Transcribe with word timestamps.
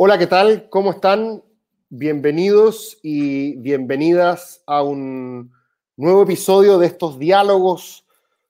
Hola, 0.00 0.16
¿qué 0.16 0.26
tal? 0.26 0.70
¿Cómo 0.70 0.92
están? 0.92 1.42
Bienvenidos 1.90 2.98
y 3.02 3.56
bienvenidas 3.56 4.62
a 4.64 4.82
un 4.82 5.52
nuevo 5.96 6.22
episodio 6.22 6.78
de 6.78 6.86
estos 6.86 7.18
diálogos 7.18 8.06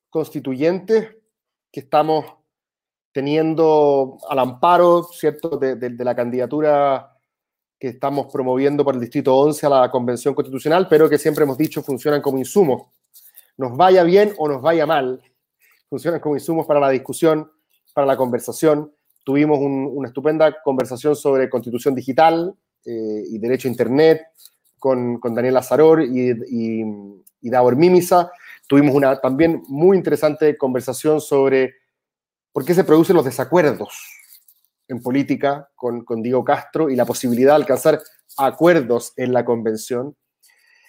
constituyentes 0.08 1.16
que 1.72 1.80
estamos 1.80 2.37
teniendo 3.12 4.18
al 4.28 4.38
amparo, 4.38 5.04
¿cierto?, 5.12 5.56
de, 5.56 5.90
la 6.04 6.14
candidatura 6.14 7.14
que 7.78 7.88
estamos 7.88 8.26
promoviendo 8.32 8.84
por 8.84 8.94
el 8.94 9.00
Distrito 9.00 9.36
11 9.36 9.66
a 9.66 9.70
la 9.70 9.90
Convención 9.90 10.34
Constitucional, 10.34 10.88
pero 10.88 11.08
que 11.08 11.18
siempre 11.18 11.44
hemos 11.44 11.56
dicho 11.56 11.82
funcionan 11.82 12.20
como 12.20 12.38
insumos. 12.38 12.88
Nos 13.56 13.76
vaya 13.76 14.02
bien 14.02 14.34
o 14.38 14.48
nos 14.48 14.60
vaya 14.60 14.86
mal, 14.86 15.22
funcionan 15.88 16.20
como 16.20 16.36
insumos 16.36 16.66
para 16.66 16.80
la 16.80 16.90
discusión, 16.90 17.50
para 17.94 18.06
la 18.06 18.16
conversación. 18.16 18.92
Tuvimos 19.24 19.58
un- 19.58 19.90
una 19.94 20.08
estupenda 20.08 20.62
conversación 20.62 21.14
sobre 21.16 21.48
constitución 21.48 21.94
digital 21.94 22.54
eh, 22.84 23.22
y 23.30 23.38
derecho 23.38 23.68
a 23.68 23.70
Internet 23.70 24.22
con, 24.78 25.18
con 25.18 25.34
Daniel 25.34 25.56
Azaror 25.56 26.02
y, 26.02 26.30
y, 26.30 26.82
y 27.42 27.50
Mímisa. 27.76 28.30
Tuvimos 28.66 28.94
una 28.94 29.20
también 29.20 29.62
muy 29.68 29.96
interesante 29.96 30.56
conversación 30.56 31.20
sobre 31.20 31.74
por 32.52 32.64
qué 32.64 32.74
se 32.74 32.84
producen 32.84 33.16
los 33.16 33.24
desacuerdos 33.24 33.94
en 34.88 35.02
política 35.02 35.68
con, 35.74 36.04
con 36.04 36.22
Diego 36.22 36.44
Castro 36.44 36.88
y 36.90 36.96
la 36.96 37.04
posibilidad 37.04 37.52
de 37.52 37.62
alcanzar 37.62 38.00
acuerdos 38.36 39.12
en 39.16 39.32
la 39.32 39.44
convención. 39.44 40.16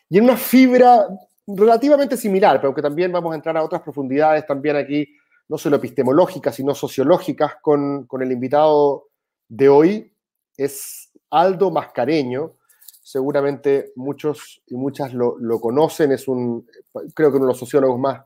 Y 0.10 0.18
en 0.18 0.24
una 0.24 0.38
fibra 0.38 1.08
relativamente 1.46 2.18
similar, 2.18 2.62
pero 2.62 2.74
que 2.74 2.82
también 2.82 3.12
vamos 3.12 3.32
a 3.32 3.36
entrar 3.36 3.58
a 3.58 3.64
otras 3.64 3.82
profundidades 3.82 4.46
también 4.46 4.76
aquí, 4.76 5.08
no 5.48 5.58
solo 5.58 5.78
epistemológicas, 5.78 6.56
sino 6.56 6.74
sociológicas, 6.76 7.56
con, 7.62 8.06
con 8.06 8.22
el 8.22 8.32
invitado 8.32 9.08
de 9.48 9.68
hoy, 9.68 10.14
es 10.56 11.12
Aldo 11.30 11.72
Mascareño. 11.72 12.56
Seguramente 13.02 13.92
muchos 13.96 14.62
y 14.68 14.76
muchas 14.76 15.14
lo, 15.14 15.60
conocen, 15.60 16.12
es 16.12 16.28
un, 16.28 16.68
creo 17.16 17.32
que 17.32 17.38
uno 17.38 17.46
de 17.46 17.52
los 17.52 17.58
sociólogos 17.58 18.00
más, 18.00 18.24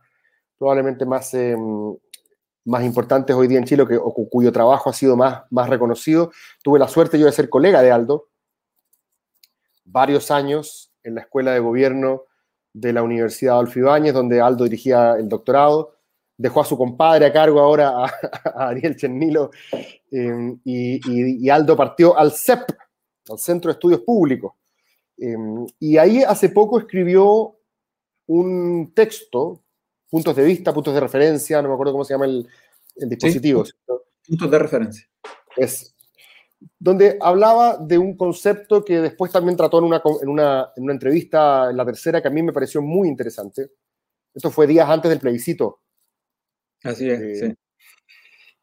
probablemente 0.57 1.05
más, 1.05 1.33
eh, 1.33 1.55
más 2.65 2.83
importantes 2.83 3.35
hoy 3.35 3.47
día 3.47 3.59
en 3.59 3.65
Chile, 3.65 3.83
o 3.83 4.13
cu- 4.13 4.29
cuyo 4.29 4.51
trabajo 4.51 4.89
ha 4.89 4.93
sido 4.93 5.15
más, 5.15 5.43
más 5.49 5.69
reconocido. 5.69 6.31
Tuve 6.63 6.79
la 6.79 6.87
suerte 6.87 7.19
yo 7.19 7.25
de 7.25 7.31
ser 7.31 7.49
colega 7.49 7.81
de 7.81 7.91
Aldo 7.91 8.29
varios 9.85 10.31
años 10.31 10.91
en 11.03 11.15
la 11.15 11.21
Escuela 11.21 11.51
de 11.51 11.59
Gobierno 11.59 12.23
de 12.71 12.93
la 12.93 13.03
Universidad 13.03 13.55
Adolfo 13.55 13.79
Ibáñez, 13.79 14.13
donde 14.13 14.41
Aldo 14.41 14.63
dirigía 14.63 15.15
el 15.17 15.27
doctorado. 15.29 15.95
Dejó 16.37 16.61
a 16.61 16.65
su 16.65 16.77
compadre 16.77 17.25
a 17.27 17.33
cargo 17.33 17.59
ahora, 17.59 18.05
a, 18.05 18.09
Ariel 18.69 18.95
Chernilo, 18.95 19.51
eh, 20.11 20.57
y, 20.63 21.49
Aldo 21.49 21.75
partió 21.77 22.17
al 22.17 22.31
CEP, 22.31 22.61
al 23.29 23.37
Centro 23.37 23.69
de 23.69 23.73
Estudios 23.73 24.01
Públicos. 24.01 24.53
Eh, 25.17 25.35
y 25.79 25.97
ahí 25.97 26.23
hace 26.23 26.49
poco 26.49 26.79
escribió 26.79 27.55
un 28.25 28.93
texto, 28.95 29.62
puntos 30.13 30.35
de 30.35 30.43
vista, 30.43 30.71
puntos 30.71 30.93
de 30.93 30.99
referencia, 30.99 31.59
no 31.59 31.69
me 31.69 31.73
acuerdo 31.73 31.91
cómo 31.93 32.05
se 32.05 32.13
llama 32.13 32.25
el, 32.25 32.47
el 32.97 33.09
dispositivo, 33.09 33.63
puntos 34.27 34.51
de 34.51 34.59
referencia. 34.59 35.09
es 35.57 35.95
donde 36.77 37.17
hablaba 37.19 37.77
de 37.77 37.97
un 37.97 38.15
concepto 38.15 38.85
que 38.85 39.01
después 39.01 39.31
también 39.31 39.57
trató 39.57 39.79
en 39.79 39.85
una, 39.85 40.03
en, 40.21 40.29
una, 40.29 40.69
en 40.75 40.83
una 40.83 40.93
entrevista, 40.93 41.71
en 41.71 41.77
la 41.77 41.83
tercera, 41.83 42.21
que 42.21 42.27
a 42.27 42.31
mí 42.31 42.43
me 42.43 42.53
pareció 42.53 42.79
muy 42.79 43.07
interesante. 43.07 43.71
Esto 44.35 44.51
fue 44.51 44.67
días 44.67 44.87
antes 44.87 45.09
del 45.09 45.19
plebiscito. 45.19 45.81
Así 46.83 47.09
es, 47.09 47.19
Eh, 47.19 47.35
sí. 47.47 47.53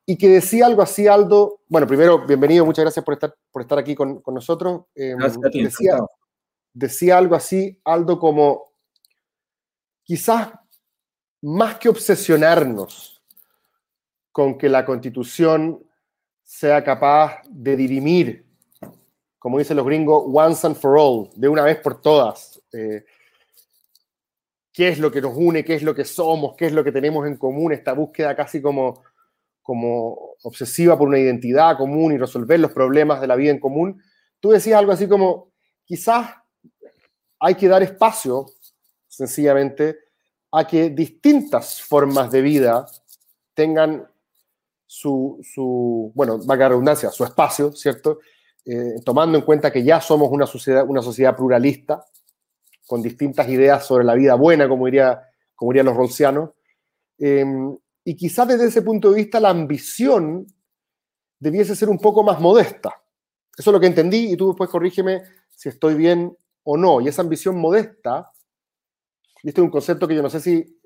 Y 0.06 0.16
que 0.16 0.28
decía 0.28 0.66
algo 0.66 0.82
así, 0.82 1.08
Aldo. 1.08 1.62
Bueno, 1.66 1.88
primero, 1.88 2.24
bienvenido, 2.26 2.64
muchas 2.64 2.84
gracias 2.84 3.04
por 3.04 3.14
estar, 3.14 3.34
por 3.50 3.62
estar 3.62 3.76
aquí 3.76 3.96
con, 3.96 4.20
con 4.22 4.34
nosotros. 4.34 4.82
Eh, 4.94 5.16
Gracias 5.18 5.44
a 5.44 5.50
ti, 5.50 5.62
decía, 5.64 5.90
encantado. 5.94 6.10
decía 6.72 7.18
algo 7.18 7.34
así, 7.34 7.80
Aldo, 7.84 8.20
como 8.20 8.70
quizás 10.04 10.52
más 11.42 11.78
que 11.78 11.88
obsesionarnos 11.88 13.22
con 14.32 14.58
que 14.58 14.68
la 14.68 14.84
constitución 14.84 15.82
sea 16.44 16.82
capaz 16.84 17.42
de 17.48 17.76
dirimir, 17.76 18.46
como 19.38 19.58
dicen 19.58 19.76
los 19.76 19.86
gringos, 19.86 20.24
once 20.26 20.66
and 20.66 20.76
for 20.76 20.98
all, 20.98 21.30
de 21.34 21.48
una 21.48 21.62
vez 21.62 21.78
por 21.78 22.00
todas, 22.00 22.60
eh, 22.72 23.04
qué 24.72 24.88
es 24.88 24.98
lo 24.98 25.10
que 25.10 25.20
nos 25.20 25.36
une, 25.36 25.64
qué 25.64 25.74
es 25.74 25.82
lo 25.82 25.94
que 25.94 26.04
somos, 26.04 26.54
qué 26.56 26.66
es 26.66 26.72
lo 26.72 26.84
que 26.84 26.92
tenemos 26.92 27.26
en 27.26 27.36
común, 27.36 27.72
esta 27.72 27.92
búsqueda 27.92 28.36
casi 28.36 28.60
como, 28.60 29.02
como 29.62 30.36
obsesiva 30.42 30.98
por 30.98 31.08
una 31.08 31.18
identidad 31.18 31.76
común 31.76 32.12
y 32.12 32.18
resolver 32.18 32.60
los 32.60 32.72
problemas 32.72 33.20
de 33.20 33.26
la 33.26 33.36
vida 33.36 33.50
en 33.50 33.60
común. 33.60 34.02
Tú 34.40 34.50
decías 34.50 34.78
algo 34.78 34.92
así 34.92 35.08
como, 35.08 35.52
quizás 35.84 36.34
hay 37.38 37.54
que 37.54 37.68
dar 37.68 37.82
espacio, 37.82 38.46
sencillamente, 39.08 39.98
a 40.52 40.66
que 40.66 40.90
distintas 40.90 41.80
formas 41.80 42.30
de 42.30 42.42
vida 42.42 42.86
tengan 43.54 44.06
su, 44.86 45.38
su 45.42 46.12
bueno, 46.14 46.40
la 46.46 46.68
redundancia, 46.68 47.10
su 47.10 47.24
espacio, 47.24 47.72
¿cierto? 47.72 48.18
Eh, 48.64 49.00
tomando 49.04 49.38
en 49.38 49.44
cuenta 49.44 49.70
que 49.70 49.82
ya 49.82 50.00
somos 50.00 50.30
una 50.30 50.46
sociedad, 50.46 50.84
una 50.86 51.02
sociedad 51.02 51.36
pluralista, 51.36 52.04
con 52.86 53.00
distintas 53.00 53.48
ideas 53.48 53.86
sobre 53.86 54.04
la 54.04 54.14
vida 54.14 54.34
buena, 54.34 54.68
como, 54.68 54.86
diría, 54.86 55.22
como 55.54 55.70
dirían 55.70 55.86
los 55.86 55.96
rolsianos. 55.96 56.50
Eh, 57.18 57.44
y 58.04 58.16
quizás 58.16 58.48
desde 58.48 58.66
ese 58.66 58.82
punto 58.82 59.10
de 59.10 59.16
vista 59.16 59.38
la 59.38 59.50
ambición 59.50 60.46
debiese 61.38 61.76
ser 61.76 61.88
un 61.88 61.98
poco 61.98 62.24
más 62.24 62.40
modesta. 62.40 63.00
Eso 63.56 63.70
es 63.70 63.72
lo 63.72 63.80
que 63.80 63.86
entendí 63.86 64.32
y 64.32 64.36
tú 64.36 64.48
después 64.48 64.68
corrígeme 64.68 65.22
si 65.54 65.68
estoy 65.68 65.94
bien 65.94 66.36
o 66.64 66.76
no. 66.76 67.00
Y 67.00 67.08
esa 67.08 67.22
ambición 67.22 67.58
modesta, 67.58 68.32
este 69.48 69.60
es 69.60 69.64
un 69.64 69.70
concepto 69.70 70.06
que 70.06 70.14
yo 70.14 70.22
no 70.22 70.30
sé 70.30 70.40
si 70.40 70.80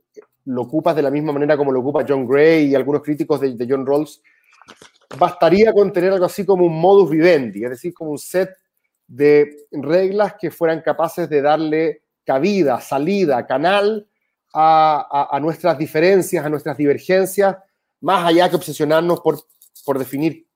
lo 0.47 0.62
ocupas 0.62 0.94
de 0.94 1.03
la 1.03 1.10
misma 1.10 1.32
manera 1.32 1.56
como 1.56 1.72
lo 1.72 1.81
ocupa 1.81 2.04
John 2.06 2.26
Gray 2.26 2.66
y 2.66 2.75
algunos 2.75 3.03
críticos 3.03 3.41
de, 3.41 3.54
de 3.54 3.66
John 3.69 3.87
Rawls, 3.87 4.22
bastaría 5.19 5.72
con 5.72 5.92
tener 5.92 6.12
algo 6.12 6.26
así 6.26 6.44
como 6.44 6.64
un 6.66 6.78
modus 6.81 7.10
vivendi, 7.10 7.64
es 7.64 7.70
decir, 7.70 7.94
como 7.94 8.10
un 8.10 8.19
set 8.19 8.50
de 9.06 9.66
reglas 9.70 10.34
que 10.41 10.50
fueran 10.50 10.81
capaces 10.81 11.28
de 11.28 11.43
darle 11.43 12.03
cabida, 12.25 12.81
salida, 12.81 13.47
canal 13.47 14.06
a, 14.54 15.38
nuestras 15.43 15.76
diferencias, 15.76 16.44
a 16.44 16.48
nuestras 16.48 16.76
divergencias, 16.76 17.56
más 18.00 18.26
allá 18.26 18.48
que 18.48 18.56
obsesionarnos 18.56 19.20
por, 19.20 19.38
por 19.84 19.98
definir 19.98 20.47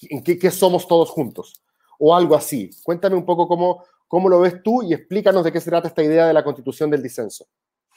en 0.00 0.22
qué 0.22 0.50
somos 0.50 0.86
todos 0.86 1.10
juntos, 1.10 1.62
o 1.98 2.14
algo 2.14 2.34
así. 2.34 2.70
Cuéntame 2.82 3.16
un 3.16 3.24
poco 3.24 3.46
cómo, 3.48 3.84
cómo 4.12 4.28
lo 4.28 4.40
ves 4.40 4.62
tú 4.62 4.82
y 4.82 4.92
explícanos 4.92 5.42
de 5.42 5.50
qué 5.50 5.58
se 5.58 5.70
trata 5.70 5.88
esta 5.88 6.02
idea 6.02 6.26
de 6.26 6.34
la 6.34 6.44
constitución 6.44 6.90
del 6.90 7.02
disenso. 7.02 7.46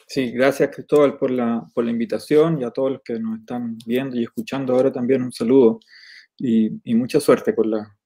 Sí, 0.08 0.32
gracias 0.32 0.70
Cristóbal 0.74 1.18
por 1.18 1.30
la, 1.30 1.62
por 1.74 1.84
la 1.84 1.92
invitación 1.92 2.62
y 2.62 2.64
a 2.64 2.72
todos 2.72 2.90
los 2.94 3.02
que 3.04 3.20
nos 3.20 3.40
están 3.40 3.78
viendo 3.86 4.16
y 4.16 4.24
escuchando 4.24 4.74
ahora 4.74 4.94
también 4.94 5.22
un 5.24 5.34
saludo 5.34 5.82
y, 6.38 6.72
y 6.90 6.96
mucha 6.96 7.20
suerte 7.20 7.54
con 7.54 7.70
la, 7.70 7.98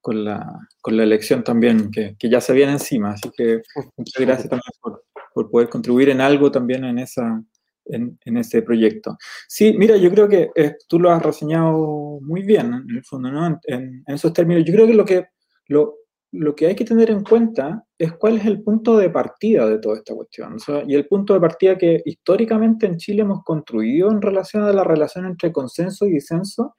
con 0.00 0.24
la, 0.24 0.60
con 0.80 0.96
la 0.96 1.02
elección 1.02 1.42
también 1.42 1.90
que, 1.90 2.14
que 2.16 2.30
ya 2.30 2.40
se 2.40 2.52
viene 2.52 2.70
encima. 2.70 3.14
Así 3.14 3.32
que 3.36 3.62
muchas 3.96 4.24
gracias 4.24 4.48
también 4.48 4.72
por, 4.80 5.04
por 5.34 5.50
poder 5.50 5.68
contribuir 5.68 6.10
en 6.10 6.20
algo 6.20 6.52
también 6.52 6.84
en, 6.84 7.00
esa, 7.00 7.42
en, 7.86 8.16
en 8.24 8.36
ese 8.36 8.62
proyecto. 8.62 9.18
Sí, 9.48 9.74
mira, 9.76 9.96
yo 9.96 10.08
creo 10.12 10.28
que 10.28 10.50
eh, 10.54 10.76
tú 10.86 11.00
lo 11.00 11.10
has 11.10 11.20
reseñado 11.20 12.20
muy 12.20 12.42
bien 12.44 12.72
en 12.74 12.96
el 12.96 13.04
fondo, 13.04 13.28
¿no? 13.32 13.44
En, 13.44 13.58
en- 13.64 14.04
esos 14.14 14.32
términos. 14.32 14.62
Yo 14.64 14.72
creo 14.72 14.86
que 14.86 14.94
lo 14.94 15.04
que, 15.04 15.24
lo, 15.66 15.96
lo 16.38 16.54
que 16.54 16.66
hay 16.66 16.74
que 16.74 16.84
tener 16.84 17.10
en 17.10 17.22
cuenta 17.22 17.84
es 17.98 18.12
cuál 18.12 18.38
es 18.38 18.46
el 18.46 18.62
punto 18.62 18.96
de 18.96 19.10
partida 19.10 19.66
de 19.66 19.78
toda 19.78 19.96
esta 19.96 20.14
cuestión. 20.14 20.54
O 20.54 20.58
sea, 20.58 20.82
y 20.86 20.94
el 20.94 21.06
punto 21.06 21.34
de 21.34 21.40
partida 21.40 21.76
que 21.76 22.02
históricamente 22.04 22.86
en 22.86 22.96
Chile 22.96 23.22
hemos 23.22 23.42
construido 23.44 24.10
en 24.10 24.22
relación 24.22 24.62
a 24.64 24.72
la 24.72 24.84
relación 24.84 25.26
entre 25.26 25.52
consenso 25.52 26.06
y 26.06 26.12
disenso, 26.12 26.74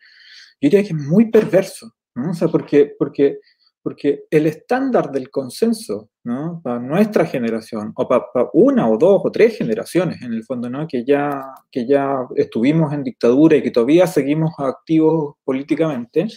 yo 0.62 0.69
diría 0.69 0.81
que 0.83 0.89
es 0.89 0.95
muy 0.95 1.30
perverso. 1.30 1.92
¿no? 2.15 2.31
O 2.31 2.33
sea, 2.33 2.48
porque, 2.48 2.95
porque, 2.98 3.39
porque 3.81 4.24
el 4.30 4.48
estándar 4.48 5.12
del 5.12 5.30
consenso, 5.30 6.10
¿no? 6.24 6.60
Para 6.63 6.80
nuestra 6.80 7.25
generación, 7.25 7.94
o 7.95 8.07
para, 8.07 8.25
para 8.33 8.50
una 8.53 8.89
o 8.89 8.98
dos 8.98 9.21
o 9.24 9.31
tres 9.31 9.57
generaciones, 9.57 10.21
en 10.21 10.33
el 10.33 10.44
fondo, 10.44 10.69
¿no? 10.69 10.88
Que 10.88 11.06
ya, 11.06 11.42
que 11.71 11.88
ya 11.88 12.27
estuvimos 12.36 12.92
en 12.94 13.03
dictadura 13.03 13.56
y 13.56 13.63
que 13.63 13.71
todavía 13.71 14.07
seguimos 14.07 14.53
activos 14.57 15.36
políticamente, 15.44 16.27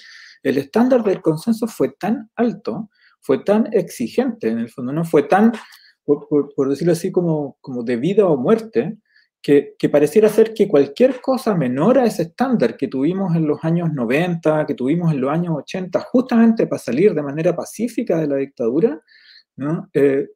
el 0.43 0.59
estándar 0.59 1.03
del 1.03 1.21
consenso 1.21 1.67
fue 1.67 1.95
tan 1.99 2.31
alto, 2.37 2.89
fue 3.21 3.45
tan 3.45 3.73
exigente, 3.73 4.49
en 4.49 4.59
el 4.59 4.71
fondo, 4.71 4.93
¿no? 4.93 5.05
Fue 5.05 5.25
tan, 5.25 5.53
por, 6.05 6.69
decirlo 6.69 6.93
así, 6.93 7.13
como, 7.13 7.57
como 7.61 7.83
de 7.83 7.97
vida 7.97 8.27
o 8.27 8.37
muerte, 8.37 8.99
que, 9.43 9.75
que, 9.79 9.89
pareciera 9.89 10.29
ser 10.29 10.53
que 10.53 10.69
cualquier 10.69 11.21
cosa 11.21 11.55
menor 11.55 11.99
a 11.99 12.05
ese 12.05 12.23
estándar 12.23 12.77
que 12.77 12.89
tuvimos 12.89 13.35
en 13.35 13.47
los 13.47 13.65
años 13.65 13.91
90, 13.93 14.67
que 14.67 14.75
tuvimos 14.75 15.13
en 15.13 15.21
los 15.21 15.31
años 15.31 15.55
80, 15.57 16.01
justamente 16.01 16.67
para 16.67 16.79
salir 16.79 17.15
de 17.15 17.23
manera 17.23 17.57
pacífica 17.57 18.19
de 18.19 18.27
la 18.27 18.37
dictadura, 18.37 19.01
¿no? 19.57 19.89
eh, 19.95 20.29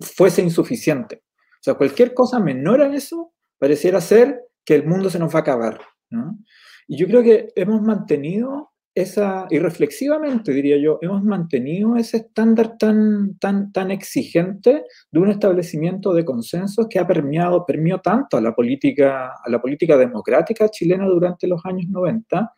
fuese 0.00 0.42
insuficiente. 0.42 1.22
O 1.60 1.62
sea, 1.62 1.74
cualquier 1.74 2.14
cosa 2.14 2.38
menor 2.38 2.80
a 2.80 2.94
eso 2.94 3.32
pareciera 3.58 4.00
ser 4.00 4.42
que 4.64 4.74
el 4.74 4.86
mundo 4.86 5.10
se 5.10 5.18
nos 5.18 5.34
va 5.34 5.38
a 5.38 5.42
acabar. 5.42 5.80
¿no? 6.10 6.38
Y 6.86 6.96
yo 6.96 7.06
creo 7.06 7.22
que 7.22 7.48
hemos 7.56 7.82
mantenido 7.82 8.72
esa, 8.96 9.46
y 9.50 9.58
reflexivamente 9.58 10.52
diría 10.54 10.78
yo, 10.78 10.98
hemos 11.02 11.22
mantenido 11.22 11.96
ese 11.96 12.16
estándar 12.16 12.78
tan, 12.78 13.36
tan, 13.38 13.70
tan 13.70 13.90
exigente 13.90 14.84
de 15.10 15.20
un 15.20 15.30
establecimiento 15.30 16.14
de 16.14 16.24
consensos 16.24 16.86
que 16.88 16.98
ha 16.98 17.06
permeado, 17.06 17.66
permeó 17.66 18.00
tanto 18.00 18.38
a 18.38 18.40
la 18.40 18.54
política, 18.54 19.34
a 19.44 19.50
la 19.50 19.60
política 19.60 19.98
democrática 19.98 20.70
chilena 20.70 21.04
durante 21.04 21.46
los 21.46 21.60
años 21.66 21.90
90, 21.90 22.54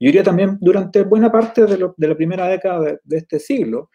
yo 0.00 0.06
diría 0.08 0.24
también 0.24 0.58
durante 0.60 1.04
buena 1.04 1.30
parte 1.30 1.64
de, 1.66 1.78
lo, 1.78 1.94
de 1.96 2.08
la 2.08 2.16
primera 2.16 2.48
década 2.48 2.80
de, 2.80 2.98
de 3.04 3.16
este 3.16 3.38
siglo, 3.38 3.90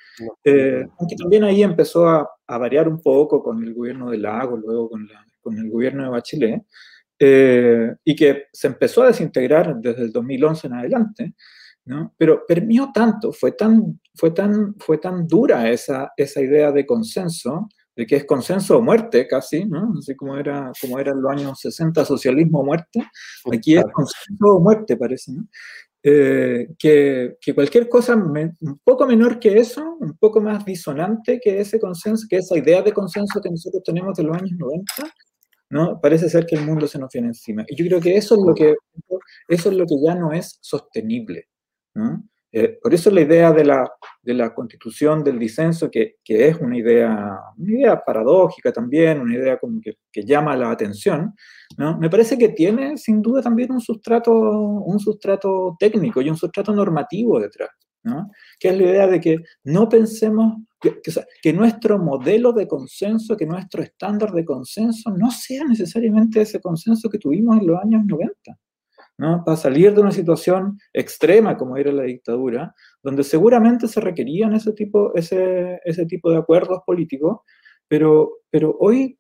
eh, 0.46 0.86
aunque 0.98 1.18
también 1.18 1.44
ahí 1.44 1.62
empezó 1.62 2.08
a, 2.08 2.26
a, 2.48 2.58
variar 2.58 2.88
un 2.88 3.02
poco 3.02 3.44
con 3.44 3.62
el 3.62 3.74
gobierno 3.74 4.10
de 4.10 4.18
Lago, 4.18 4.56
luego 4.56 4.90
con, 4.90 5.06
la, 5.08 5.26
con 5.42 5.58
el 5.58 5.70
gobierno 5.70 6.04
de 6.04 6.10
Bachelet, 6.10 6.64
eh, 7.20 7.94
y 8.06 8.16
que 8.16 8.46
se 8.54 8.68
empezó 8.68 9.04
a 9.04 9.08
desintegrar 9.08 9.76
desde 9.76 10.04
el 10.04 10.12
2011 10.14 10.68
en 10.68 10.74
adelante, 10.74 11.34
¿no? 11.86 12.14
Pero 12.18 12.46
permió 12.48 12.92
tanto, 12.94 13.32
fue 13.32 13.54
tan, 13.54 14.00
fue 14.16 14.32
tan, 14.32 14.76
fue 14.80 14.98
tan 14.98 15.28
dura 15.28 15.70
esa, 15.70 16.12
esa 16.16 16.42
idea 16.42 16.72
de 16.72 16.86
consenso, 16.86 17.70
de 17.96 18.06
que 18.06 18.18
es 18.18 18.26
consenso 18.26 18.78
o 18.78 18.82
muerte 18.82 19.28
casi, 19.28 19.66
¿no? 19.66 19.94
Así 19.98 20.16
como 20.16 20.38
era, 20.38 20.72
como 20.80 21.00
era 21.00 21.12
en 21.12 21.22
los 21.22 21.32
años 21.32 21.60
60, 21.60 22.06
socialismo 22.06 22.60
o 22.60 22.66
muerte, 22.66 23.04
aquí 23.52 23.76
es 23.76 23.84
consenso 23.94 24.46
o 24.46 24.60
muerte 24.60 24.98
parece, 24.98 25.34
¿no? 25.34 25.48
Eh, 26.04 26.70
que, 26.80 27.38
que, 27.40 27.54
cualquier 27.54 27.88
cosa 27.88 28.16
me, 28.16 28.56
un 28.62 28.80
poco 28.84 29.06
menor 29.06 29.40
que 29.40 29.60
eso, 29.60 29.98
un 30.00 30.18
poco 30.18 30.42
más 30.42 30.66
disonante 30.66 31.40
que 31.40 31.60
ese 31.60 31.80
consenso, 31.80 32.26
que 32.28 32.38
esa 32.38 32.58
idea 32.58 32.82
de 32.82 32.92
consenso 32.92 33.40
que 33.40 33.52
nosotros 33.52 33.84
tenemos 33.84 34.18
de 34.18 34.24
los 34.24 34.36
años 34.36 34.58
90, 34.58 34.86
¿no? 35.70 36.00
Parece 36.02 36.28
ser 36.28 36.48
que 36.48 36.56
el 36.56 36.66
mundo 36.66 36.88
se 36.88 36.98
nos 36.98 37.12
viene 37.12 37.28
encima. 37.28 37.64
Y 37.68 37.76
yo 37.76 37.86
creo 37.86 38.02
que 38.02 38.18
eso 38.18 38.36
es 38.36 38.42
lo 38.44 38.56
que, 38.56 38.76
eso 39.48 39.70
es 39.70 39.78
lo 39.78 39.86
que 39.86 39.96
ya 40.04 40.16
no 40.16 40.34
es 40.34 40.58
sostenible. 40.62 41.50
¿No? 41.94 42.24
Eh, 42.54 42.78
por 42.82 42.94
eso 42.94 43.10
la 43.10 43.22
idea 43.22 43.54
de 43.54 43.64
la, 43.64 43.90
de 44.22 44.34
la 44.34 44.54
constitución 44.54 45.24
del 45.24 45.40
disenso, 45.40 45.90
que, 45.90 46.18
que, 46.22 46.50
es 46.50 46.58
una 46.58 46.78
idea, 46.78 47.40
una 47.58 47.72
idea 47.72 48.04
paradójica 48.04 48.74
también, 48.74 49.22
una 49.22 49.36
idea 49.36 49.58
como 49.58 49.80
que, 49.80 49.94
que, 50.12 50.26
llama 50.26 50.58
la 50.58 50.70
atención, 50.70 51.34
¿no? 51.78 51.98
me 51.98 52.10
parece 52.10 52.38
que 52.38 52.50
tiene 52.50 52.98
sin 52.98 53.22
duda 53.22 53.42
también 53.42 53.72
un 53.72 53.80
sustrato, 53.80 54.34
un 54.34 55.00
sustrato 55.00 55.78
técnico 55.80 56.22
y 56.22 56.30
un 56.30 56.36
sustrato 56.36 56.74
normativo 56.74 57.40
detrás, 57.40 57.70
¿no? 58.04 58.30
que 58.60 58.68
es 58.68 58.78
la 58.78 58.84
idea 58.84 59.08
de 59.08 59.22
que 59.22 59.38
no 59.64 59.88
pensemos, 59.88 60.58
que, 60.82 61.00
que, 61.02 61.14
que 61.42 61.54
nuestro 61.54 62.00
modelo 62.00 62.52
de 62.52 62.68
consenso, 62.68 63.38
que 63.38 63.46
nuestro 63.46 63.82
estándar 63.82 64.34
de 64.34 64.44
consenso 64.44 65.10
no 65.12 65.32
sea 65.32 65.64
necesariamente 65.64 66.42
ese 66.42 66.60
consenso 66.60 67.10
que 67.10 67.18
tuvimos 67.18 67.62
en 67.62 67.68
los 67.68 67.80
años 67.80 68.02
90. 68.06 68.60
¿No? 69.22 69.44
para 69.46 69.56
salir 69.56 69.94
de 69.94 70.02
una 70.02 70.12
situación 70.12 70.80
extrema 70.92 71.56
como 71.56 71.78
era 71.78 71.92
la 71.92 72.04
dictadura, 72.04 72.74
donde 73.04 73.24
seguramente 73.24 73.88
se 73.88 74.02
requerían 74.02 74.54
ese 74.54 74.74
tipo, 74.74 75.14
ese, 75.14 75.80
ese 75.86 76.08
tipo 76.08 76.32
de 76.32 76.40
acuerdos 76.40 76.80
políticos, 76.84 77.42
pero, 77.88 78.40
pero 78.50 78.76
hoy 78.80 79.20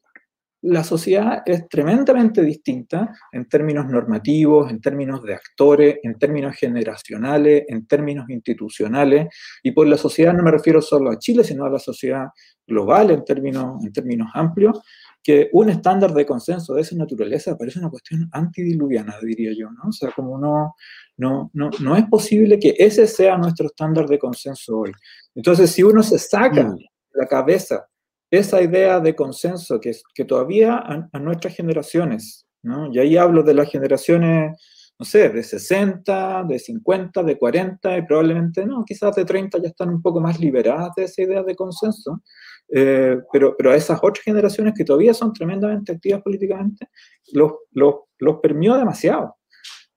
la 0.63 0.83
sociedad 0.83 1.43
es 1.45 1.69
tremendamente 1.69 2.41
distinta 2.41 3.13
en 3.31 3.47
términos 3.47 3.85
normativos, 3.85 4.71
en 4.71 4.81
términos 4.81 5.21
de 5.21 5.35
actores, 5.35 5.97
en 6.01 6.17
términos 6.17 6.55
generacionales, 6.55 7.65
en 7.67 7.85
términos 7.85 8.27
institucionales, 8.27 9.27
y 9.61 9.69
por 9.69 9.85
la 9.85 9.97
sociedad 9.97 10.33
no 10.33 10.41
me 10.41 10.51
refiero 10.51 10.81
solo 10.81 11.11
a 11.11 11.19
Chile, 11.19 11.43
sino 11.43 11.65
a 11.65 11.69
la 11.69 11.79
sociedad 11.79 12.25
global 12.65 13.11
en 13.11 13.23
términos, 13.23 13.83
en 13.85 13.93
términos 13.93 14.29
amplios, 14.33 14.81
que 15.23 15.49
un 15.53 15.69
estándar 15.69 16.13
de 16.13 16.25
consenso 16.25 16.73
de 16.73 16.81
esa 16.81 16.95
naturaleza 16.95 17.57
parece 17.57 17.79
una 17.79 17.89
cuestión 17.89 18.27
antidiluviana, 18.31 19.15
diría 19.21 19.51
yo, 19.57 19.69
¿no? 19.71 19.89
O 19.89 19.91
sea, 19.91 20.11
como 20.11 20.37
no, 20.37 20.75
no, 21.17 21.51
no, 21.53 21.69
no 21.79 21.95
es 21.95 22.05
posible 22.05 22.59
que 22.59 22.75
ese 22.77 23.05
sea 23.07 23.37
nuestro 23.37 23.67
estándar 23.67 24.07
de 24.07 24.17
consenso 24.17 24.79
hoy. 24.79 24.91
Entonces, 25.35 25.71
si 25.71 25.83
uno 25.83 26.01
se 26.01 26.17
saca 26.17 26.63
de 26.63 26.85
la 27.13 27.27
cabeza 27.27 27.87
esa 28.31 28.61
idea 28.61 28.99
de 28.99 29.15
consenso 29.15 29.79
que, 29.79 29.91
que 30.15 30.25
todavía 30.25 30.75
a, 30.75 31.09
a 31.11 31.19
nuestras 31.19 31.55
generaciones, 31.55 32.47
¿no? 32.63 32.91
Y 32.91 32.99
ahí 32.99 33.17
hablo 33.17 33.43
de 33.43 33.53
las 33.53 33.69
generaciones 33.69 34.57
no 35.01 35.05
sé, 35.05 35.29
de 35.29 35.41
60, 35.41 36.43
de 36.47 36.59
50, 36.59 37.23
de 37.23 37.35
40 37.35 37.97
y 37.97 38.05
probablemente 38.05 38.63
no, 38.67 38.85
quizás 38.85 39.15
de 39.15 39.25
30 39.25 39.57
ya 39.57 39.69
están 39.69 39.89
un 39.89 39.99
poco 39.99 40.21
más 40.21 40.39
liberadas 40.39 40.91
de 40.95 41.05
esa 41.05 41.23
idea 41.23 41.41
de 41.41 41.55
consenso, 41.55 42.21
eh, 42.69 43.17
pero, 43.33 43.55
pero 43.57 43.71
a 43.71 43.75
esas 43.75 43.97
otras 43.99 44.23
generaciones 44.23 44.75
que 44.77 44.85
todavía 44.85 45.15
son 45.15 45.33
tremendamente 45.33 45.93
activas 45.93 46.21
políticamente, 46.21 46.87
los, 47.33 47.51
los, 47.71 47.95
los 48.19 48.35
permió 48.41 48.75
demasiado. 48.75 49.37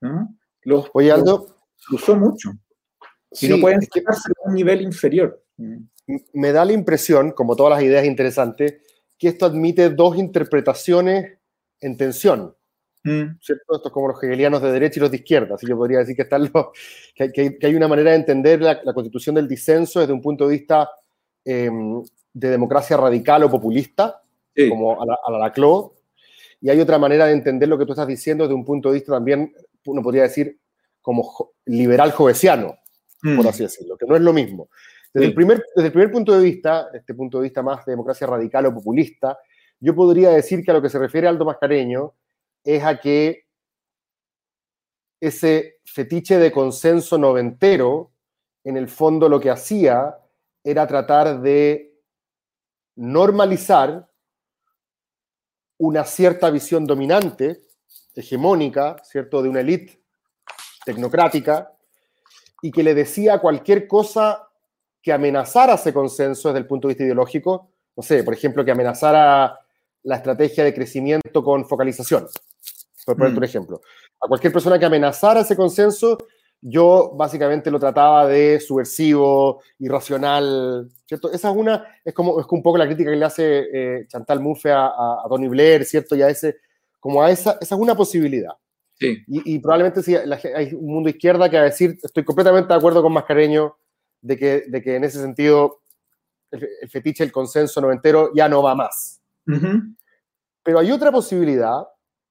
¿no? 0.00 0.38
Los, 0.62 0.88
Oye, 0.94 1.12
Aldo, 1.12 1.48
los 1.90 2.00
usó 2.00 2.16
mucho. 2.16 2.52
Y 3.32 3.36
sí, 3.36 3.48
no 3.50 3.60
pueden 3.60 3.82
sacarse 3.82 4.30
a 4.30 4.48
un 4.48 4.54
nivel 4.54 4.80
inferior. 4.80 5.44
Me 6.32 6.50
da 6.50 6.64
la 6.64 6.72
impresión, 6.72 7.32
como 7.32 7.56
todas 7.56 7.74
las 7.74 7.82
ideas 7.82 8.06
interesantes, 8.06 8.76
que 9.18 9.28
esto 9.28 9.44
admite 9.44 9.90
dos 9.90 10.16
interpretaciones 10.16 11.40
en 11.78 11.98
tensión. 11.98 12.54
Mm. 13.04 13.38
¿Cierto? 13.40 13.76
Esto 13.76 13.88
es 13.88 13.92
como 13.92 14.08
los 14.08 14.22
hegelianos 14.22 14.62
de 14.62 14.72
derecha 14.72 14.98
y 14.98 15.02
los 15.02 15.10
de 15.10 15.18
izquierda. 15.18 15.54
Así 15.54 15.66
yo 15.66 15.76
podría 15.76 15.98
decir 15.98 16.16
que, 16.16 16.22
están 16.22 16.50
los, 16.52 16.68
que, 17.14 17.30
que, 17.30 17.58
que, 17.58 17.66
hay 17.66 17.74
una 17.74 17.86
manera 17.86 18.10
de 18.10 18.16
entender 18.16 18.62
la, 18.62 18.80
la, 18.82 18.94
constitución 18.94 19.34
del 19.34 19.46
disenso 19.46 20.00
desde 20.00 20.14
un 20.14 20.22
punto 20.22 20.48
de 20.48 20.56
vista 20.56 20.90
eh, 21.44 21.70
de 22.32 22.50
democracia 22.50 22.96
radical 22.96 23.44
o 23.44 23.50
populista, 23.50 24.22
sí. 24.56 24.70
como 24.70 25.00
a 25.00 25.04
la, 25.04 25.18
a 25.22 25.30
la 25.30 25.38
Laclau, 25.38 25.92
y 26.62 26.70
hay 26.70 26.80
otra 26.80 26.98
manera 26.98 27.26
de 27.26 27.34
entender 27.34 27.68
lo 27.68 27.78
que 27.78 27.84
tú 27.84 27.92
estás 27.92 28.06
diciendo 28.08 28.44
desde 28.44 28.54
un 28.54 28.64
punto 28.64 28.88
de 28.88 28.94
vista 28.94 29.12
también, 29.12 29.52
uno 29.84 30.02
podría 30.02 30.22
decir, 30.22 30.58
como 31.02 31.52
liberal 31.66 32.10
jovesiano, 32.12 32.74
mm. 33.22 33.36
por 33.36 33.46
así 33.46 33.64
decirlo, 33.64 33.98
que 33.98 34.06
no 34.06 34.16
es 34.16 34.22
lo 34.22 34.32
mismo. 34.32 34.70
Desde, 35.12 35.26
sí. 35.26 35.28
el 35.28 35.34
primer, 35.34 35.62
desde 35.76 35.88
el 35.88 35.92
primer 35.92 36.10
punto 36.10 36.32
de 36.32 36.42
vista, 36.42 36.88
este 36.94 37.12
punto 37.12 37.38
de 37.38 37.44
vista 37.44 37.62
más 37.62 37.84
de 37.84 37.92
democracia 37.92 38.26
radical 38.26 38.64
o 38.64 38.74
populista, 38.74 39.38
yo 39.78 39.94
podría 39.94 40.30
decir 40.30 40.64
que 40.64 40.70
a 40.70 40.74
lo 40.74 40.80
que 40.80 40.88
se 40.88 40.98
refiere 40.98 41.28
Aldo 41.28 41.44
Mascareño 41.44 42.14
es 42.64 42.82
a 42.82 42.98
que 42.98 43.46
ese 45.20 45.80
fetiche 45.84 46.38
de 46.38 46.50
consenso 46.50 47.18
noventero, 47.18 48.10
en 48.64 48.76
el 48.76 48.88
fondo 48.88 49.28
lo 49.28 49.38
que 49.38 49.50
hacía 49.50 50.18
era 50.62 50.86
tratar 50.86 51.40
de 51.40 51.94
normalizar 52.96 54.08
una 55.78 56.04
cierta 56.04 56.50
visión 56.50 56.86
dominante, 56.86 57.60
hegemónica, 58.14 58.96
¿cierto?, 59.02 59.42
de 59.42 59.48
una 59.48 59.60
élite 59.60 60.00
tecnocrática, 60.84 61.72
y 62.62 62.70
que 62.70 62.82
le 62.82 62.94
decía 62.94 63.40
cualquier 63.40 63.86
cosa 63.86 64.48
que 65.02 65.12
amenazara 65.12 65.74
ese 65.74 65.92
consenso 65.92 66.48
desde 66.48 66.60
el 66.60 66.66
punto 66.66 66.88
de 66.88 66.92
vista 66.92 67.04
ideológico, 67.04 67.70
no 67.96 68.02
sé, 68.02 68.24
por 68.24 68.32
ejemplo, 68.32 68.64
que 68.64 68.70
amenazara 68.70 69.58
la 70.04 70.16
estrategia 70.16 70.64
de 70.64 70.74
crecimiento 70.74 71.42
con 71.42 71.66
focalización, 71.66 72.26
por 73.04 73.16
ponerte 73.16 73.34
mm. 73.34 73.38
un 73.38 73.44
ejemplo. 73.44 73.80
A 74.20 74.28
cualquier 74.28 74.52
persona 74.52 74.78
que 74.78 74.84
amenazara 74.84 75.40
ese 75.40 75.56
consenso, 75.56 76.16
yo 76.60 77.12
básicamente 77.14 77.70
lo 77.70 77.78
trataba 77.78 78.26
de 78.26 78.58
subversivo, 78.60 79.62
irracional, 79.78 80.88
¿cierto? 81.06 81.30
Esa 81.30 81.50
es 81.50 81.56
una, 81.56 81.84
es 82.02 82.14
como, 82.14 82.40
es 82.40 82.46
un 82.48 82.62
poco 82.62 82.78
la 82.78 82.86
crítica 82.86 83.10
que 83.10 83.16
le 83.16 83.24
hace 83.24 83.66
eh, 83.72 84.06
Chantal 84.08 84.40
Mouffe 84.40 84.70
a, 84.70 84.86
a, 84.86 85.22
a, 85.24 85.28
Tony 85.28 85.48
Blair, 85.48 85.84
¿cierto? 85.84 86.16
Y 86.16 86.22
a 86.22 86.28
ese, 86.28 86.56
como 87.00 87.22
a 87.22 87.30
esa, 87.30 87.58
esa 87.60 87.74
es 87.74 87.80
una 87.80 87.94
posibilidad. 87.94 88.52
Sí. 88.98 89.22
Y, 89.26 89.54
y, 89.54 89.58
probablemente 89.58 90.02
si 90.02 90.12
la, 90.12 90.40
hay 90.56 90.72
un 90.72 90.86
mundo 90.86 91.10
izquierda 91.10 91.50
que 91.50 91.56
va 91.56 91.62
a 91.62 91.66
decir, 91.66 91.98
estoy 92.02 92.24
completamente 92.24 92.68
de 92.68 92.78
acuerdo 92.78 93.02
con 93.02 93.12
Mascareño, 93.12 93.76
de 94.22 94.38
que, 94.38 94.64
de 94.68 94.82
que 94.82 94.96
en 94.96 95.04
ese 95.04 95.20
sentido 95.20 95.80
el, 96.50 96.66
el 96.80 96.88
fetiche, 96.88 97.24
el 97.24 97.32
consenso 97.32 97.80
noventero 97.80 98.30
ya 98.34 98.48
no 98.48 98.62
va 98.62 98.74
más. 98.74 99.20
Uh 99.46 99.52
-huh. 99.52 99.96
Pero 100.62 100.78
hay 100.78 100.90
otra 100.90 101.12
posibilidad 101.12 101.86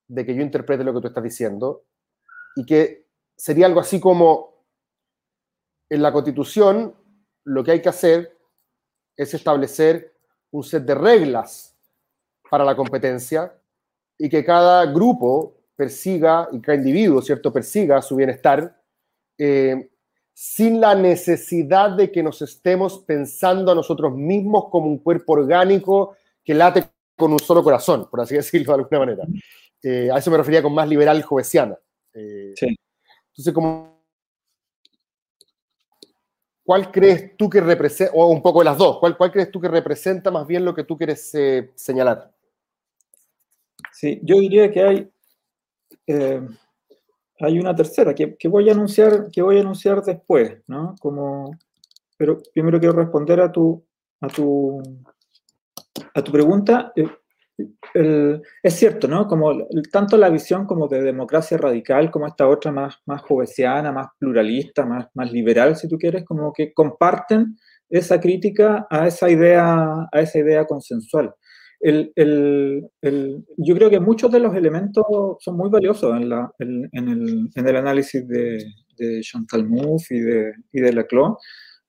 de 0.08 0.26
que 0.26 0.36
yo 0.36 0.42
interprete 0.42 0.84
lo 0.84 0.94
que 0.94 1.02
tú 1.02 1.08
estás 1.08 1.24
diciendo 1.24 1.86
y 2.56 2.66
que 2.66 3.08
sería 3.36 3.66
algo 3.66 3.80
así 3.80 4.00
como 4.00 4.66
en 5.90 6.02
la 6.02 6.12
constitución 6.12 6.96
lo 7.46 7.64
que 7.64 7.72
hay 7.72 7.82
que 7.82 7.90
hacer 7.90 8.38
es 9.16 9.34
establecer 9.34 10.16
un 10.52 10.64
set 10.64 10.84
de 10.84 10.96
reglas 10.96 11.76
para 12.50 12.64
la 12.64 12.76
competencia 12.76 13.54
y 14.18 14.30
que 14.30 14.44
cada 14.44 14.86
grupo 14.86 15.58
persiga 15.76 16.48
y 16.52 16.62
cada 16.62 16.78
individuo, 16.78 17.22
¿cierto?, 17.22 17.52
persiga 17.52 18.02
su 18.02 18.16
bienestar 18.16 18.80
eh, 19.38 19.90
sin 20.34 20.80
la 20.80 20.96
necesidad 20.96 21.92
de 21.92 22.12
que 22.12 22.24
nos 22.24 22.42
estemos 22.42 23.00
pensando 23.00 23.72
a 23.72 23.76
nosotros 23.76 24.16
mismos 24.16 24.66
como 24.70 24.88
un 24.88 25.00
cuerpo 25.00 25.34
orgánico 25.34 26.16
que 26.44 26.54
late 26.54 26.93
con 27.16 27.32
un 27.32 27.40
solo 27.40 27.64
corazón, 27.64 28.08
por 28.10 28.22
así 28.22 28.36
decirlo 28.36 28.74
de 28.74 28.82
alguna 28.82 29.00
manera. 29.00 29.24
Eh, 29.82 30.10
a 30.12 30.18
eso 30.18 30.32
me 30.32 30.38
refería 30.38 30.64
con 30.64 30.74
más 30.74 30.88
liberal 30.88 31.22
jovesiana. 31.24 31.78
Eh, 32.14 32.54
Sí. 32.56 32.76
Entonces, 33.30 33.54
como, 33.54 34.04
¿cuál 36.64 36.92
crees 36.92 37.36
tú 37.36 37.50
que 37.50 37.60
representa, 37.62 38.14
o 38.16 38.28
un 38.28 38.44
poco 38.44 38.60
de 38.60 38.66
las 38.66 38.78
dos, 38.78 39.00
¿cuál, 39.00 39.18
cuál 39.18 39.32
crees 39.32 39.50
tú 39.50 39.60
que 39.60 39.68
representa 39.68 40.30
más 40.30 40.46
bien 40.46 40.64
lo 40.64 40.76
que 40.76 40.84
tú 40.84 40.96
quieres 40.96 41.34
eh, 41.34 41.72
señalar? 41.74 42.32
Sí, 43.92 44.20
yo 44.22 44.38
diría 44.38 44.72
que 44.72 44.84
hay, 44.84 45.12
hay 47.40 47.60
una 47.60 47.76
tercera 47.76 48.14
que, 48.14 48.36
que 48.38 48.48
voy 48.48 48.70
a 48.70 48.74
anunciar, 48.74 49.32
que 49.32 49.42
voy 49.42 49.58
a 49.58 49.62
anunciar 49.62 50.04
después, 50.04 50.60
¿no? 50.68 50.94
Como, 51.00 51.58
pero 52.18 52.38
primero 52.54 52.80
quiero 52.80 52.94
responder 52.94 53.42
a 53.42 53.52
tu, 53.52 53.84
a 54.22 54.28
tu, 54.28 54.82
a 56.14 56.24
tu 56.24 56.32
pregunta. 56.32 56.92
Eh, 56.96 57.08
el- 57.94 58.42
es 58.64 58.74
cierto, 58.76 59.08
¿no? 59.08 59.28
Como 59.28 59.52
el- 59.52 59.68
tanto 59.92 60.18
la 60.18 60.30
visión 60.30 60.66
como 60.66 60.88
de 60.88 61.02
democracia 61.02 61.58
radical, 61.58 62.12
como 62.12 62.28
esta 62.28 62.48
otra 62.48 62.72
más, 62.72 62.98
más 63.06 63.22
jovesiana, 63.24 63.92
más 63.92 64.08
pluralista, 64.20 64.86
más, 64.86 65.08
más 65.14 65.32
liberal, 65.32 65.76
si 65.76 65.88
tú 65.88 65.98
quieres, 65.98 66.26
como 66.26 66.52
que 66.54 66.74
comparten 66.74 67.58
esa 67.90 68.20
crítica 68.20 68.88
a 68.90 69.08
esa 69.08 69.30
idea, 69.30 70.08
a 70.12 70.20
esa 70.22 70.40
idea 70.40 70.66
consensual. 70.66 71.34
El, 71.80 72.12
yo 73.58 73.76
creo 73.76 73.90
que 73.90 74.00
muchos 74.00 74.32
de 74.32 74.40
los 74.40 74.56
elementos 74.56 75.04
son 75.40 75.58
muy 75.58 75.70
valiosos 75.70 76.16
en, 76.16 76.30
la- 76.30 76.52
en 76.60 76.90
el, 76.94 77.50
en 77.56 77.68
el 77.68 77.76
análisis 77.76 78.28
de, 78.28 78.64
de 78.98 79.22
Chantal 79.22 79.68
Mouffe 79.68 80.16
y 80.16 80.20
de, 80.22 80.54
y 80.72 80.82
de 80.82 80.94
Laclau, 80.94 81.38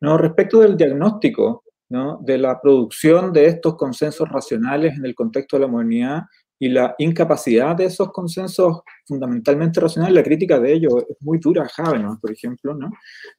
¿no? 0.01 0.19
respecto 0.19 0.61
del 0.61 0.77
diagnóstico 0.77 1.64
¿no? 1.91 2.19
de 2.25 2.39
la 2.39 2.61
producción 2.61 3.33
de 3.33 3.47
estos 3.47 3.77
consensos 3.77 4.29
racionales 4.29 4.97
en 4.97 5.05
el 5.07 5.15
contexto 5.15 5.57
de 5.57 5.63
la 5.63 5.69
modernidad 5.69 6.23
y 6.59 6.69
la 6.69 6.95
incapacidad 6.99 7.77
de 7.77 7.87
esos 7.87 8.11
consensos 8.13 8.81
fundamentalmente 9.07 9.81
racionales, 9.81 10.15
la 10.15 10.23
crítica 10.23 10.59
de 10.61 10.73
ellos 10.73 10.95
es 11.11 11.17
muy 11.21 11.39
dura 11.39 11.65
a 11.65 11.83
Habermas, 11.83 12.19
por 12.21 12.33
ejemplo, 12.33 12.75
¿no? 12.75 12.91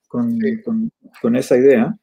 con, 0.08 0.38
con- 0.64 0.92
con 1.22 1.36
esa 1.36 1.58
idea. 1.58 1.96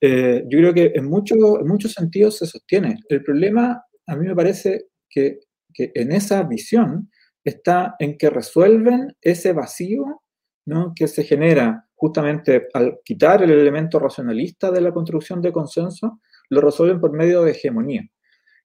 Eh, 0.00 0.44
yo 0.48 0.58
creo 0.58 0.74
que 0.74 0.92
en, 0.94 1.06
muchos 1.06 1.38
en 1.60 1.66
muchos 1.66 1.92
sentidos 1.94 2.36
se 2.38 2.46
sostiene. 2.46 2.96
El 3.08 3.24
problema, 3.24 3.82
a 4.06 4.16
mí 4.16 4.26
me 4.28 4.36
parece 4.36 4.86
que, 5.10 5.40
que 5.74 5.90
en 5.94 6.12
esa 6.12 6.42
visión 6.44 7.10
está 7.44 7.96
en 7.98 8.16
que 8.18 8.30
resuelven 8.30 9.16
ese 9.22 9.52
vacío 9.54 10.22
¿no? 10.66 10.92
que 10.94 11.08
se 11.08 11.24
genera 11.24 11.87
justamente 11.98 12.68
al 12.72 13.00
quitar 13.04 13.42
el 13.42 13.50
elemento 13.50 13.98
racionalista 13.98 14.70
de 14.70 14.80
la 14.80 14.92
construcción 14.92 15.42
de 15.42 15.52
consenso, 15.52 16.20
lo 16.48 16.60
resuelven 16.62 17.00
por 17.00 17.12
medio 17.12 17.42
de 17.42 17.50
hegemonía, 17.50 18.08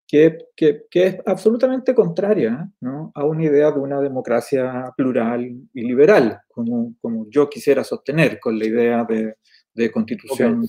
que, 0.08 0.38
que- 0.56 0.84
que 0.90 1.08
es 1.08 1.18
absolutamente 1.26 1.94
contraria 1.96 2.70
¿no? 2.80 3.12
a 3.16 3.26
una 3.26 3.44
idea 3.44 3.72
de 3.72 3.80
una 3.80 4.00
democracia 4.00 4.94
plural 4.96 5.42
y 5.74 5.82
liberal, 5.82 6.40
como, 6.48 6.94
como 7.02 7.26
yo 7.30 7.50
quisiera 7.50 7.84
sostener 7.84 8.40
con 8.40 8.58
la 8.60 8.66
idea 8.68 9.04
de, 9.04 9.36
de 9.74 9.92
constitución. 9.92 10.62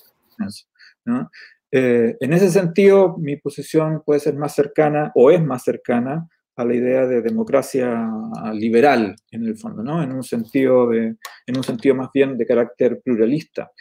Eh, 1.71 2.15
en 2.19 2.33
ese 2.33 2.49
sentido, 2.49 3.17
mi 3.17 3.35
posición 3.37 4.01
puede 4.05 4.19
ser 4.19 4.35
más 4.35 4.55
cercana 4.55 5.11
o 5.13 5.29
es 5.31 5.41
más 5.43 5.63
cercana 5.63 6.27
a 6.55 6.65
la 6.65 6.73
idea 6.73 7.05
de 7.05 7.21
democracia 7.21 8.09
liberal, 8.53 9.15
en 9.31 9.45
el 9.45 9.57
fondo, 9.57 9.83
¿no? 9.83 10.01
En 10.01 10.13
un 10.13 10.23
sentido, 10.23 10.89
de, 10.89 11.15
en 11.47 11.57
un 11.57 11.63
sentido 11.63 11.95
más 11.95 12.09
bien 12.13 12.37
de 12.37 12.45
carácter 12.45 13.01
pluralista. 13.03 13.71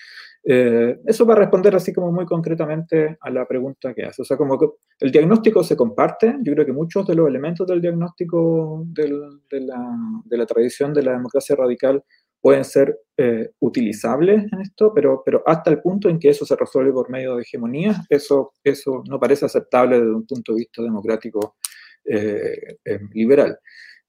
Eh, 0.47 0.99
eso 1.07 1.25
va 1.25 1.33
a 1.35 1.39
responder 1.39 1.75
así 1.75 1.93
como 1.93 2.13
muy 2.13 2.27
concretamente 2.27 3.17
a 3.21 3.31
la 3.31 3.47
pregunta 3.47 3.95
que 3.95 4.05
hace. 4.05 4.23
O 4.23 4.25
sea, 4.25 4.37
como 4.37 4.59
que 4.59 4.67
el 5.01 5.11
diagnóstico 5.11 5.63
se 5.65 5.77
comparte, 5.77 6.37
yo 6.43 6.53
creo 6.53 6.67
que 6.67 6.73
muchos 6.73 7.07
de 7.07 7.15
los 7.15 7.29
elementos 7.29 7.67
del 7.67 7.81
diagnóstico 7.81 8.85
de, 8.89 9.09
la, 9.09 9.97
de 10.25 10.37
la 10.37 10.47
tradición 10.47 10.93
de 10.93 11.03
la 11.03 11.13
democracia 11.13 11.57
radical 11.57 12.05
pueden 12.45 12.65
ser 12.67 13.01
eh, 13.17 13.53
utilizables 13.61 14.53
en 14.53 14.61
esto, 14.61 14.93
pero, 14.95 15.23
pero 15.25 15.43
hasta 15.47 15.71
el 15.71 15.81
punto 15.81 16.11
en 16.11 16.19
que 16.19 16.29
eso 16.29 16.45
se 16.45 16.55
resuelve 16.55 16.93
por 16.93 17.09
medio 17.09 17.37
de 17.37 17.43
hegemonías, 17.43 18.05
eso, 18.11 18.53
eso 18.63 19.03
no 19.09 19.19
parece 19.19 19.47
aceptable 19.47 19.99
desde 19.99 20.15
un 20.15 20.27
punto 20.27 20.53
de 20.53 20.59
vista 20.59 20.83
democrático 20.83 21.57
eh, 22.05 22.77
eh, 22.85 23.01
liberal. 23.13 23.59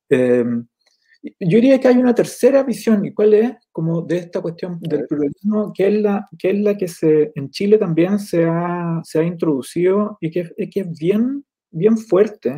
Eh, 0.10 0.44
yo 1.40 1.58
diría 1.58 1.80
que 1.80 1.88
hay 1.88 1.98
una 1.98 2.14
tercera 2.14 2.62
visión, 2.64 3.04
¿y 3.06 3.14
cuál 3.14 3.34
es? 3.34 3.54
Como 3.72 4.02
de 4.02 4.18
esta 4.18 4.42
cuestión 4.42 4.80
del 4.80 5.08
pluralismo, 5.08 5.74
que 5.74 5.88
es 5.88 6.02
la 6.02 6.28
que, 6.38 6.52
es 6.52 6.60
la 6.60 6.78
que 6.78 6.88
se, 6.88 7.32
en 7.34 7.50
Chile 7.50 7.78
también 7.78 8.20
se 8.20 8.46
ha, 8.46 9.02
se 9.04 9.20
ha 9.20 9.24
introducido 9.24 10.18
y 10.22 10.30
que, 10.30 10.52
que 10.72 10.82
es 10.82 11.00
bien, 11.00 11.44
bien 11.72 11.98
fuerte, 11.98 12.56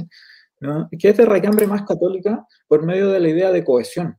¿no? 0.59 0.89
que 0.99 1.09
es 1.09 1.17
de 1.17 1.25
recambre 1.25 1.65
más 1.65 1.83
católica 1.83 2.45
por 2.67 2.85
medio 2.85 3.09
de 3.09 3.21
la 3.21 3.29
idea 3.29 3.51
de 3.51 3.63
cohesión. 3.63 4.17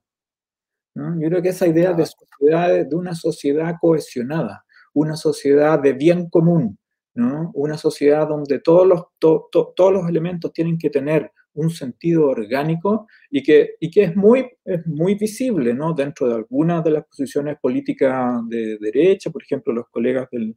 ¿no? 0.95 1.21
Yo 1.21 1.29
creo 1.29 1.43
que 1.43 1.51
esa 1.51 1.67
idea 1.67 1.93
de, 1.93 2.07
sociedad, 2.07 2.87
de 2.87 2.97
una 2.97 3.15
sociedad 3.15 3.75
cohesionada, 3.79 4.65
una 4.95 5.17
sociedad 5.17 5.79
de 5.79 5.93
bien 5.93 6.31
común, 6.31 6.79
¿no? 7.19 7.51
una 7.55 7.77
sociedad 7.77 8.29
donde 8.29 8.61
todos 8.61 8.87
los, 8.87 9.03
to, 9.19 9.49
to, 9.51 9.73
todos 9.75 9.93
los 9.93 10.09
elementos 10.09 10.53
tienen 10.53 10.79
que 10.79 10.89
tener 10.89 11.33
un 11.55 11.71
sentido 11.71 12.27
orgánico 12.27 13.09
y 13.31 13.43
que, 13.43 13.75
y 13.81 13.91
que 13.91 14.05
es, 14.05 14.17
muy, 14.17 14.49
es 14.65 14.87
muy 14.87 15.17
visible 15.17 15.75
¿no? 15.75 15.93
dentro 15.93 16.29
de 16.29 16.37
algunas 16.37 16.85
de 16.85 16.93
las 16.93 17.05
posiciones 17.07 17.59
políticas 17.61 18.41
de 18.49 18.79
derecha, 18.79 19.31
por 19.31 19.43
ejemplo, 19.43 19.73
los 19.73 19.89
colegas 19.91 20.29
del, 20.31 20.57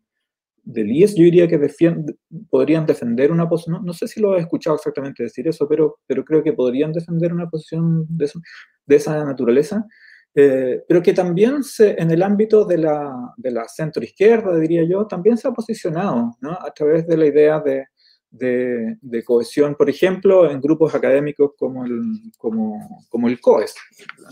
del 0.64 0.92
IES, 0.92 1.16
yo 1.16 1.24
diría 1.24 1.48
que 1.48 1.58
defiend, 1.58 2.16
podrían 2.50 2.86
defender 2.86 3.32
una 3.32 3.50
posición, 3.50 3.78
no, 3.78 3.82
no, 3.82 3.94
sé 3.94 4.08
si 4.08 4.22
lo 4.22 4.38
he 4.38 4.42
escuchado 4.42 4.76
exactamente 4.76 5.24
decir 5.24 5.48
eso, 5.48 5.68
pero, 5.68 6.00
pero 6.06 6.24
creo 6.24 6.44
que 6.44 6.54
podrían 6.54 6.92
defender 6.92 7.34
una 7.34 7.50
posición 7.50 8.06
de, 8.08 8.26
eso, 8.26 8.40
de 8.86 8.96
esa 8.98 9.26
naturaleza, 9.26 9.88
eh, 10.34 10.84
pero 10.88 11.04
que 11.04 11.14
también 11.14 11.64
se, 11.64 12.02
en 12.02 12.10
el 12.12 12.24
ámbito 12.24 12.64
de 12.64 12.78
la, 12.78 13.34
de 13.36 13.52
la 13.52 13.68
centroizquierda, 13.68 14.58
diría 14.58 14.84
yo, 14.84 15.06
también 15.06 15.38
se 15.38 15.48
ha 15.48 15.52
posicionado 15.52 16.38
¿no? 16.40 16.52
a 16.52 16.72
través 16.74 17.06
de 17.06 17.18
la 17.18 17.26
idea 17.26 17.60
de, 17.60 17.88
de, 18.30 18.98
de, 19.02 19.24
cohesión, 19.26 19.76
por 19.76 19.90
ejemplo, 19.90 20.50
en 20.50 20.62
grupos 20.62 20.96
académicos 20.96 21.52
como 21.58 21.86
el, 21.86 22.02
como, 22.38 23.06
como 23.10 23.28
el 23.28 23.42
COES, 23.42 23.76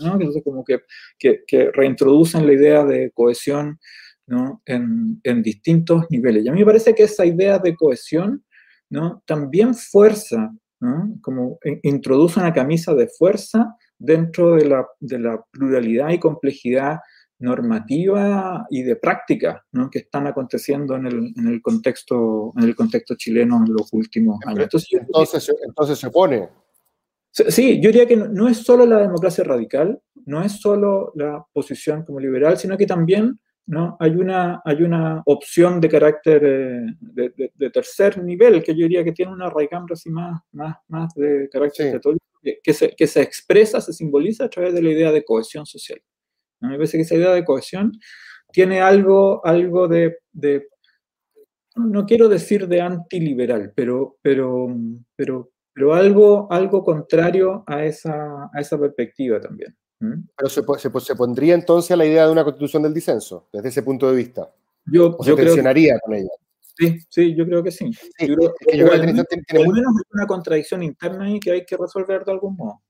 ¿no? 0.00 0.14
Entonces, 0.14 0.42
como 0.42 0.64
que, 0.64 0.80
que, 1.18 1.42
que, 1.46 1.70
reintroducen 1.70 2.46
la 2.46 2.54
idea 2.54 2.82
de 2.82 3.10
cohesión 3.10 3.78
¿no? 4.26 4.62
en, 4.64 5.20
en, 5.22 5.42
distintos 5.42 6.06
niveles. 6.08 6.44
Y 6.44 6.48
a 6.48 6.52
mí 6.52 6.60
me 6.60 6.66
parece 6.66 6.94
que 6.94 7.02
esa 7.02 7.26
idea 7.26 7.58
de 7.58 7.76
cohesión 7.76 8.42
¿no? 8.88 9.22
también 9.26 9.74
fuerza, 9.74 10.50
como 11.20 11.58
introduce 11.82 12.40
una 12.40 12.54
camisa 12.54 12.94
de 12.94 13.06
fuerza 13.06 13.76
dentro 14.00 14.56
de 14.56 14.64
la, 14.64 14.88
de 14.98 15.18
la 15.18 15.44
pluralidad 15.52 16.08
y 16.10 16.18
complejidad 16.18 16.98
normativa 17.38 18.66
y 18.70 18.82
de 18.82 18.96
práctica 18.96 19.64
¿no? 19.72 19.88
que 19.90 20.00
están 20.00 20.26
aconteciendo 20.26 20.96
en 20.96 21.06
el, 21.06 21.32
en 21.36 21.46
el, 21.46 21.62
contexto, 21.62 22.52
en 22.56 22.64
el 22.64 22.74
contexto 22.74 23.14
chileno 23.14 23.64
en 23.64 23.72
los 23.72 23.92
últimos 23.92 24.38
años. 24.46 24.64
Entonces, 24.64 25.00
entonces, 25.00 25.56
entonces 25.66 25.98
se 25.98 26.06
opone. 26.06 26.48
Sí, 27.32 27.80
yo 27.80 27.90
diría 27.90 28.06
que 28.06 28.16
no 28.16 28.48
es 28.48 28.58
solo 28.58 28.84
la 28.84 28.98
democracia 28.98 29.44
radical, 29.44 30.00
no 30.26 30.42
es 30.42 30.60
solo 30.60 31.12
la 31.14 31.44
posición 31.52 32.04
como 32.04 32.18
liberal, 32.18 32.58
sino 32.58 32.76
que 32.76 32.86
también 32.86 33.38
¿no? 33.66 33.96
hay, 34.00 34.10
una, 34.16 34.60
hay 34.64 34.82
una 34.82 35.22
opción 35.26 35.80
de 35.80 35.88
carácter 35.88 36.44
eh, 36.44 36.86
de, 37.00 37.28
de, 37.30 37.52
de, 37.54 37.70
tercer 37.70 38.22
nivel, 38.22 38.62
que 38.64 38.74
yo 38.74 38.82
diría 38.82 39.04
que 39.04 39.12
tiene 39.12 39.32
una 39.32 39.48
raigambre 39.48 39.92
así 39.92 40.10
más, 40.10 40.42
más, 40.52 40.76
más 40.88 41.14
de 41.14 41.48
carácter 41.50 41.86
sí. 41.86 41.92
católico, 41.92 42.24
que, 42.62 42.72
se, 42.72 42.94
que 42.96 43.06
se 43.06 43.22
expresa, 43.22 43.80
se 43.80 43.92
simboliza 43.92 44.44
a 44.44 44.50
través 44.50 44.74
de 44.74 44.82
la 44.82 44.90
idea 44.90 45.12
de 45.12 45.24
cohesión 45.24 45.66
social. 45.66 46.00
¿no? 46.60 46.70
Me 46.70 46.76
parece 46.76 46.96
que 46.96 47.02
esa 47.02 47.14
idea 47.14 47.32
de 47.32 47.44
cohesión 47.44 47.92
tiene 48.52 48.80
algo, 48.80 49.44
algo 49.44 49.88
de, 49.88 50.18
de 50.32 50.68
no 51.76 52.06
quiero 52.06 52.28
decir 52.28 52.66
de 52.68 52.80
antiliberal, 52.80 53.72
pero, 53.74 54.16
pero, 54.22 54.68
pero, 55.16 55.50
pero 55.72 55.94
algo, 55.94 56.50
algo 56.50 56.82
contrario 56.82 57.64
a 57.66 57.84
esa, 57.84 58.50
a 58.52 58.60
esa 58.60 58.78
perspectiva 58.78 59.40
también. 59.40 59.76
¿Mm? 60.00 60.22
Pero 60.36 60.48
se, 60.48 60.62
se, 60.78 61.00
se, 61.00 61.16
pondría 61.16 61.54
entonces 61.54 61.90
a 61.90 61.96
la 61.96 62.06
idea 62.06 62.26
de 62.26 62.32
una 62.32 62.44
constitución 62.44 62.82
del 62.82 62.94
disenso, 62.94 63.48
desde 63.52 63.68
ese 63.68 63.82
punto 63.82 64.10
de 64.10 64.16
vista. 64.16 64.50
Yo, 64.86 65.16
o 65.18 65.24
yo 65.24 65.36
se 65.36 65.44
tensionaría 65.44 65.98
con 66.00 66.14
ella. 66.14 66.30
Sí, 66.80 66.98
sí, 67.10 67.34
yo 67.34 67.44
creo 67.44 67.62
que 67.62 67.70
sí. 67.70 67.92
sí 67.92 68.26
yo 68.26 68.36
creo, 68.36 68.54
que 68.58 68.78
que 68.78 68.82
al 68.82 69.04
menos, 69.04 69.26
tiene, 69.28 69.64
al 69.66 69.72
menos 69.72 69.92
una 70.14 70.26
contradicción 70.26 70.82
interna 70.82 71.26
ahí 71.26 71.38
que 71.38 71.50
hay 71.50 71.66
que 71.66 71.76
resolver 71.76 72.24
de 72.24 72.32
algún 72.32 72.56
modo. 72.56 72.80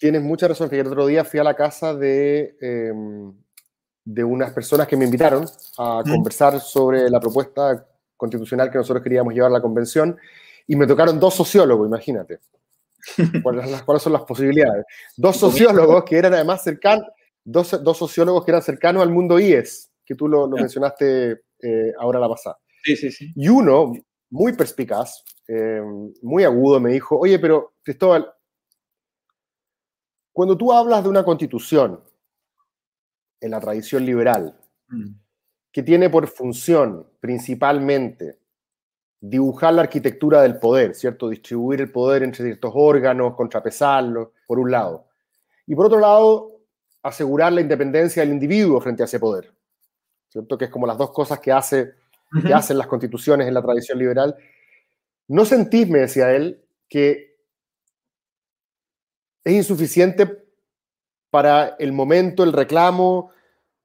Tienes 0.00 0.20
mucha 0.20 0.48
razón, 0.48 0.68
que 0.68 0.80
el 0.80 0.88
otro 0.88 1.06
día 1.06 1.24
fui 1.24 1.38
a 1.38 1.44
la 1.44 1.54
casa 1.54 1.94
de, 1.94 2.56
eh, 2.60 2.92
de 4.04 4.24
unas 4.24 4.52
personas 4.52 4.88
que 4.88 4.96
me 4.96 5.04
invitaron 5.04 5.46
a 5.78 6.02
¿Mm? 6.04 6.10
conversar 6.10 6.60
sobre 6.60 7.08
la 7.08 7.20
propuesta 7.20 7.86
constitucional 8.16 8.68
que 8.68 8.78
nosotros 8.78 9.04
queríamos 9.04 9.32
llevar 9.32 9.50
a 9.50 9.54
la 9.54 9.62
convención 9.62 10.18
y 10.66 10.74
me 10.74 10.86
tocaron 10.86 11.20
dos 11.20 11.34
sociólogos, 11.34 11.86
imagínate. 11.86 12.40
¿Cuáles, 13.44 13.82
¿Cuáles, 13.82 14.02
son 14.02 14.12
las 14.12 14.22
posibilidades? 14.22 14.86
Dos 15.16 15.36
sociólogos 15.36 16.02
que 16.02 16.18
eran 16.18 16.34
además 16.34 16.64
cercanos, 16.64 17.06
dos, 17.44 17.80
dos, 17.84 17.96
sociólogos 17.96 18.44
que 18.44 18.50
eran 18.50 18.62
cercanos 18.62 19.04
al 19.04 19.10
mundo 19.10 19.38
IES, 19.38 19.92
que 20.04 20.16
tú 20.16 20.26
lo, 20.26 20.48
lo 20.48 20.56
mencionaste 20.56 21.42
eh, 21.62 21.92
ahora 21.98 22.18
la 22.18 22.28
pasada. 22.28 22.58
Sí, 22.84 22.96
sí, 22.96 23.10
sí. 23.10 23.32
Y 23.34 23.48
uno 23.48 23.92
muy 24.30 24.52
perspicaz, 24.52 25.24
eh, 25.48 25.80
muy 26.22 26.44
agudo, 26.44 26.80
me 26.80 26.92
dijo, 26.92 27.18
oye, 27.18 27.38
pero 27.38 27.74
Cristóbal, 27.82 28.30
cuando 30.32 30.56
tú 30.56 30.72
hablas 30.72 31.02
de 31.02 31.08
una 31.08 31.24
constitución 31.24 32.00
en 33.40 33.50
la 33.50 33.60
tradición 33.60 34.04
liberal, 34.04 34.58
Mm. 34.88 35.14
que 35.72 35.82
tiene 35.82 36.10
por 36.10 36.26
función 36.28 37.06
principalmente 37.20 38.38
dibujar 39.20 39.72
la 39.72 39.82
arquitectura 39.82 40.42
del 40.42 40.58
poder, 40.58 40.94
¿cierto? 40.94 41.28
Distribuir 41.30 41.80
el 41.80 41.90
poder 41.90 42.22
entre 42.22 42.44
ciertos 42.44 42.72
órganos, 42.74 43.34
contrapesarlo, 43.34 44.32
por 44.46 44.58
un 44.58 44.70
lado. 44.70 45.08
Y 45.66 45.74
por 45.74 45.86
otro 45.86 45.98
lado, 45.98 46.60
asegurar 47.02 47.52
la 47.54 47.62
independencia 47.62 48.22
del 48.22 48.32
individuo 48.32 48.80
frente 48.80 49.02
a 49.02 49.06
ese 49.06 49.18
poder, 49.18 49.52
¿cierto? 50.28 50.58
Que 50.58 50.66
es 50.66 50.70
como 50.70 50.86
las 50.86 50.98
dos 50.98 51.10
cosas 51.12 51.40
que, 51.40 51.50
hace, 51.50 51.94
que 52.42 52.52
hacen 52.52 52.78
las 52.78 52.86
constituciones 52.86 53.46
en 53.46 53.54
la 53.54 53.62
tradición 53.62 53.98
liberal. 53.98 54.34
¿No 55.28 55.44
sentís, 55.44 55.88
me 55.88 56.00
decía 56.00 56.32
él, 56.34 56.62
que 56.88 57.36
es 59.44 59.52
insuficiente 59.52 60.44
para 61.30 61.76
el 61.78 61.92
momento, 61.92 62.44
el 62.44 62.52
reclamo 62.52 63.30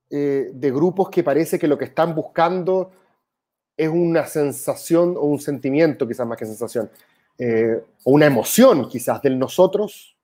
eh, 0.09 0.51
de 0.53 0.71
grupos 0.71 1.09
que 1.09 1.23
parece 1.23 1.59
que 1.59 1.67
lo 1.67 1.77
que 1.77 1.85
están 1.85 2.15
buscando 2.15 2.91
es 3.77 3.89
una 3.89 4.25
sensación 4.25 5.15
o 5.17 5.21
un 5.21 5.39
sentimiento, 5.39 6.07
quizás 6.07 6.27
más 6.27 6.37
que 6.37 6.45
sensación, 6.45 6.89
eh, 7.37 7.81
o 8.03 8.11
una 8.11 8.25
emoción 8.25 8.89
quizás 8.89 9.21
del 9.21 9.39
nosotros? 9.39 10.17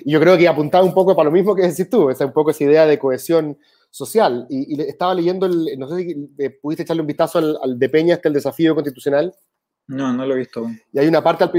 Y 0.00 0.12
yo 0.12 0.20
creo 0.20 0.36
que 0.36 0.48
apuntaba 0.48 0.84
un 0.84 0.94
poco 0.94 1.14
para 1.14 1.26
lo 1.26 1.32
mismo 1.32 1.54
que 1.54 1.62
decís 1.62 1.88
tú, 1.88 2.10
esa 2.10 2.26
un 2.26 2.32
poco 2.32 2.50
esa 2.50 2.64
idea 2.64 2.86
de 2.86 2.98
cohesión 2.98 3.58
social. 3.90 4.46
Y, 4.50 4.80
estaba 4.82 5.14
leyendo, 5.14 5.46
el, 5.46 5.78
no 5.78 5.88
sé 5.88 5.96
si 5.98 6.30
eh, 6.38 6.50
pudiste 6.50 6.82
echarle 6.82 7.00
un 7.02 7.06
vistazo 7.06 7.38
al, 7.38 7.58
al 7.62 7.78
de 7.78 7.88
Peña, 7.88 8.14
este, 8.14 8.28
el 8.28 8.34
desafío 8.34 8.74
constitucional, 8.74 9.34
No, 9.86 10.12
no 10.12 10.26
lo 10.26 10.34
he 10.34 10.38
visto 10.38 10.66
y 10.92 10.98
hay 10.98 11.06
una 11.08 11.22
parte 11.22 11.44
al, 11.44 11.52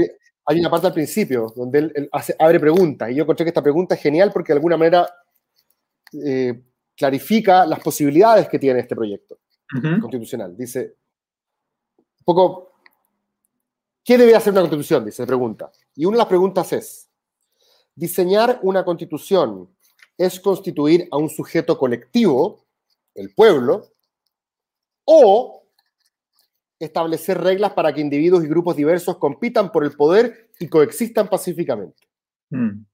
hay 0.46 0.60
una 0.60 0.70
parte 0.70 0.86
al 0.86 0.92
principio 0.94 1.52
donde 1.54 1.78
él, 1.80 1.92
él 1.94 2.08
hace- 2.12 2.36
abre 2.38 2.58
preguntas. 2.60 3.10
Y 3.10 3.14
yo 3.16 3.22
encontré 3.22 3.44
que 3.44 3.50
esta 3.50 3.62
pregunta 3.62 3.94
es 3.94 4.00
genial 4.02 4.30
porque 4.32 4.52
de 4.52 4.58
alguna 4.58 4.76
manera 4.76 5.08
eh, 6.24 6.62
clarifica 6.96 7.66
las 7.66 7.80
posibilidades 7.80 8.48
que 8.48 8.58
tiene 8.58 8.80
este 8.80 8.94
proyecto 8.96 9.38
constitucional. 10.00 10.56
Dice, 10.56 10.96
un 11.98 12.24
poco, 12.24 12.72
¿qué 14.04 14.18
debe 14.18 14.34
hacer 14.34 14.52
una 14.52 14.62
constitución? 14.62 15.04
Dice, 15.04 15.24
pregunta. 15.26 15.70
Y 15.94 16.04
una 16.04 16.16
de 16.16 16.18
las 16.18 16.26
preguntas 16.26 16.72
es, 16.72 17.08
diseñar 17.94 18.58
una 18.62 18.84
constitución 18.84 19.68
es 20.18 20.40
constituir 20.40 21.08
a 21.10 21.16
un 21.16 21.30
sujeto 21.30 21.78
colectivo, 21.78 22.64
el 23.14 23.34
pueblo, 23.34 23.88
o 25.04 25.64
establecer 26.78 27.40
reglas 27.40 27.72
para 27.72 27.92
que 27.92 28.00
individuos 28.00 28.44
y 28.44 28.48
grupos 28.48 28.76
diversos 28.76 29.18
compitan 29.18 29.70
por 29.70 29.84
el 29.84 29.92
poder 29.92 30.50
y 30.58 30.68
coexistan 30.68 31.28
pacíficamente. 31.28 32.08
Mm. 32.50 32.84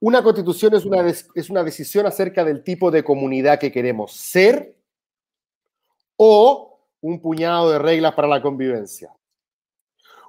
Una 0.00 0.22
constitución 0.22 0.74
es 0.74 0.84
una, 0.84 1.06
es 1.08 1.50
una 1.50 1.64
decisión 1.64 2.06
acerca 2.06 2.44
del 2.44 2.62
tipo 2.62 2.90
de 2.90 3.02
comunidad 3.02 3.58
que 3.58 3.72
queremos 3.72 4.12
ser 4.12 4.76
o 6.16 6.80
un 7.00 7.20
puñado 7.20 7.70
de 7.70 7.78
reglas 7.78 8.14
para 8.14 8.28
la 8.28 8.42
convivencia. 8.42 9.12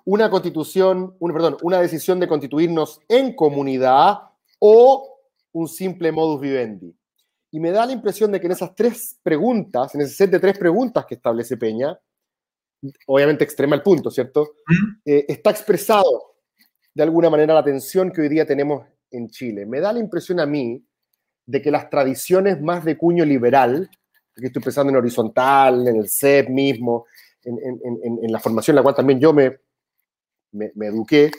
Una 0.06 0.30
constitución, 0.30 1.16
un, 1.20 1.34
perdón, 1.34 1.58
una 1.62 1.80
decisión 1.80 2.20
de 2.20 2.28
constituirnos 2.28 3.02
en 3.08 3.36
comunidad 3.36 4.20
o 4.60 5.19
un 5.54 5.68
simple 5.68 6.12
modus 6.12 6.42
vivendi. 6.42 6.96
Y 7.52 7.60
me 7.60 7.72
da 7.72 7.86
la 7.86 7.92
impresión 7.94 8.32
de 8.32 8.40
que 8.40 8.46
en 8.46 8.52
esas 8.54 8.76
tres 8.76 9.18
preguntas, 9.24 9.94
en 9.96 10.02
ese 10.02 10.14
set 10.14 10.30
de 10.32 10.40
tres 10.40 10.58
preguntas 10.58 11.06
que 11.06 11.16
establece 11.16 11.58
Peña, 11.58 11.98
obviamente 13.08 13.44
extrema 13.44 13.76
el 13.76 13.82
punto, 13.82 14.10
¿cierto? 14.12 14.52
Eh, 15.06 15.26
está 15.28 15.50
expresado 15.50 16.36
de 16.94 17.04
alguna 17.04 17.30
manera 17.30 17.54
la 17.54 17.64
tensión 17.64 18.12
que 18.12 18.22
hoy 18.22 18.30
día 18.30 18.46
tenemos 18.46 18.86
en 19.12 19.30
Chile. 19.30 19.66
Me 19.66 19.80
da 19.80 19.92
la 19.92 20.00
impresión 20.00 20.40
a 20.40 20.46
mí 20.46 20.84
de 21.46 21.62
que 21.62 21.72
las 21.72 21.90
tradiciones 21.90 22.62
más 22.62 22.86
de 22.86 22.98
cuño 22.98 23.26
liberal, 23.26 23.90
aquí 24.38 24.46
estoy 24.46 24.62
pensando 24.62 24.92
en 24.92 24.98
horizontal, 24.98 25.88
en 25.88 25.96
el 25.98 26.10
CEP 26.10 26.50
mismo, 26.50 27.06
en, 27.44 27.58
en- 27.58 27.80
en- 28.04 28.20
en 28.24 28.32
la 28.32 28.40
formación 28.40 28.74
en 28.74 28.76
la 28.78 28.84
cual 28.84 28.96
también 28.96 29.20
yo 29.20 29.34
me, 29.34 29.58
me, 30.52 30.72
me 30.76 30.88
eduqué, 30.88 31.32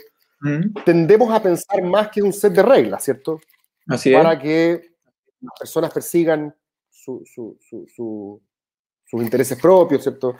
Mm. 0.42 0.72
tendemos 0.86 1.30
a 1.34 1.42
pensar 1.42 1.82
más 1.82 2.08
que 2.08 2.22
un 2.22 2.32
set 2.32 2.54
de 2.54 2.62
reglas, 2.62 3.04
¿cierto? 3.04 3.38
Así 3.88 4.12
es. 4.12 4.16
Para 4.16 4.38
que 4.38 4.94
las 5.40 5.58
personas 5.58 5.92
persigan 5.92 6.54
su- 6.88 7.22
su- 7.24 7.56
su- 7.60 7.86
su- 7.94 8.40
sus 9.04 9.22
intereses 9.22 9.58
propios, 9.60 10.02
¿cierto? 10.02 10.36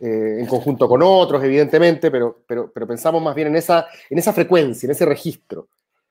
Eh, 0.00 0.38
en 0.40 0.46
conjunto 0.46 0.88
con 0.88 1.02
otros, 1.02 1.42
evidentemente, 1.44 2.10
pero, 2.10 2.42
pero, 2.48 2.72
pero 2.72 2.86
pensamos 2.86 3.22
más 3.22 3.34
bien 3.34 3.48
en 3.48 3.56
esa, 3.56 3.86
en 4.08 4.18
esa 4.18 4.32
frecuencia, 4.32 4.86
en 4.86 4.92
ese 4.92 5.04
registro. 5.04 5.68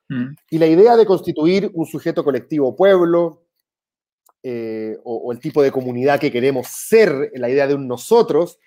Mm. 0.10 0.36
Y 0.52 0.58
la 0.60 0.68
idea 0.68 0.96
de 0.96 1.06
constituir 1.06 1.72
un 1.74 1.88
sujeto 1.88 2.24
colectivo 2.24 2.76
pueblo, 2.76 3.42
eh, 4.44 4.96
o, 5.04 5.16
o 5.16 5.32
el 5.32 5.40
tipo 5.40 5.64
de 5.64 5.72
comunidad 5.72 6.20
que 6.20 6.32
queremos 6.32 6.68
ser, 6.68 7.32
la 7.34 7.50
idea 7.50 7.66
de 7.66 7.74
un 7.74 7.88
nosotros, 7.88 8.60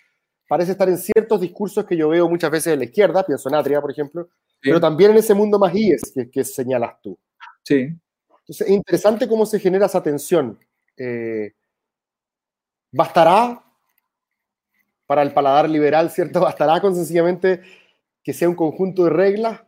parece 0.48 0.72
estar 0.72 0.88
en 0.88 0.98
ciertos 0.98 1.40
discursos 1.40 1.84
que 1.84 1.96
yo 1.96 2.08
veo 2.08 2.28
muchas 2.28 2.50
veces 2.50 2.72
en 2.72 2.80
la 2.80 2.86
izquierda, 2.86 3.24
pienso 3.24 3.48
en 3.48 3.54
Atria, 3.54 3.80
por 3.80 3.92
ejemplo, 3.92 4.28
Sí. 4.60 4.62
pero 4.70 4.80
también 4.80 5.12
en 5.12 5.18
ese 5.18 5.34
mundo 5.34 5.56
más 5.60 5.72
IES 5.72 6.10
que, 6.12 6.28
que 6.28 6.42
señalas 6.42 7.00
tú. 7.00 7.16
Sí. 7.64 7.98
Entonces, 8.40 8.66
es 8.66 8.70
interesante 8.70 9.28
cómo 9.28 9.46
se 9.46 9.60
genera 9.60 9.86
esa 9.86 10.02
tensión. 10.02 10.58
Eh, 10.96 11.52
¿Bastará 12.92 13.62
para 15.06 15.22
el 15.22 15.32
paladar 15.32 15.68
liberal, 15.68 16.10
¿cierto? 16.10 16.40
¿Bastará 16.40 16.80
con 16.80 16.94
sencillamente 16.94 17.62
que 18.22 18.32
sea 18.32 18.48
un 18.48 18.54
conjunto 18.54 19.04
de 19.04 19.10
reglas 19.10 19.62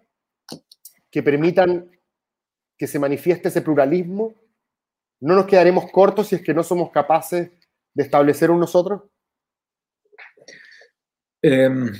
que 1.10 1.22
permitan 1.22 1.90
que 2.78 2.86
se 2.86 2.98
manifieste 2.98 3.48
ese 3.48 3.62
pluralismo? 3.62 4.34
¿No 5.20 5.34
nos 5.34 5.46
quedaremos 5.46 5.90
cortos 5.90 6.28
si 6.28 6.36
es 6.36 6.42
que 6.42 6.54
no 6.54 6.62
somos 6.62 6.90
capaces 6.90 7.50
de 7.94 8.02
establecer 8.02 8.50
un 8.50 8.60
nosotros? 8.60 9.02
Em, 11.42 11.92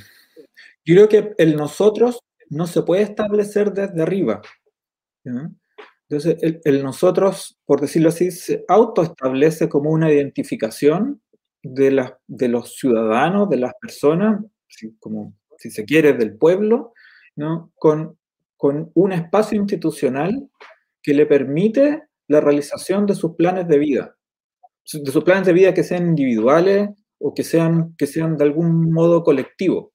yo 0.85 0.95
creo 0.95 1.09
que 1.09 1.33
el 1.37 1.55
nosotros 1.55 2.19
no 2.49 2.67
se 2.67 2.83
puede 2.83 3.03
establecer 3.03 3.71
desde 3.73 4.01
arriba. 4.01 4.41
¿ya? 5.23 5.51
Entonces, 6.11 6.59
el, 6.65 6.83
nosotros, 6.83 7.57
por 7.65 7.79
decirlo 7.79 8.09
así, 8.09 8.31
se 8.31 8.65
autoestablece 8.67 9.69
como 9.69 9.91
una 9.91 10.11
identificación 10.11 11.21
de, 11.63 11.91
las- 11.91 12.13
de 12.27 12.49
los 12.49 12.75
ciudadanos, 12.75 13.49
de 13.49 13.57
las 13.57 13.73
personas, 13.79 14.43
si- 14.67 14.95
como 14.99 15.33
si 15.57 15.71
se 15.71 15.85
quiere, 15.85 16.13
del 16.13 16.37
pueblo, 16.37 16.93
¿no? 17.37 17.71
con, 17.75 18.17
con 18.57 18.91
un 18.95 19.13
espacio 19.13 19.57
institucional 19.57 20.49
que 21.01 21.13
le 21.13 21.25
permite 21.25 22.03
la 22.27 22.41
realización 22.41 23.05
de 23.05 23.15
sus 23.15 23.35
planes 23.35 23.67
de 23.69 23.77
vida, 23.79 24.17
de 24.93 25.11
sus 25.11 25.23
planes 25.23 25.47
de 25.47 25.53
vida 25.53 25.73
que 25.73 25.83
sean 25.83 26.07
individuales 26.07 26.89
o 27.19 27.33
que 27.33 27.43
sean, 27.43 27.95
que 27.97 28.07
sean 28.07 28.37
de 28.37 28.43
algún 28.45 28.91
modo 28.91 29.23
colectivo. 29.23 29.93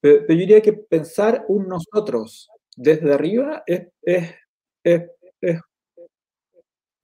Pero, 0.00 0.24
pero 0.26 0.34
yo 0.34 0.40
diría 0.40 0.60
que 0.60 0.72
pensar 0.72 1.44
un 1.48 1.68
nosotros 1.68 2.48
desde 2.76 3.12
arriba 3.12 3.62
es, 3.66 3.88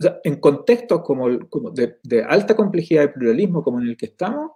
o 0.01 0.03
sea, 0.03 0.21
en 0.23 0.37
contextos 0.37 1.03
como, 1.03 1.49
como 1.49 1.71
de, 1.71 1.97
de 2.03 2.23
alta 2.23 2.55
complejidad 2.55 3.05
y 3.05 3.09
pluralismo 3.09 3.63
como 3.63 3.81
en 3.81 3.89
el 3.89 3.97
que 3.97 4.07
estamos, 4.07 4.53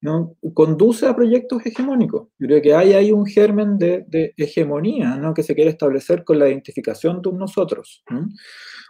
¿no? 0.00 0.36
conduce 0.54 1.06
a 1.06 1.14
proyectos 1.14 1.64
hegemónicos. 1.66 2.28
Yo 2.38 2.46
creo 2.46 2.62
que 2.62 2.74
hay 2.74 2.92
ahí 2.94 3.12
un 3.12 3.26
germen 3.26 3.76
de, 3.78 4.04
de 4.08 4.32
hegemonía 4.36 5.16
¿no? 5.16 5.34
que 5.34 5.42
se 5.42 5.54
quiere 5.54 5.70
establecer 5.70 6.24
con 6.24 6.38
la 6.38 6.48
identificación 6.48 7.20
de 7.20 7.28
un 7.28 7.38
nosotros. 7.38 8.02
¿no? 8.08 8.28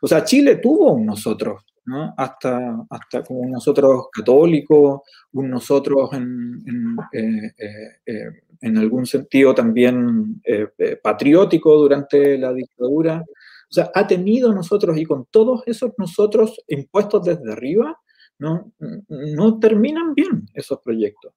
O 0.03 0.07
sea, 0.07 0.25
Chile 0.25 0.57
tuvo 0.57 0.93
un 0.93 1.07
nosotros, 1.07 1.65
¿no? 1.87 2.15
hasta, 2.17 2.87
hasta 2.91 3.25
como 3.25 3.41
un 3.41 3.51
nosotros 3.51 4.09
católico, 4.13 5.03
un 5.33 5.51
nosotros 5.51 6.13
en, 6.13 6.63
en, 6.67 6.97
eh, 7.13 7.55
eh, 7.59 7.91
eh, 8.07 8.31
en 8.61 8.79
algún 8.79 9.07
sentido 9.07 9.55
también 9.55 10.41
eh, 10.45 10.69
eh, 10.79 10.97
patriótico 11.03 11.77
durante 11.77 12.39
la 12.39 12.53
dictadura. 12.53 13.25
O 13.71 13.75
sea, 13.75 13.91
ha 13.95 14.07
tenido 14.07 14.55
nosotros 14.55 14.97
y 14.97 15.05
con 15.05 15.27
todos 15.31 15.63
esos 15.67 15.93
nosotros 15.99 16.63
impuestos 16.69 17.25
desde 17.25 17.53
arriba, 17.53 17.99
no, 18.39 18.73
no 19.09 19.59
terminan 19.59 20.15
bien 20.15 20.47
esos 20.55 20.81
proyectos. 20.81 21.35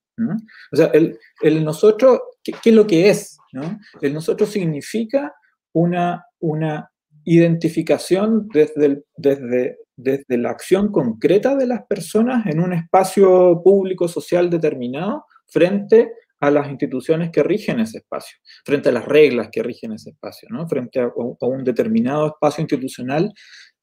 O 0.72 0.76
sea, 0.76 0.88
el, 0.88 1.18
el 1.42 1.64
nosotros, 1.64 2.20
¿qué, 2.44 2.54
¿qué, 2.62 2.70
es 2.70 2.76
lo 2.76 2.86
que 2.86 3.10
es? 3.10 3.38
¿no? 3.54 3.80
El 4.02 4.14
nosotros 4.14 4.50
significa 4.50 5.34
una, 5.74 6.26
una 6.40 6.92
identificación 7.24 8.48
desde, 8.54 9.04
desde, 9.18 9.80
desde 9.96 10.38
la 10.38 10.52
acción 10.52 10.92
concreta 10.92 11.56
de 11.56 11.68
las 11.68 11.86
personas 11.88 12.46
en 12.46 12.60
un 12.60 12.74
espacio 12.74 13.62
público 13.64 14.08
social 14.08 14.50
determinado 14.50 15.26
frente 15.48 16.14
a 16.42 16.52
las 16.52 16.70
instituciones 16.70 17.30
que 17.30 17.44
rigen 17.44 17.80
ese 17.80 18.00
espacio, 18.00 18.38
frente 18.66 18.90
a 18.90 18.92
las 18.92 19.06
reglas 19.06 19.50
que 19.52 19.64
rigen 19.64 19.94
ese 19.94 20.10
espacio, 20.10 20.50
¿no? 20.52 20.68
frente 20.68 21.00
a, 21.00 21.06
a 21.06 21.46
un 21.46 21.64
determinado 21.64 22.28
espacio 22.28 22.64
institucional 22.64 23.32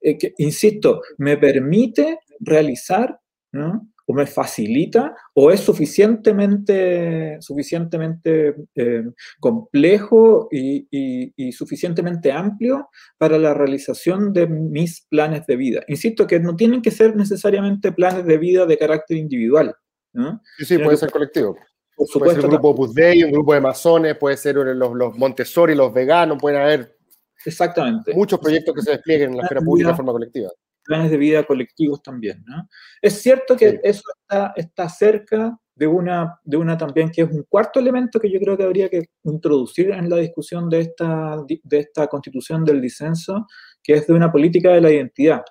eh, 0.01 0.19
que, 0.19 0.35
insisto, 0.39 1.01
me 1.19 1.37
permite 1.37 2.19
realizar 2.41 3.19
¿no? 3.53 3.89
o 4.07 4.15
me 4.15 4.27
facilita 4.27 5.15
o 5.35 5.53
es 5.53 5.61
suficientemente, 5.61 7.37
suficientemente 7.41 8.55
eh, 8.75 9.05
complejo 9.39 10.49
y, 10.51 10.89
y, 10.91 11.33
y, 11.37 11.53
suficientemente 11.53 12.33
amplio 12.33 12.89
para 13.19 13.39
la 13.39 13.55
realización 13.55 14.33
de 14.33 14.47
mis 14.47 15.07
planes 15.09 15.47
de 15.47 15.57
vida. 15.57 15.85
Insisto 15.89 16.27
que 16.27 16.41
no 16.41 16.57
tienen 16.57 16.83
que 16.83 16.91
ser 16.91 17.15
necesariamente 17.15 17.93
planes 17.93 18.25
de 18.25 18.39
vida 18.39 18.67
de 18.67 18.79
carácter 18.79 19.17
individual. 19.19 19.75
¿no? 20.15 20.41
Sí, 20.57 20.65
sí, 20.65 20.79
puede 20.79 20.97
ser 20.97 21.11
colectivo. 21.11 21.57
Por 21.99 22.07
supuesto, 22.07 22.19
puede 22.21 22.35
ser 22.37 22.45
un 22.45 22.51
grupo 22.51 22.69
Opus 22.71 22.95
Dei, 22.95 23.25
un 23.25 23.33
grupo 23.33 23.55
de 23.55 23.61
masones, 23.61 24.17
puede 24.17 24.37
ser 24.37 24.57
los, 24.57 24.95
los 24.95 25.19
Montessori, 25.19 25.75
los 25.75 25.93
veganos, 25.93 26.39
pueden 26.41 26.63
haber 26.63 26.97
Exactamente. 27.45 28.15
muchos 28.15 28.39
proyectos 28.39 28.75
que 28.75 28.83
se 28.83 28.93
desplieguen 28.93 29.31
en 29.31 29.37
la 29.39 29.43
esfera 29.43 29.61
pública 29.61 29.91
de 29.91 29.97
forma 29.97 30.13
colectiva 30.13 30.51
planes 30.89 31.11
de 31.11 31.19
vida 31.19 31.45
colectivos 31.45 32.03
también. 32.03 32.43
¿no? 32.47 32.67
Es 33.01 33.21
cierto 33.21 33.55
que 33.57 33.73
sí. 33.73 33.79
eso 33.85 34.03
está, 34.19 34.55
está, 34.57 34.89
cerca 34.89 35.57
de 35.75 35.87
una, 35.87 36.41
de 36.43 36.57
una 36.57 36.77
también 36.77 37.11
que 37.11 37.23
es 37.23 37.31
un 37.31 37.45
cuarto 37.49 37.79
elemento 37.79 38.19
que 38.19 38.31
yo 38.33 38.41
creo 38.41 38.57
que 38.57 38.65
habría 38.65 38.89
que 38.89 39.05
introducir 39.23 39.91
en 39.91 40.09
la 40.09 40.17
discusión 40.17 40.69
de 40.69 40.81
esta, 40.81 41.37
de 41.47 41.79
esta 41.79 42.09
constitución 42.09 42.65
del 42.65 42.81
disenso, 42.81 43.47
que 43.83 43.93
es 43.95 44.07
de 44.07 44.15
una 44.15 44.33
política 44.33 44.73
de 44.73 44.81
la 44.81 44.91
identidad. 44.91 45.45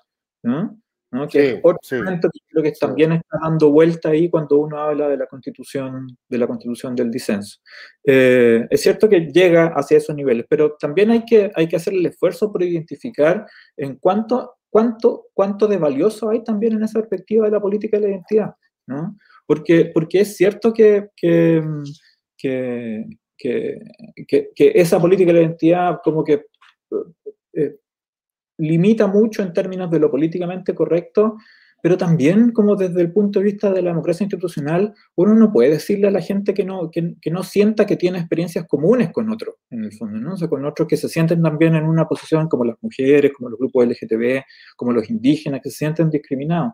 ¿no? 0.44 0.82
¿No? 1.12 1.28
Que 1.28 1.42
sí, 1.42 1.48
es 1.56 1.60
otro 1.64 1.80
sí. 1.82 1.96
elemento 1.96 2.30
que 2.32 2.40
creo 2.48 2.64
que 2.64 2.72
también 2.72 3.12
está 3.14 3.38
dando 3.42 3.72
vuelta 3.72 4.10
ahí 4.10 4.30
cuando 4.30 4.58
uno 4.58 4.80
habla 4.80 5.08
de 5.10 5.18
la 5.18 5.28
constitución, 5.28 6.18
de 6.28 6.38
la 6.38 6.48
constitución 6.48 6.96
del 6.96 7.12
disenso. 7.12 7.60
Eh, 8.06 8.68
es 8.70 8.82
cierto 8.82 9.08
que 9.08 9.22
llega 9.32 9.68
hacia 9.76 9.98
esos 9.98 10.16
niveles, 10.16 10.46
pero 10.50 10.76
también 10.80 11.12
hay 11.12 11.26
que, 11.26 11.52
hay 11.56 11.68
que 11.68 11.76
hacer 11.76 11.94
el 11.94 12.06
esfuerzo 12.06 12.52
por 12.52 12.64
identificar 12.64 13.46
en 13.78 13.96
cuánto 13.96 14.58
cuánto, 14.70 15.28
cuánto 15.34 15.68
de 15.68 15.78
valioso 15.78 16.30
hay 16.30 16.44
también 16.44 16.74
en 16.74 16.84
esa 16.84 17.00
perspectiva 17.00 17.46
de 17.46 17.52
la 17.52 17.62
política 17.62 17.98
de 17.98 18.04
la 18.04 18.10
identidad, 18.10 18.56
¿no? 18.88 19.18
Porque, 19.46 19.92
porque 19.94 20.22
es 20.22 20.36
cierto 20.36 20.74
que, 20.74 21.10
que, 21.16 21.64
que, 22.38 23.06
que, 23.38 24.50
que 24.54 24.72
esa 24.76 25.00
política 25.00 25.32
de 25.32 25.40
la 25.40 25.46
identidad 25.46 26.00
como 26.04 26.24
que 26.24 26.46
eh, 27.54 27.78
limita 28.58 29.08
mucho 29.08 29.42
en 29.42 29.54
términos 29.54 29.90
de 29.92 30.00
lo 30.00 30.10
políticamente 30.12 30.74
correcto, 30.74 31.38
pero 31.82 31.98
también 31.98 32.52
como 32.52 32.76
desde 32.76 33.02
el 33.02 33.12
punto 33.12 33.40
de 33.40 33.46
vista 33.46 33.72
de 33.72 33.82
la 33.82 33.92
democracia 33.92 34.24
institucional, 34.24 34.94
uno 35.16 35.36
no 35.36 35.52
puede 35.52 35.70
decirle 35.70 36.08
a 36.08 36.12
la 36.12 36.22
gente 36.22 36.54
que 36.54 36.64
no, 36.64 36.90
que, 36.90 37.16
no 37.32 37.44
sienta 37.44 37.86
que 37.86 37.96
tiene 37.96 38.18
experiencias 38.18 38.66
comunes 38.68 39.12
con 39.12 39.30
otros, 39.30 39.56
en 39.70 39.84
el 39.84 39.94
fondo, 39.94 40.20
¿no? 40.20 40.34
O 40.34 40.38
sea, 40.38 40.48
con 40.48 40.66
otros 40.66 40.88
que 40.88 40.98
se 40.98 41.08
sienten 41.08 41.42
también 41.42 41.76
en 41.76 41.86
una 41.86 42.08
posición 42.08 42.48
como 42.48 42.66
las 42.66 42.78
mujeres, 42.82 43.32
como 43.34 43.50
los 43.50 43.60
grupos 43.60 43.86
LGTB, 43.86 44.42
como 44.76 44.92
los 44.92 45.10
indígenas, 45.10 45.62
que 45.62 45.70
se 45.70 45.78
sienten 45.78 46.10
discriminados. 46.10 46.74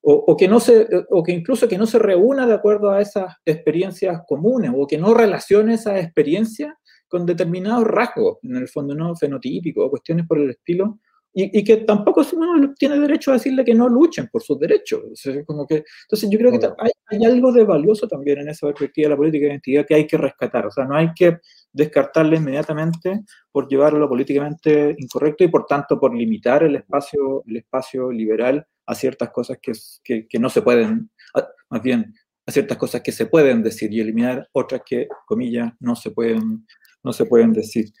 O, 0.00 0.12
o, 0.14 0.36
que 0.36 0.46
no 0.46 0.60
se, 0.60 0.86
o 1.10 1.22
que 1.24 1.32
incluso 1.32 1.66
que 1.66 1.76
no 1.76 1.86
se 1.86 1.98
reúna 1.98 2.46
de 2.46 2.54
acuerdo 2.54 2.92
a 2.92 3.00
esas 3.00 3.34
experiencias 3.44 4.22
comunes, 4.28 4.70
o 4.72 4.86
que 4.86 4.98
no 4.98 5.14
relacione 5.14 5.74
esa 5.74 5.98
experiencia 5.98 6.78
con 7.08 7.26
determinados 7.26 7.84
rasgos, 7.84 8.38
en 8.42 8.56
el 8.56 8.68
fondo, 8.68 8.94
¿no? 8.94 9.16
Fenotípicos, 9.16 9.90
cuestiones 9.90 10.26
por 10.26 10.38
el 10.38 10.50
estilo, 10.50 11.00
y, 11.38 11.58
y, 11.58 11.62
que 11.62 11.76
tampoco 11.76 12.22
uno 12.32 12.72
tiene 12.78 12.98
derecho 12.98 13.30
a 13.30 13.34
decirle 13.34 13.62
que 13.62 13.74
no 13.74 13.90
luchen 13.90 14.26
por 14.32 14.42
sus 14.42 14.58
derechos. 14.58 15.02
O 15.12 15.14
sea, 15.14 15.44
como 15.44 15.66
que, 15.66 15.84
entonces 16.04 16.30
yo 16.30 16.38
creo 16.38 16.58
que 16.58 16.66
hay, 16.78 16.90
hay, 17.08 17.24
algo 17.26 17.52
de 17.52 17.62
valioso 17.62 18.08
también 18.08 18.38
en 18.38 18.48
esa 18.48 18.68
perspectiva 18.68 19.04
de 19.04 19.10
la 19.10 19.16
política 19.18 19.44
de 19.44 19.50
identidad 19.50 19.84
que 19.86 19.94
hay 19.94 20.06
que 20.06 20.16
rescatar. 20.16 20.66
O 20.66 20.70
sea, 20.70 20.86
no 20.86 20.96
hay 20.96 21.12
que 21.14 21.36
descartarle 21.70 22.38
inmediatamente 22.38 23.20
por 23.52 23.68
llevarlo 23.68 24.08
políticamente 24.08 24.96
incorrecto 24.98 25.44
y 25.44 25.48
por 25.48 25.66
tanto 25.66 26.00
por 26.00 26.16
limitar 26.16 26.62
el 26.62 26.76
espacio, 26.76 27.44
el 27.46 27.58
espacio 27.58 28.10
liberal 28.10 28.66
a 28.86 28.94
ciertas 28.94 29.28
cosas 29.28 29.58
que, 29.60 29.72
que, 30.02 30.26
que 30.26 30.38
no 30.38 30.48
se 30.48 30.62
pueden, 30.62 31.10
más 31.68 31.82
bien 31.82 32.14
a 32.46 32.50
ciertas 32.50 32.78
cosas 32.78 33.02
que 33.02 33.12
se 33.12 33.26
pueden 33.26 33.62
decir 33.62 33.92
y 33.92 34.00
eliminar 34.00 34.48
otras 34.52 34.80
que, 34.86 35.06
comillas, 35.26 35.70
no 35.80 35.96
se 35.96 36.12
pueden, 36.12 36.66
no 37.02 37.12
se 37.12 37.26
pueden 37.26 37.52
decir. 37.52 37.92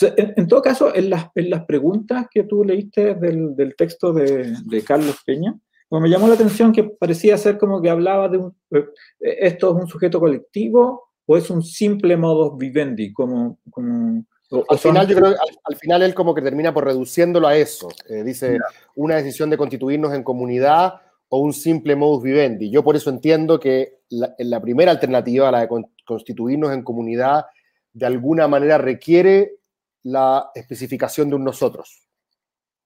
En, 0.00 0.34
en, 0.36 0.48
todo 0.48 0.62
caso, 0.62 0.94
en 0.94 1.10
las, 1.10 1.28
en 1.34 1.50
las, 1.50 1.64
preguntas 1.64 2.26
que 2.30 2.44
tú 2.44 2.64
leíste 2.64 3.14
del, 3.14 3.56
del 3.56 3.74
texto 3.74 4.12
de, 4.12 4.54
de, 4.64 4.84
Carlos 4.84 5.16
Peña, 5.24 5.58
como 5.88 6.02
me 6.02 6.10
llamó 6.10 6.28
la 6.28 6.34
atención 6.34 6.72
que 6.72 6.84
parecía 6.84 7.36
ser 7.38 7.58
como 7.58 7.80
que 7.80 7.90
hablaba 7.90 8.28
de 8.28 8.38
un, 8.38 8.54
eh, 8.70 8.86
esto 9.20 9.70
es 9.70 9.82
un 9.82 9.88
sujeto 9.88 10.20
colectivo 10.20 11.08
o 11.26 11.36
es 11.36 11.50
un 11.50 11.62
simple 11.62 12.16
modus 12.16 12.56
vivendi, 12.58 13.12
como... 13.12 13.58
como 13.70 14.24
o, 14.50 14.64
al 14.66 14.78
final, 14.78 15.06
yo 15.06 15.16
creo 15.16 15.32
que 15.32 15.36
al, 15.36 15.58
al, 15.64 15.76
final 15.76 16.02
él 16.02 16.14
como 16.14 16.34
que 16.34 16.40
termina 16.40 16.72
por 16.72 16.86
reduciéndolo 16.86 17.46
a 17.48 17.56
eso. 17.56 17.88
Eh, 18.08 18.22
dice, 18.22 18.52
yeah. 18.52 18.62
una 18.94 19.16
decisión 19.16 19.50
de 19.50 19.58
constituirnos 19.58 20.14
en 20.14 20.22
comunidad 20.22 20.94
o 21.28 21.40
un 21.40 21.52
simple 21.52 21.96
modus 21.96 22.22
vivendi. 22.22 22.70
Yo 22.70 22.82
por 22.82 22.96
eso 22.96 23.10
entiendo 23.10 23.60
que 23.60 23.98
la, 24.08 24.34
la 24.38 24.60
primera 24.62 24.90
alternativa, 24.90 25.50
la 25.50 25.66
de 25.66 25.84
constituirnos 26.06 26.72
en 26.72 26.82
comunidad, 26.82 27.44
de 27.92 28.06
alguna 28.06 28.48
manera 28.48 28.78
requiere 28.78 29.57
la 30.10 30.50
especificación 30.54 31.28
de 31.28 31.36
un 31.36 31.44
nosotros. 31.44 32.06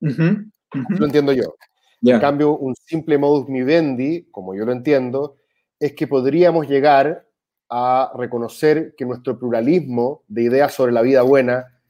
Uh 0.00 0.08
-huh, 0.08 0.52
uh 0.74 0.78
-huh. 0.78 0.98
Lo 0.98 1.06
entiendo 1.06 1.32
yo. 1.32 1.54
Yeah. 2.00 2.16
En 2.16 2.20
cambio, 2.20 2.56
un 2.56 2.74
simple 2.74 3.16
modus 3.16 3.46
vivendi, 3.46 4.28
como 4.30 4.54
yo 4.54 4.64
lo 4.64 4.72
entiendo, 4.72 5.36
es 5.78 5.92
que 5.94 6.06
podríamos 6.06 6.68
llegar 6.68 7.26
a 7.70 8.12
reconocer 8.16 8.94
que 8.96 9.04
nuestro 9.04 9.38
pluralismo 9.38 10.24
de 10.28 10.42
ideas 10.42 10.74
sobre 10.74 10.92
la 10.92 11.02
vida 11.02 11.22
buena 11.22 11.80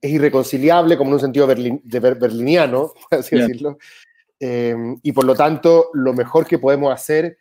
es 0.00 0.10
irreconciliable, 0.10 0.96
como 0.96 1.10
en 1.10 1.14
un 1.14 1.20
sentido 1.20 1.46
berlin, 1.46 1.80
de 1.84 2.00
ber, 2.00 2.14
berliniano, 2.18 2.92
por 3.10 3.18
así 3.18 3.36
yeah. 3.36 3.46
decirlo, 3.46 3.78
eh, 4.40 4.74
y 5.02 5.12
por 5.12 5.24
lo 5.24 5.34
tanto, 5.34 5.90
lo 5.92 6.14
mejor 6.14 6.46
que 6.46 6.58
podemos 6.58 6.92
hacer 6.92 7.36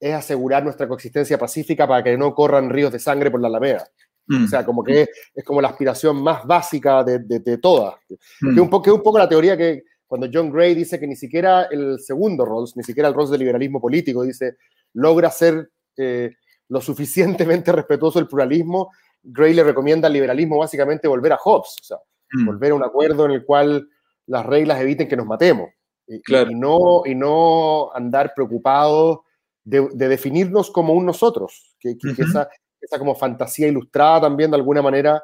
es 0.00 0.14
asegurar 0.14 0.64
nuestra 0.64 0.88
coexistencia 0.88 1.38
pacífica 1.38 1.86
para 1.86 2.02
que 2.02 2.16
no 2.16 2.34
corran 2.34 2.70
ríos 2.70 2.92
de 2.92 2.98
sangre 2.98 3.30
por 3.30 3.40
la 3.40 3.48
Alameda. 3.48 3.86
Mm. 4.28 4.44
O 4.44 4.48
sea, 4.48 4.64
como 4.64 4.84
que 4.84 5.02
es, 5.02 5.08
es, 5.34 5.44
como 5.44 5.60
la 5.60 5.68
aspiración 5.68 6.22
más 6.22 6.46
básica 6.46 7.02
de, 7.02 7.18
de, 7.20 7.40
de 7.40 7.58
todas. 7.58 7.94
Mm. 8.40 8.54
Que, 8.54 8.60
un 8.60 8.70
poco, 8.70 8.82
que 8.82 8.90
es 8.90 8.96
un 8.96 9.02
poco 9.02 9.18
la 9.18 9.28
teoría 9.28 9.56
que 9.56 9.84
cuando 10.06 10.28
John 10.32 10.50
Gray 10.50 10.74
dice 10.74 10.98
que 10.98 11.06
ni 11.06 11.16
siquiera 11.16 11.64
el 11.64 11.98
segundo 12.00 12.44
Rawls, 12.44 12.76
ni 12.76 12.82
siquiera 12.82 13.08
el 13.08 13.14
Rawls 13.14 13.30
del 13.30 13.40
liberalismo 13.40 13.80
político, 13.80 14.22
dice, 14.22 14.56
logra 14.94 15.30
ser 15.30 15.70
eh, 15.96 16.32
lo 16.68 16.80
suficientemente 16.80 17.72
respetuoso 17.72 18.18
del 18.18 18.28
pluralismo, 18.28 18.90
Gray 19.22 19.52
le 19.52 19.64
recomienda 19.64 20.06
al 20.06 20.14
liberalismo 20.14 20.58
básicamente 20.58 21.08
volver 21.08 21.32
a 21.32 21.36
Hobbes, 21.36 21.76
o 21.82 21.84
sea, 21.84 21.98
mm. 22.32 22.46
volver 22.46 22.72
a 22.72 22.74
un 22.76 22.84
acuerdo 22.84 23.26
en 23.26 23.32
el 23.32 23.44
cual 23.44 23.88
las 24.26 24.46
reglas 24.46 24.80
eviten 24.80 25.08
que 25.08 25.16
nos 25.16 25.26
matemos. 25.26 25.70
Y, 26.06 26.22
claro. 26.22 26.50
y 26.50 26.54
no, 26.54 27.02
y 27.04 27.14
no 27.14 27.92
andar 27.94 28.32
preocupados 28.34 29.18
de, 29.62 29.88
de, 29.92 30.08
definirnos 30.08 30.70
como 30.70 30.94
un 30.94 31.04
nosotros, 31.04 31.76
que, 31.78 31.98
que, 31.98 32.08
uh 32.08 32.10
-huh. 32.12 32.16
que 32.16 32.22
esa, 32.22 32.48
esa 32.80 32.98
como 32.98 33.14
fantasía 33.14 33.68
ilustrada 33.68 34.22
también 34.22 34.50
de 34.50 34.56
alguna 34.56 34.82
manera 34.82 35.22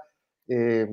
eh, 0.49 0.87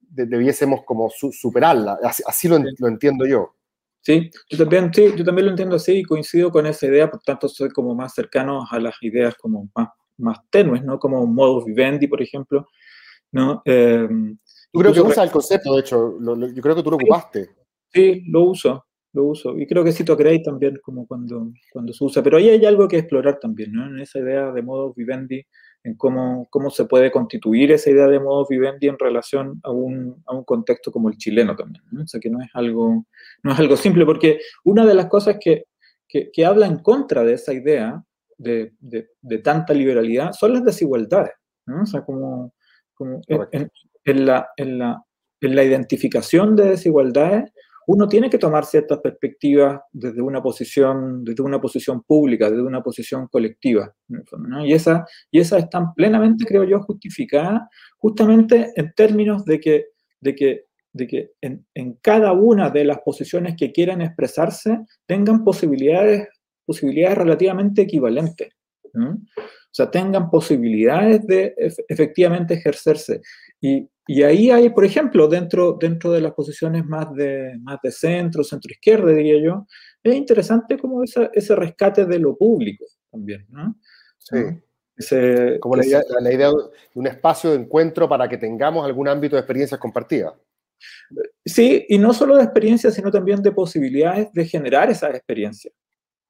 de, 0.00 0.26
debiésemos 0.26 0.82
como 0.84 1.10
su, 1.10 1.32
superarla. 1.32 1.98
Así, 2.02 2.22
así 2.26 2.48
lo, 2.48 2.58
lo, 2.78 2.88
entiendo 2.88 3.26
yo. 3.26 3.54
Sí, 4.02 4.30
yo 4.48 4.58
también, 4.58 4.92
sí, 4.92 5.12
yo 5.16 5.24
también 5.24 5.46
lo 5.46 5.50
entiendo 5.50 5.76
así 5.76 5.98
y 5.98 6.02
coincido 6.02 6.50
con 6.50 6.66
esa 6.66 6.86
idea, 6.86 7.10
por 7.10 7.20
tanto 7.20 7.48
soy 7.48 7.68
como 7.68 7.94
más 7.94 8.14
cercano 8.14 8.64
a 8.70 8.78
las 8.78 8.94
ideas 9.02 9.34
como 9.36 9.68
más, 9.74 9.88
más 10.16 10.38
tenues, 10.50 10.82
¿no? 10.82 10.98
Como 10.98 11.26
modus 11.26 11.66
vivendi, 11.66 12.06
por 12.06 12.22
ejemplo, 12.22 12.66
¿no? 13.30 13.62
Eh, 13.64 14.08
tú 14.72 14.80
creo 14.80 14.92
que 14.92 15.00
usas 15.00 15.24
el 15.24 15.30
concepto, 15.30 15.74
de 15.74 15.80
hecho, 15.80 16.16
lo, 16.18 16.34
lo, 16.34 16.48
yo 16.48 16.62
creo 16.62 16.74
que 16.74 16.82
tú 16.82 16.90
lo 16.90 16.96
ocupaste. 16.96 17.50
Sí, 17.92 18.22
lo 18.28 18.44
uso, 18.44 18.86
lo 19.12 19.24
uso. 19.24 19.58
Y 19.58 19.66
creo 19.66 19.84
que 19.84 19.92
cito 19.92 20.16
Gray 20.16 20.42
también 20.42 20.78
como 20.82 21.06
cuando, 21.06 21.52
cuando 21.72 21.92
se 21.92 22.04
usa. 22.04 22.22
Pero 22.22 22.36
ahí 22.38 22.48
hay 22.48 22.64
algo 22.64 22.88
que 22.88 22.98
explorar 22.98 23.38
también, 23.38 23.72
¿no? 23.72 23.86
En 23.86 24.00
esa 24.00 24.20
idea 24.20 24.50
de 24.52 24.62
modus 24.62 24.94
vivendi, 24.94 25.44
en 25.82 25.94
cómo, 25.94 26.46
cómo 26.50 26.70
se 26.70 26.84
puede 26.84 27.10
constituir 27.10 27.72
esa 27.72 27.90
idea 27.90 28.06
de 28.06 28.20
modus 28.20 28.48
vivendi 28.48 28.88
en 28.88 28.98
relación 28.98 29.60
a 29.62 29.70
un, 29.70 30.22
a 30.26 30.34
un 30.34 30.44
contexto 30.44 30.92
como 30.92 31.08
el 31.08 31.16
chileno 31.16 31.56
también. 31.56 31.82
¿no? 31.90 32.02
O 32.02 32.06
sea, 32.06 32.20
que 32.20 32.30
no 32.30 32.42
es 32.42 32.50
algo, 32.54 33.06
no 33.42 33.52
es 33.52 33.58
algo 33.58 33.76
simple, 33.76 34.04
porque 34.04 34.40
una 34.64 34.84
de 34.84 34.94
las 34.94 35.06
cosas 35.06 35.36
que, 35.40 35.64
que, 36.06 36.30
que 36.30 36.44
habla 36.44 36.66
en 36.66 36.78
contra 36.78 37.24
de 37.24 37.34
esa 37.34 37.52
idea 37.54 38.02
de, 38.36 38.72
de, 38.78 39.10
de, 39.20 39.38
tanta 39.38 39.72
liberalidad 39.74 40.32
son 40.32 40.52
las 40.54 40.64
desigualdades. 40.64 41.32
¿no? 41.66 41.82
O 41.82 41.86
sea, 41.86 42.04
como, 42.04 42.52
como 42.94 43.20
en, 43.28 43.70
en, 44.04 44.26
la, 44.26 44.48
en, 44.56 44.78
la, 44.78 45.02
en 45.40 45.56
la 45.56 45.64
identificación 45.64 46.56
de 46.56 46.70
desigualdades, 46.70 47.52
uno 47.92 48.06
tiene 48.06 48.30
que 48.30 48.38
tomar 48.38 48.64
ciertas 48.66 49.00
perspectivas 49.00 49.80
desde 49.90 50.22
una 50.22 50.40
posición, 50.40 51.24
desde 51.24 51.42
una 51.42 51.60
posición 51.60 52.04
pública, 52.04 52.48
desde 52.48 52.62
una 52.62 52.84
posición 52.84 53.26
colectiva. 53.26 53.92
Y, 54.64 54.72
esa, 54.72 55.04
y 55.28 55.40
esas 55.40 55.64
están 55.64 55.92
plenamente, 55.94 56.44
creo 56.44 56.62
yo, 56.62 56.78
justificadas 56.82 57.62
justamente 57.98 58.70
en 58.76 58.92
términos 58.94 59.44
de 59.44 59.58
que, 59.58 59.86
de 60.20 60.36
que, 60.36 60.66
de 60.92 61.06
que 61.08 61.30
en, 61.40 61.66
en 61.74 61.94
cada 61.94 62.30
una 62.30 62.70
de 62.70 62.84
las 62.84 63.00
posiciones 63.00 63.56
que 63.58 63.72
quieran 63.72 64.02
expresarse 64.02 64.78
tengan 65.06 65.42
posibilidades, 65.42 66.28
posibilidades 66.64 67.18
relativamente 67.18 67.82
equivalentes. 67.82 68.50
O 68.94 69.72
sea, 69.72 69.90
tengan 69.90 70.30
posibilidades 70.30 71.26
de 71.26 71.54
efectivamente 71.88 72.54
ejercerse. 72.54 73.20
Y, 73.60 73.88
y, 74.06 74.22
ahí 74.22 74.50
hay, 74.50 74.70
por 74.70 74.84
ejemplo, 74.84 75.28
dentro, 75.28 75.76
dentro 75.78 76.10
de 76.12 76.20
las 76.20 76.32
posiciones 76.32 76.84
más 76.86 77.12
de, 77.14 77.58
más 77.60 77.78
de 77.82 77.92
centro, 77.92 78.42
centro 78.42 78.70
izquierda, 78.72 79.12
diría 79.12 79.42
yo, 79.42 79.66
es 80.02 80.14
interesante 80.14 80.78
como 80.78 81.02
esa, 81.04 81.30
ese 81.34 81.54
rescate 81.54 82.06
de 82.06 82.18
lo 82.18 82.36
público 82.36 82.84
también, 83.10 83.46
¿no? 83.50 83.76
Sí. 84.18 84.38
Ese- 84.96 85.58
Como 85.60 85.76
la 85.76 85.86
idea, 85.86 86.02
la 86.20 86.32
idea 86.32 86.48
de 86.48 86.54
un 86.94 87.06
espacio 87.06 87.50
de 87.50 87.56
encuentro 87.56 88.08
para 88.08 88.28
que 88.28 88.38
tengamos 88.38 88.84
algún 88.84 89.08
ámbito 89.08 89.36
de 89.36 89.40
experiencias 89.40 89.80
compartidas. 89.80 90.34
Sí, 91.44 91.84
y 91.88 91.98
no 91.98 92.12
solo 92.12 92.36
de 92.36 92.44
experiencias, 92.44 92.94
sino 92.94 93.10
también 93.10 93.42
de 93.42 93.52
posibilidades 93.52 94.32
de 94.32 94.46
generar 94.46 94.90
esas 94.90 95.14
experiencias. 95.14 95.74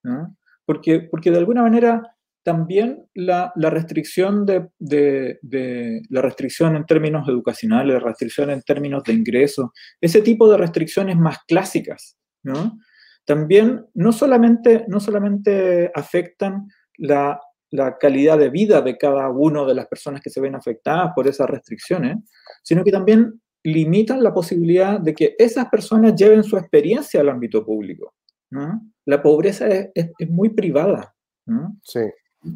¿no? 0.02 0.36
Porque, 0.64 1.00
porque 1.00 1.30
de 1.30 1.38
alguna 1.38 1.62
manera 1.62 2.16
también 2.42 3.06
la, 3.14 3.52
la 3.56 3.70
restricción 3.70 4.46
de, 4.46 4.68
de- 4.78 6.02
la 6.08 6.22
restricción 6.22 6.74
en 6.76 6.86
términos 6.86 7.28
educacionales, 7.28 7.94
la 7.94 8.00
restricción 8.00 8.50
en 8.50 8.62
términos 8.62 9.02
de 9.04 9.12
ingresos, 9.12 9.70
ese 10.00 10.22
tipo 10.22 10.50
de 10.50 10.56
restricciones 10.56 11.16
más 11.16 11.38
clásicas, 11.46 12.16
¿no? 12.42 12.78
También 13.26 13.86
no 13.94 14.12
solamente, 14.12 14.84
no 14.88 14.98
solamente 15.00 15.90
afectan 15.94 16.66
la, 16.96 17.38
la 17.70 17.98
calidad 17.98 18.38
de 18.38 18.50
vida 18.50 18.80
de 18.82 18.96
cada 18.96 19.28
una 19.30 19.64
de 19.64 19.74
las 19.74 19.86
personas 19.86 20.20
que 20.22 20.30
se 20.30 20.40
ven 20.40 20.54
afectadas 20.54 21.12
por 21.14 21.28
esas 21.28 21.48
restricciones, 21.48 22.16
sino 22.62 22.82
que 22.82 22.90
también 22.90 23.40
limitan 23.62 24.22
la 24.22 24.32
posibilidad 24.32 24.98
de 24.98 25.14
que 25.14 25.34
esas 25.38 25.68
personas 25.68 26.14
lleven 26.16 26.42
su 26.42 26.56
experiencia 26.56 27.20
al 27.20 27.28
ámbito 27.28 27.64
público. 27.64 28.14
¿no? 28.50 28.80
La 29.04 29.22
pobreza 29.22 29.68
es, 29.68 29.90
es- 29.94 30.10
es 30.18 30.30
muy 30.30 30.48
privada 30.48 31.14
¿no? 31.46 31.76
Sí. 31.84 32.00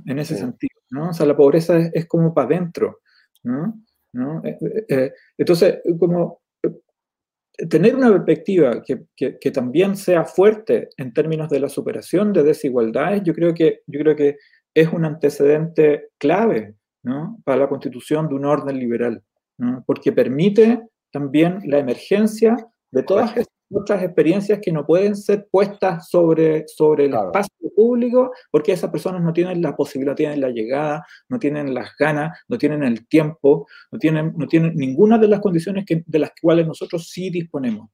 En 0.07 0.19
ese 0.19 0.35
Sí. 0.35 0.41
sentido. 0.41 0.81
¿no? 0.91 1.11
O 1.11 1.13
sea, 1.13 1.27
la 1.27 1.37
pobreza 1.37 1.77
es, 1.79 1.91
es 1.95 2.07
como 2.07 2.33
para 2.35 2.47
adentro. 2.49 3.01
¿no? 3.43 3.81
¿no? 4.13 4.43
Eh, 4.45 4.59
eh, 4.61 4.85
eh, 4.89 5.13
entonces, 5.39 5.81
como 5.99 6.41
eh, 6.63 7.67
tener 7.69 7.95
una 7.97 8.11
perspectiva 8.13 8.83
que, 8.83 9.05
que- 9.17 9.39
que 9.39 9.51
también 9.51 9.97
sea 9.97 10.25
fuerte 10.25 10.89
en 10.97 11.13
términos 11.13 11.49
de 11.51 11.61
la 11.61 11.69
superación 11.69 12.33
de 12.33 12.43
desigualdades, 12.43 13.23
yo 13.25 13.35
creo 13.35 13.55
que, 13.55 13.81
yo 13.87 14.01
creo 14.01 14.17
que 14.17 14.39
es 14.75 14.93
un 14.93 15.05
antecedente 15.05 16.09
clave 16.19 16.75
¿no? 17.05 17.39
para 17.45 17.59
la 17.59 17.69
constitución 17.69 18.29
de 18.29 18.35
un 18.35 18.45
orden 18.47 18.79
liberal, 18.79 19.23
¿no? 19.59 19.85
porque 19.87 20.11
permite 20.13 20.83
también 21.13 21.61
la 21.67 21.79
emergencia 21.79 22.57
de 22.91 23.03
todas 23.05 23.31
estas 23.31 23.47
otras 23.75 24.03
experiencias 24.03 24.61
que 24.63 24.73
no 24.73 24.87
pueden 24.87 25.17
ser 25.17 25.47
puestas 25.51 26.09
sobre, 26.09 26.67
sobre 26.69 27.05
el 27.07 27.11
Claro. 27.11 27.27
espacio 27.29 27.51
público, 27.75 28.33
porque 28.51 28.73
esas 28.73 28.91
personas 28.91 29.23
no 29.23 29.33
tienen 29.33 29.61
la 29.61 29.75
posibilidad, 29.77 30.13
no 30.13 30.17
tienen 30.17 30.41
la 30.41 30.51
llegada, 30.51 31.07
no 31.29 31.39
tienen 31.39 31.75
las 31.75 31.97
ganas, 31.99 32.39
no 32.49 32.57
tienen 32.57 32.83
el 32.85 33.07
tiempo, 33.09 33.67
no 33.91 33.99
tienen, 33.99 34.33
no 34.37 34.47
tienen 34.47 34.77
ninguna 34.77 35.19
de 35.19 35.29
las 35.29 35.41
condiciones 35.41 35.85
que, 35.85 36.05
de 36.07 36.19
las 36.19 36.31
cuales 36.41 36.67
nosotros 36.67 37.09
sí 37.11 37.31
disponemos. 37.31 37.91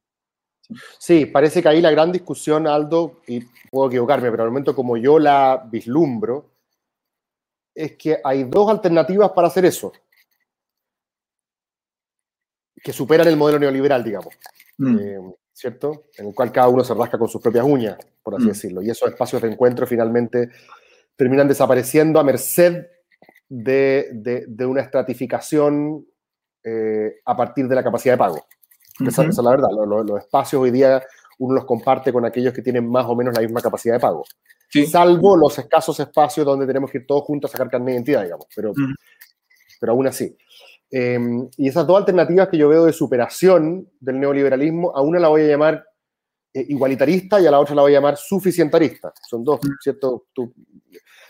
Sí, 0.98 1.26
parece 1.26 1.62
que 1.62 1.68
ahí 1.68 1.80
la 1.80 1.90
gran 1.90 2.12
discusión, 2.12 2.66
Aldo, 2.66 3.22
y 3.26 3.40
puedo 3.70 3.88
equivocarme, 3.88 4.30
pero 4.30 4.44
al 4.44 4.50
momento 4.50 4.74
como 4.74 4.96
yo 4.96 5.18
la 5.18 5.66
vislumbro, 5.70 6.50
es 7.74 7.96
que 7.96 8.18
hay 8.22 8.44
dos 8.44 8.70
alternativas 8.70 9.30
para 9.30 9.48
hacer 9.48 9.64
eso, 9.64 9.92
que 12.82 12.92
superan 12.92 13.28
el 13.28 13.36
modelo 13.36 13.58
neoliberal, 13.58 14.02
digamos, 14.04 14.34
Mm. 14.78 14.98
eh, 14.98 15.18
¿cierto? 15.60 16.04
En 16.16 16.28
el 16.28 16.34
cual 16.34 16.50
cada 16.52 16.68
uno 16.68 16.82
se 16.82 16.94
rasca 16.94 17.18
con 17.18 17.28
sus 17.28 17.42
propias 17.42 17.64
uñas, 17.66 17.98
por 18.22 18.34
así 18.34 18.44
Mm. 18.44 18.48
decirlo, 18.48 18.82
y 18.82 18.88
esos 18.90 19.08
espacios 19.10 19.42
de 19.42 19.48
encuentro 19.48 19.86
finalmente 19.86 20.48
terminan 21.16 21.46
desapareciendo 21.48 22.18
a 22.18 22.24
merced 22.24 22.86
de, 23.48 24.08
de- 24.12 24.44
de 24.48 24.66
una 24.66 24.80
estratificación 24.80 26.06
eh, 26.64 27.20
a 27.24 27.36
partir 27.36 27.66
de 27.68 27.74
la 27.74 27.82
capacidad 27.82 28.14
de 28.14 28.18
pago. 28.18 28.46
Esa, 29.06 29.22
Ujú. 29.22 29.30
esa 29.30 29.40
es 29.40 29.44
la 29.44 29.50
verdad. 29.50 29.68
Los, 29.74 29.88
los- 29.88 30.06
los 30.06 30.18
espacios 30.20 30.60
hoy 30.62 30.70
día 30.70 31.02
uno 31.38 31.54
los 31.54 31.64
comparte 31.64 32.12
con 32.12 32.24
aquellos 32.26 32.52
que 32.52 32.60
tienen 32.62 32.86
más 32.86 33.06
o 33.06 33.14
menos 33.16 33.34
la 33.34 33.40
misma 33.40 33.60
capacidad 33.62 33.94
de 33.94 34.00
pago. 34.00 34.24
Sí. 34.68 34.86
Salvo 34.86 35.36
los 35.38 35.58
escasos 35.58 35.98
espacios 36.00 36.44
donde 36.46 36.66
tenemos 36.66 36.90
que 36.90 36.98
ir 36.98 37.06
todos 37.06 37.22
juntos 37.24 37.50
a 37.50 37.52
sacar 37.52 37.70
carne 37.70 37.86
de 37.86 37.92
identidad, 37.96 38.22
digamos. 38.24 38.46
Pero, 38.54 38.72
Mm. 38.76 38.94
pero 39.80 39.92
aún 39.92 40.06
así. 40.06 40.36
Eh, 40.90 41.18
y 41.56 41.68
esas 41.68 41.86
dos 41.86 41.96
alternativas 41.98 42.48
que 42.48 42.58
yo 42.58 42.68
veo 42.68 42.84
de 42.86 42.92
superación 42.92 43.88
del 44.00 44.18
neoliberalismo, 44.18 44.90
a 44.94 45.00
una 45.02 45.18
la 45.20 45.28
voy 45.28 45.42
a 45.42 45.46
llamar 45.46 45.84
eh, 46.52 46.66
igualitarista 46.68 47.40
y 47.40 47.46
a 47.46 47.50
la 47.50 47.60
otra 47.60 47.74
la 47.76 47.82
voy 47.82 47.92
a 47.92 47.98
llamar 47.98 48.16
suficientarista. 48.16 49.12
Son 49.28 49.44
dos, 49.44 49.60
¿cierto? 49.80 50.26
Tú- 50.32 50.52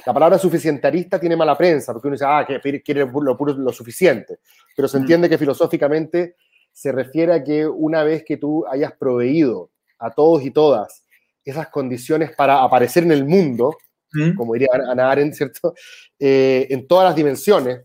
la 0.07 0.15
palabra 0.15 0.39
suficientarista 0.39 1.21
tiene 1.21 1.37
mala 1.37 1.59
prensa, 1.59 1.93
porque 1.93 2.09
uno 2.09 2.15
dice, 2.15 2.25
ah, 2.27 2.47
que 2.49 2.81
quiere 2.83 3.01
lo, 3.05 3.37
puro, 3.37 3.53
lo 3.53 3.71
suficiente. 3.73 4.39
Pero 4.75 4.89
se 4.89 4.97
Mm. 4.97 5.01
entiende 5.03 5.29
que 5.29 5.37
filosóficamente 5.37 6.37
se 6.73 6.91
refiere 6.91 7.35
a 7.35 7.45
que 7.45 7.67
una 7.69 8.03
vez 8.03 8.25
que 8.25 8.39
tú 8.39 8.65
hayas 8.67 8.93
proveído 8.93 9.71
a 9.99 10.11
todos 10.11 10.43
y 10.43 10.51
todas 10.53 11.05
esas 11.45 11.69
condiciones 11.69 12.31
para 12.35 12.63
aparecer 12.63 13.03
en 13.03 13.13
el 13.13 13.27
mundo, 13.27 13.77
Mm. 14.15 14.35
como 14.37 14.55
diría 14.55 14.71
Ana 14.89 15.11
Arendt, 15.11 15.35
¿cierto? 15.35 15.75
Eh, 16.19 16.67
en 16.71 16.89
todas 16.89 17.05
las 17.05 17.15
dimensiones, 17.15 17.83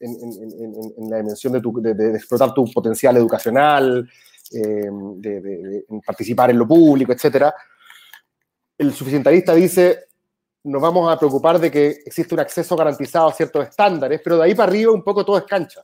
en, 0.00 1.10
la 1.10 1.16
dimensión 1.18 1.52
de, 1.52 1.60
tu- 1.60 1.80
de- 1.80 1.94
de 1.94 2.16
explotar 2.16 2.52
tu 2.54 2.64
potencial 2.72 3.16
educacional, 3.16 4.08
eh, 4.52 4.88
de, 5.16 5.84
participar 6.06 6.50
en 6.50 6.58
lo 6.58 6.66
público, 6.68 7.12
etc. 7.12 7.46
El 8.76 8.92
suficientarista 8.92 9.54
dice, 9.54 10.06
nos 10.64 10.80
vamos 10.80 11.12
a 11.12 11.18
preocupar 11.18 11.58
de 11.58 11.70
que 11.70 11.86
existe 12.06 12.34
un 12.34 12.40
acceso 12.40 12.76
garantizado 12.76 13.28
a 13.28 13.32
ciertos 13.32 13.68
estándares, 13.68 14.20
pero 14.22 14.36
de 14.38 14.44
ahí 14.44 14.54
para 14.54 14.70
arriba 14.70 14.92
un 14.92 15.02
poco 15.02 15.24
todo 15.24 15.38
es 15.38 15.44
cancha. 15.44 15.82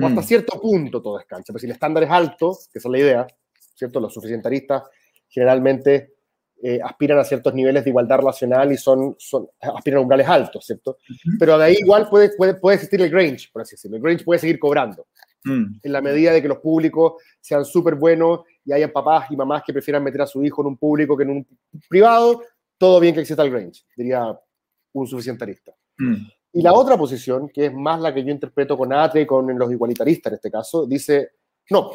O 0.00 0.06
hasta 0.06 0.20
Mm. 0.20 0.24
cierto 0.24 0.60
punto 0.60 1.02
todo 1.02 1.18
es 1.18 1.26
cancha. 1.26 1.46
Pero 1.48 1.58
si 1.58 1.66
el 1.66 1.72
estándar 1.72 2.04
es 2.04 2.10
alto, 2.10 2.56
que 2.72 2.78
esa 2.78 2.88
es 2.88 2.92
la 2.92 2.98
idea, 2.98 3.26
¿cierto? 3.74 3.98
Los 4.00 4.14
suficientaristas 4.14 4.84
generalmente 5.28 6.14
eh, 6.62 6.80
aspiran 6.82 7.18
a 7.18 7.24
ciertos 7.24 7.54
niveles 7.54 7.84
de 7.84 7.90
igualdad 7.90 8.18
relacional 8.18 8.72
y 8.72 8.76
son, 8.76 9.14
son, 9.18 9.48
aspiran 9.60 9.98
a 9.98 10.02
umbrales 10.02 10.28
altos, 10.28 10.66
¿cierto? 10.66 10.98
Pero 11.38 11.58
de 11.58 11.64
ahí 11.64 11.76
igual 11.78 12.08
puede, 12.08 12.30
puede, 12.36 12.54
puede 12.54 12.76
existir 12.76 13.00
el 13.00 13.10
Grange, 13.10 13.48
por 13.52 13.62
así 13.62 13.76
decirlo. 13.76 13.96
El 13.96 14.02
Grange 14.02 14.24
puede 14.24 14.40
seguir 14.40 14.58
cobrando 14.58 15.06
Mm. 15.44 15.80
en 15.82 15.92
la 15.92 16.02
medida 16.02 16.32
de 16.32 16.42
que 16.42 16.48
los 16.48 16.58
públicos 16.58 17.14
sean 17.40 17.64
súper 17.64 17.94
buenos 17.94 18.40
y 18.62 18.72
hayan 18.72 18.90
papás 18.90 19.30
y 19.30 19.36
mamás 19.36 19.62
que 19.64 19.72
prefieran 19.72 20.04
meter 20.04 20.20
a 20.20 20.26
su 20.26 20.44
hijo 20.44 20.60
en 20.60 20.68
un 20.68 20.76
público 20.76 21.16
que 21.16 21.22
en 21.22 21.30
un 21.30 21.46
privado, 21.88 22.42
todo 22.76 23.00
bien 23.00 23.14
que 23.14 23.20
exista 23.20 23.42
el 23.42 23.50
Grange, 23.50 23.82
diría 23.96 24.38
un 24.92 25.06
suficientarista. 25.06 25.72
Mm. 25.96 26.14
Y 26.52 26.62
la 26.62 26.74
otra 26.74 26.98
posición, 26.98 27.48
que 27.48 27.66
es 27.66 27.72
más 27.72 28.00
la 28.00 28.12
que 28.12 28.22
yo 28.22 28.30
interpreto 28.30 28.76
con 28.76 28.92
ATRE 28.92 29.22
y 29.22 29.26
con 29.26 29.58
los 29.58 29.72
igualitaristas 29.72 30.32
en 30.32 30.34
este 30.34 30.50
caso, 30.50 30.86
dice, 30.86 31.30
no, 31.70 31.92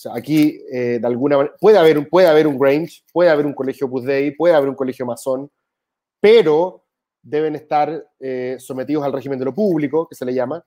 sea, 0.00 0.12
aquí 0.14 0.62
eh, 0.72 0.98
de 1.00 1.06
alguna 1.06 1.36
manera 1.36 1.54
puede 1.60 1.78
haber, 1.78 1.98
un, 1.98 2.06
puede 2.06 2.26
haber 2.26 2.46
un 2.46 2.58
Grange, 2.58 3.02
puede 3.12 3.28
haber 3.30 3.44
un 3.44 3.54
colegio 3.54 3.86
Opus 3.86 4.04
Dei, 4.04 4.30
puede 4.34 4.54
haber 4.54 4.68
un 4.68 4.74
colegio 4.74 5.04
masón, 5.04 5.50
pero 6.20 6.86
deben 7.22 7.54
estar 7.54 8.08
eh, 8.18 8.56
sometidos 8.58 9.04
al 9.04 9.12
régimen 9.12 9.38
de 9.38 9.44
lo 9.44 9.54
público, 9.54 10.08
que 10.08 10.14
se 10.14 10.24
le 10.24 10.32
llama, 10.32 10.64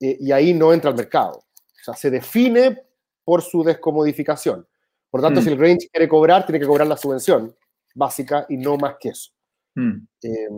eh, 0.00 0.16
y 0.18 0.32
ahí 0.32 0.52
no 0.52 0.72
entra 0.72 0.90
al 0.90 0.96
mercado. 0.96 1.38
O 1.38 1.84
sea, 1.84 1.94
se 1.94 2.10
define 2.10 2.82
por 3.24 3.42
su 3.42 3.62
descomodificación. 3.62 4.66
Por 5.10 5.20
tanto, 5.20 5.40
Mm. 5.40 5.44
si 5.44 5.50
el 5.50 5.58
Grange 5.58 5.88
quiere 5.90 6.08
cobrar, 6.08 6.44
tiene 6.44 6.58
que 6.58 6.66
cobrar 6.66 6.86
la 6.86 6.96
subvención 6.96 7.54
básica 7.94 8.46
y 8.48 8.56
no 8.56 8.76
más 8.76 8.96
que 8.98 9.10
eso. 9.10 9.30
Mm. 9.76 10.06
Eh, 10.22 10.48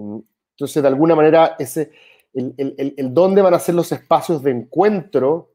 entonces, 0.57 0.83
de 0.83 0.89
alguna 0.89 1.15
manera, 1.15 1.57
ese, 1.59 1.91
el, 2.33 2.55
el, 2.57 2.75
el, 2.79 2.95
el 2.97 3.13
dónde 3.13 3.43
van 3.43 3.55
a 3.55 3.59
ser 3.59 3.75
los 3.75 3.91
espacios 3.93 4.43
de 4.43 4.53
encuentro, 4.53 5.53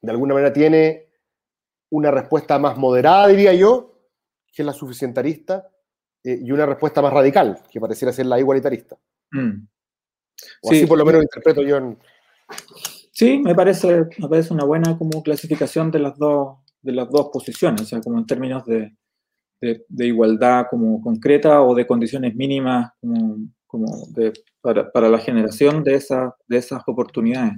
de 0.00 0.10
alguna 0.10 0.34
manera 0.34 0.52
tiene 0.52 1.11
una 1.92 2.10
respuesta 2.10 2.58
más 2.58 2.76
moderada, 2.78 3.28
diría 3.28 3.52
yo, 3.52 3.94
que 4.52 4.62
es 4.62 4.66
la 4.66 4.72
suficientarista, 4.72 5.68
eh, 6.24 6.38
y 6.42 6.50
una 6.50 6.64
respuesta 6.66 7.02
más 7.02 7.12
radical, 7.12 7.58
que 7.70 7.80
pareciera 7.80 8.12
ser 8.12 8.26
la 8.26 8.38
igualitarista. 8.38 8.96
Mm. 9.30 9.66
O 10.62 10.70
Sí. 10.70 10.76
así 10.76 10.86
por 10.86 10.98
lo 10.98 11.04
menos 11.04 11.22
interpreto 11.22 11.62
yo 11.62 11.76
en... 11.76 11.98
Sí, 13.12 13.38
me 13.38 13.54
parece, 13.54 14.06
me 14.18 14.28
parece 14.28 14.54
una 14.54 14.64
buena 14.64 14.96
como 14.96 15.22
clasificación 15.22 15.90
de 15.90 15.98
las 15.98 16.16
dos, 16.16 16.58
de 16.80 16.92
las 16.92 17.10
dos 17.10 17.28
posiciones, 17.30 17.82
o 17.82 17.84
sea, 17.84 18.00
como 18.00 18.18
en 18.18 18.26
términos 18.26 18.64
de, 18.64 18.96
de, 19.60 19.84
de 19.86 20.06
igualdad 20.06 20.66
como 20.70 21.00
concreta 21.02 21.60
o 21.62 21.74
de 21.74 21.86
condiciones 21.86 22.34
mínimas 22.34 22.90
como, 23.00 23.36
como 23.66 24.06
de, 24.14 24.32
para, 24.62 24.90
para 24.90 25.10
la 25.10 25.18
generación 25.18 25.84
de, 25.84 25.96
esa, 25.96 26.34
de 26.48 26.56
esas 26.56 26.82
oportunidades. 26.86 27.54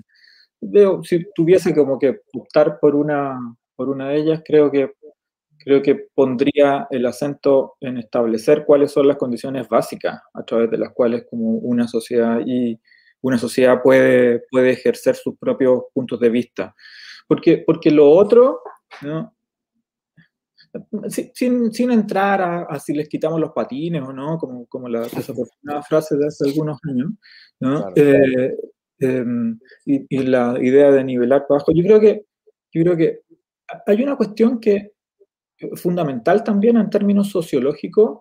Veo, 0.61 1.05
si 1.05 1.25
tuviese 1.35 1.73
como 1.75 1.99
que 1.99 2.21
optar 2.35 2.79
por 2.81 2.97
una, 2.97 3.39
por 3.77 3.89
una 3.89 4.09
de 4.09 4.17
ellas, 4.17 4.43
creo 4.45 4.71
que, 4.71 4.93
creo 5.59 5.83
que 5.83 6.07
pondría 6.15 6.87
el 6.91 7.07
acento 7.07 7.77
en 7.81 7.99
establecer 7.99 8.65
cuáles 8.65 8.93
son 8.93 9.09
las 9.09 9.17
condiciones 9.17 9.69
básicas 9.69 10.21
a 10.33 10.43
través 10.45 10.71
de 10.71 10.79
las 10.79 10.93
cuales 10.93 11.27
como 11.29 11.59
una 11.59 11.89
sociedad 11.89 12.41
y 12.45 12.79
una 13.23 13.39
sociedad 13.39 13.83
puede, 13.83 14.43
puede 14.51 14.71
ejercer 14.71 15.17
sus 15.17 15.39
propios 15.39 15.85
puntos 15.93 16.21
de 16.21 16.29
vista. 16.29 16.75
Porque, 17.27 17.63
porque 17.67 17.91
lo 17.91 18.11
otro, 18.11 18.61
¿no? 19.03 19.35
sin, 21.09 21.73
sin, 21.73 21.91
entrar 21.91 22.43
a, 22.43 22.63
a, 22.65 22.79
si 22.81 22.93
les 22.93 23.09
quitamos 23.09 23.41
los 23.41 23.53
patines 23.53 24.03
o 24.03 24.13
no, 24.13 24.39
como, 24.39 24.67
como 24.67 24.89
la 24.89 25.01
desafortunada 25.03 25.83
frase 25.83 26.17
de 26.17 26.27
hace 26.27 26.49
algunos 26.49 26.79
años, 26.89 27.13
¿no? 27.61 27.81
Claro. 27.81 27.93
Eh, 27.97 28.57
eh, 29.01 29.25
y, 29.87 30.07
y, 30.09 30.23
la 30.25 30.57
idea 30.61 30.91
de 30.91 31.05
nivelar 31.05 31.47
abajo, 31.49 31.73
yo 31.73 31.83
creo 31.83 32.01
que, 32.01 32.27
yo 32.73 32.83
creo 32.83 32.97
que 32.97 33.21
hay 33.87 34.03
una 34.03 34.17
cuestión 34.17 34.61
que 34.61 34.93
fundamental 35.77 36.43
también 36.43 36.77
en 36.77 36.91
términos 36.91 37.29
sociológicos 37.31 38.21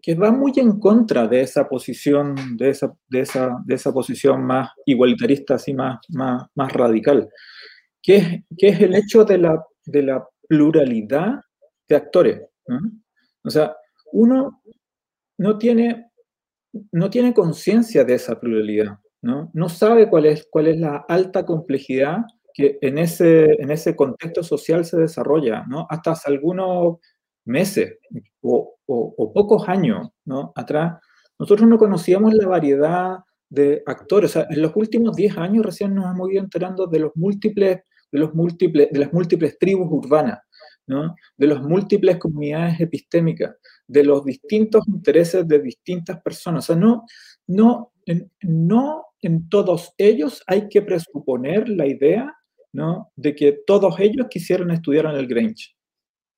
que 0.00 0.14
va 0.14 0.30
muy 0.30 0.52
en 0.56 0.78
contra 0.78 1.26
de 1.26 1.40
esa 1.40 1.68
posición, 1.68 2.36
de 2.56 2.70
esa, 2.70 2.94
de 3.08 3.20
esa, 3.20 3.58
de 3.64 3.74
esa 3.74 3.92
posición 3.92 4.44
más 4.44 4.70
igualitarista, 4.86 5.54
así 5.54 5.74
más, 5.74 5.98
más, 6.10 6.46
más 6.54 6.72
radical, 6.72 7.28
que 8.00 8.16
es, 8.16 8.26
que 8.56 8.68
es 8.68 8.80
el 8.80 8.94
hecho 8.94 9.24
de 9.24 9.38
la, 9.38 9.64
de 9.84 10.02
la 10.02 10.28
pluralidad 10.48 11.40
de 11.88 11.96
actores. 11.96 12.42
¿no? 12.66 12.78
O 13.44 13.50
sea, 13.50 13.74
uno 14.12 14.62
no 15.38 15.58
tiene, 15.58 16.10
no 16.92 17.10
tiene 17.10 17.34
conciencia 17.34 18.04
de 18.04 18.14
esa 18.14 18.38
pluralidad, 18.38 18.98
¿no? 19.20 19.50
No 19.52 19.68
sabe 19.68 20.08
cuál 20.08 20.26
es, 20.26 20.46
cuál 20.48 20.68
es 20.68 20.78
la 20.78 21.04
alta 21.08 21.44
complejidad 21.44 22.18
que 22.54 22.78
en 22.82 22.98
ese, 22.98 23.44
en 23.62 23.70
ese 23.70 23.96
contexto 23.96 24.42
social 24.42 24.84
se 24.84 24.98
desarrolla, 24.98 25.64
¿no? 25.68 25.86
Hasta 25.90 26.12
hace 26.12 26.30
algunos 26.30 26.98
meses 27.44 27.98
o, 28.42 28.74
o- 28.86 29.14
o 29.16 29.32
pocos 29.32 29.68
años, 29.68 30.08
¿no? 30.24 30.52
Atrás, 30.54 31.00
nosotros 31.38 31.68
no 31.68 31.78
conocíamos 31.78 32.34
la 32.34 32.46
variedad 32.48 33.18
de 33.50 33.82
actores. 33.86 34.30
O 34.30 34.32
sea, 34.40 34.46
en 34.50 34.62
los 34.62 34.72
últimos 34.76 35.16
10 35.16 35.36
años 35.38 35.64
recién 35.66 35.94
nos 35.94 36.06
hemos 36.14 36.30
ido 36.30 36.42
enterando 36.42 36.86
de 36.86 36.98
los 37.00 37.12
múltiples, 37.16 37.80
de 38.12 38.18
los 38.18 38.34
múltiples, 38.34 38.90
de 38.90 38.98
las 39.00 39.12
múltiples 39.12 39.58
tribus 39.58 39.88
urbanas, 39.90 40.38
¿no? 40.86 41.14
De 41.36 41.46
las 41.46 41.62
múltiples 41.62 42.18
comunidades 42.18 42.80
epistémicas, 42.80 43.56
de 43.86 44.04
los 44.04 44.24
distintos 44.24 44.86
intereses 44.88 45.46
de 45.48 45.58
distintas 45.60 46.20
personas. 46.22 46.64
O 46.64 46.74
sea, 46.74 46.76
no, 46.76 47.04
no, 47.46 47.92
en, 48.06 48.30
no 48.42 49.04
en 49.22 49.48
todos 49.48 49.92
ellos 49.98 50.42
hay 50.46 50.68
que 50.68 50.82
presuponer 50.82 51.68
la 51.68 51.86
idea 51.86 52.34
¿no? 52.72 53.10
de 53.16 53.34
que 53.34 53.60
todos 53.66 53.98
ellos 54.00 54.26
quisieran 54.30 54.70
estudiar 54.70 55.06
en 55.06 55.12
el 55.16 55.26
Grange. 55.26 55.74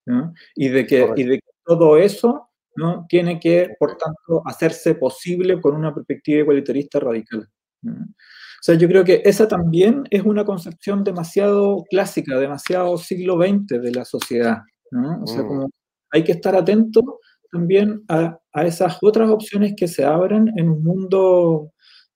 ¿no? 0.05 0.33
Y, 0.55 0.69
de 0.69 0.85
que, 0.85 1.09
y 1.15 1.23
de 1.23 1.39
que 1.39 1.49
todo 1.65 1.97
eso 1.97 2.49
¿no? 2.75 3.05
tiene 3.09 3.39
que, 3.39 3.75
por 3.79 3.97
tanto, 3.97 4.41
hacerse 4.45 4.95
posible 4.95 5.59
con 5.61 5.75
una 5.75 5.93
perspectiva 5.93 6.41
igualitarista 6.41 6.99
radical. 6.99 7.47
¿no? 7.81 7.93
O 7.93 8.61
sea, 8.65 8.75
yo 8.75 8.87
creo 8.87 9.03
que 9.03 9.21
esa 9.25 9.47
también 9.47 10.03
es 10.09 10.23
una 10.23 10.43
concepción 10.43 11.03
demasiado 11.03 11.83
clásica, 11.89 12.37
demasiado 12.39 12.97
siglo 12.97 13.37
XX 13.37 13.81
de 13.81 13.91
la 13.91 14.05
sociedad. 14.05 14.57
¿no? 14.91 15.21
O 15.23 15.27
sea, 15.27 15.43
Mm. 15.43 15.47
como 15.47 15.69
hay 16.11 16.23
que 16.23 16.31
estar 16.31 16.55
atento 16.55 17.19
también 17.51 18.03
a, 18.09 18.37
a 18.53 18.65
esas 18.65 18.97
otras 19.01 19.29
opciones 19.29 19.73
que 19.77 19.87
se 19.87 20.03
abren 20.03 20.51
en 20.57 20.69
un 20.69 20.83
mundo, 20.83 21.71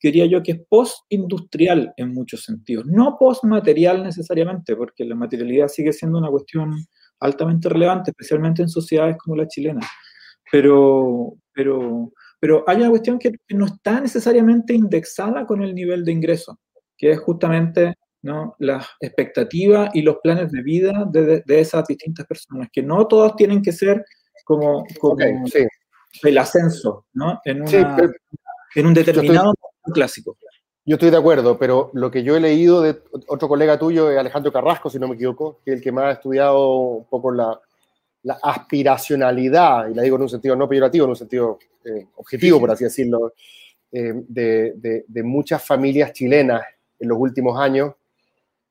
diría 0.07 0.25
yo, 0.25 0.41
que 0.41 0.51
es 0.53 0.61
post-industrial 0.69 1.93
en 1.97 2.13
muchos 2.13 2.43
sentidos. 2.43 2.85
No 2.85 3.17
post-material 3.19 4.03
necesariamente, 4.03 4.75
porque 4.75 5.03
la 5.05 5.15
materialidad 5.15 5.67
sigue 5.67 5.91
siendo 5.93 6.17
una 6.19 6.29
cuestión 6.29 6.73
altamente 7.19 7.67
relevante, 7.69 8.11
especialmente 8.11 8.61
en 8.61 8.69
sociedades 8.69 9.17
como 9.17 9.35
la 9.35 9.47
chilena. 9.47 9.81
Pero, 10.51 11.33
pero, 11.53 12.11
pero 12.39 12.63
hay 12.67 12.77
una 12.77 12.89
cuestión 12.89 13.19
que 13.19 13.31
no 13.49 13.65
está 13.65 13.99
necesariamente 14.01 14.73
indexada 14.73 15.45
con 15.45 15.61
el 15.61 15.75
nivel 15.75 16.03
de 16.05 16.11
ingreso, 16.11 16.59
que 16.97 17.11
es 17.11 17.19
justamente 17.19 17.93
¿no? 18.21 18.55
las 18.59 18.87
expectativas 18.99 19.89
y 19.93 20.01
los 20.01 20.17
planes 20.23 20.51
de 20.51 20.61
vida 20.63 21.05
de, 21.11 21.25
de, 21.25 21.43
de 21.45 21.59
esas 21.59 21.85
distintas 21.87 22.25
personas, 22.25 22.69
que 22.71 22.81
no 22.81 23.05
todos 23.07 23.35
tienen 23.35 23.61
que 23.61 23.71
ser 23.71 24.03
como, 24.43 24.83
como 24.99 25.13
Ok, 25.13 25.21
sí. 25.51 25.65
el 26.23 26.37
ascenso, 26.37 27.05
¿no? 27.13 27.39
En, 27.45 27.67
Sí, 27.67 27.75
una- 27.77 27.95
pero- 27.95 28.11
en 28.75 28.85
un 28.85 28.93
determinado 28.93 29.53
clásico. 29.93 30.37
Yo 30.85 30.95
estoy 30.95 31.11
de 31.11 31.17
acuerdo, 31.17 31.57
pero 31.57 31.91
lo 31.93 32.09
que 32.09 32.23
yo 32.23 32.35
he 32.35 32.39
leído 32.39 32.81
de 32.81 32.99
otro 33.27 33.47
colega 33.47 33.77
tuyo, 33.77 34.07
Alejandro 34.19 34.51
Carrasco, 34.51 34.89
si 34.89 34.97
no 34.97 35.07
me 35.07 35.15
equivoco, 35.15 35.59
que 35.63 35.71
es 35.71 35.77
el 35.77 35.83
que 35.83 35.91
más 35.91 36.05
ha 36.05 36.11
estudiado 36.13 36.67
un 36.77 37.05
poco 37.05 37.31
la, 37.31 37.59
la 38.23 38.39
aspiracionalidad, 38.41 39.87
y 39.89 39.93
la 39.93 40.01
digo 40.03 40.15
en 40.15 40.23
un 40.23 40.29
sentido 40.29 40.55
no 40.55 40.67
peyorativo, 40.67 41.05
en 41.05 41.09
un 41.11 41.15
sentido 41.15 41.59
eh, 41.85 42.07
objetivo, 42.15 42.59
por 42.59 42.71
así 42.71 42.83
decirlo, 42.85 43.33
eh, 43.91 44.13
de, 44.27 44.73
de- 44.77 45.05
de 45.07 45.23
muchas 45.23 45.63
familias 45.65 46.11
chilenas 46.13 46.61
en 46.99 47.09
los 47.09 47.17
últimos 47.17 47.59
años, 47.59 47.93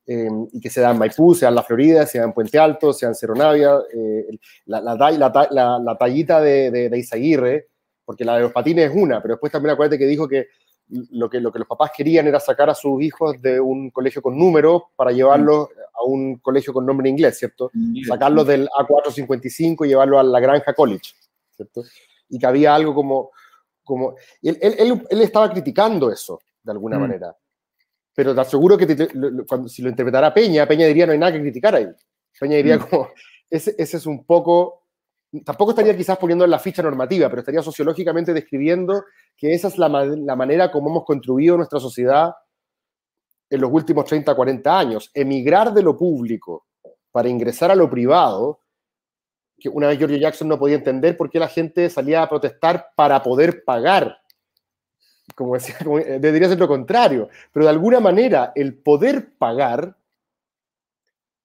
eh, 0.07 0.29
y 0.53 0.61
que 0.61 0.71
se 0.71 0.81
dan 0.81 0.93
en 0.95 0.99
Maipú, 1.01 1.35
sea 1.35 1.51
en 1.51 1.55
la 1.55 1.63
Florida, 1.63 2.07
sea 2.07 2.25
en 2.25 2.33
Puente 2.33 2.59
Alto, 2.59 2.93
sea 2.93 3.11
en 3.11 3.15
Cerro 3.15 3.35
Navia, 3.35 3.79
eh, 3.95 4.27
la, 4.67 4.81
la, 4.81 4.95
la 5.13 5.33
ta- 5.33 5.49
la- 5.51 5.79
la 5.79 5.97
tallita 5.97 6.41
de, 6.41 6.71
de, 6.71 6.89
de 6.89 6.99
Izaguirre, 6.99 7.69
porque 8.05 8.25
la 8.25 8.37
de 8.37 8.41
los 8.43 8.53
patines 8.53 8.91
es 8.91 8.97
una, 8.97 9.21
pero 9.23 9.35
después 9.35 9.53
también 9.53 9.75
acuérdate 9.75 9.99
que 9.99 10.07
dijo 10.07 10.27
que 10.27 10.47
lo 10.91 11.29
que, 11.29 11.41
lo 11.41 11.53
que 11.53 11.59
los 11.59 11.69
papás 11.69 11.91
querían 11.97 12.27
era 12.27 12.41
sacar 12.41 12.71
a 12.71 12.75
sus 12.75 13.03
hijos 13.03 13.41
de 13.43 13.61
un 13.61 13.91
colegio 13.91 14.23
con 14.23 14.37
números 14.39 14.83
para 14.97 15.13
llevarlos 15.13 15.69
a 15.93 16.03
un 16.05 16.39
colegio 16.39 16.73
con 16.73 16.87
nombre 16.87 17.09
en 17.09 17.15
inglés, 17.15 17.39
¿cierto? 17.39 17.71
Sacarlos 18.07 18.47
del 18.47 18.69
A455 18.71 19.85
y 19.85 19.89
llevarlos 19.89 20.21
a 20.21 20.23
la 20.23 20.41
Granja 20.41 20.73
College, 20.75 21.13
¿cierto? 21.51 21.83
Y 22.29 22.39
que 22.39 22.47
había 22.47 22.75
algo 22.75 22.95
como... 22.95 23.31
como 23.85 24.15
él, 24.43 24.59
él, 24.61 25.03
él- 25.11 25.21
estaba 25.23 25.51
criticando 25.51 26.11
eso, 26.11 26.41
de 26.63 26.73
alguna 26.73 26.99
Mm. 26.99 27.01
manera. 27.01 27.37
Pero 28.15 28.35
te 28.35 28.41
aseguro 28.41 28.77
que 28.79 28.87
te- 28.87 29.15
lo- 29.15 29.31
lo- 29.31 29.47
cuando, 29.47 29.69
si 29.69 29.83
lo 29.83 29.89
interpretara 29.91 30.33
Peña, 30.35 30.67
Peña 30.67 30.87
diría 30.87 31.07
no 31.07 31.13
hay 31.13 31.19
nada 31.19 31.33
que 31.33 31.41
criticar 31.41 31.75
ahí. 31.75 31.87
Peña 32.39 32.57
diría 32.57 32.77
Mm. 32.79 32.89
como, 32.89 33.09
ese, 33.51 33.75
ese 33.79 33.97
es 33.99 34.07
un 34.07 34.25
poco... 34.25 34.85
Tampoco 35.45 35.73
estaría 35.73 35.95
quizás 35.97 36.17
poniendo 36.17 36.47
en 36.47 36.51
la 36.51 36.59
ficha 36.59 36.83
normativa, 36.83 37.29
pero 37.29 37.41
estaría 37.41 37.61
sociológicamente 37.63 38.33
describiendo 38.33 39.05
que 39.39 39.55
esa 39.55 39.69
es 39.69 39.79
la, 39.79 39.89
ma- 39.89 40.05
la 40.05 40.37
manera 40.37 40.71
como 40.71 40.91
hemos 40.91 41.05
construido 41.05 41.57
nuestra 41.57 41.79
sociedad 41.81 42.35
en 43.49 43.61
los 43.61 43.71
últimos 43.73 44.05
30, 44.05 44.35
40 44.35 44.79
años. 44.79 45.11
Emigrar 45.15 45.73
de 45.73 45.83
lo 45.83 45.97
público 45.97 46.67
para 47.13 47.29
ingresar 47.29 47.71
a 47.71 47.75
lo 47.77 47.89
privado, 47.89 48.61
que 49.59 49.69
una 49.69 49.87
vez 49.89 49.99
George 49.99 50.19
Jackson 50.21 50.49
no 50.49 50.59
podía 50.59 50.77
entender 50.77 51.17
por 51.17 51.31
qué 51.31 51.39
la 51.39 51.49
gente 51.49 51.89
salía 51.89 52.23
a 52.23 52.29
protestar 52.29 52.89
para 52.95 53.23
poder 53.23 53.65
pagar. 53.65 54.19
Como 55.35 55.55
decía, 55.55 55.77
eh, 56.05 56.19
debería 56.21 56.49
ser 56.49 56.59
lo 56.59 56.69
contrario. 56.69 57.29
Pero 57.53 57.65
de 57.67 57.71
alguna 57.71 58.01
manera 58.01 58.53
el 58.55 58.77
poder 58.77 59.35
pagar 59.39 59.97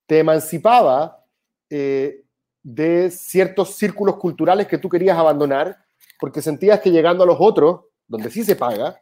te 0.08 0.20
emancipaba 0.20 1.24
eh, 1.70 2.24
de 2.62 3.10
ciertos 3.12 3.76
círculos 3.76 4.18
culturales 4.18 4.68
que 4.68 4.78
tú 4.78 4.90
querías 4.90 5.18
abandonar 5.18 5.83
porque 6.20 6.42
sentías 6.42 6.80
que 6.80 6.92
llegando 6.92 7.24
a 7.24 7.28
los 7.28 7.38
otros, 7.40 7.82
donde 8.08 8.30
sí 8.30 8.44
se 8.44 8.56
paga, 8.56 9.02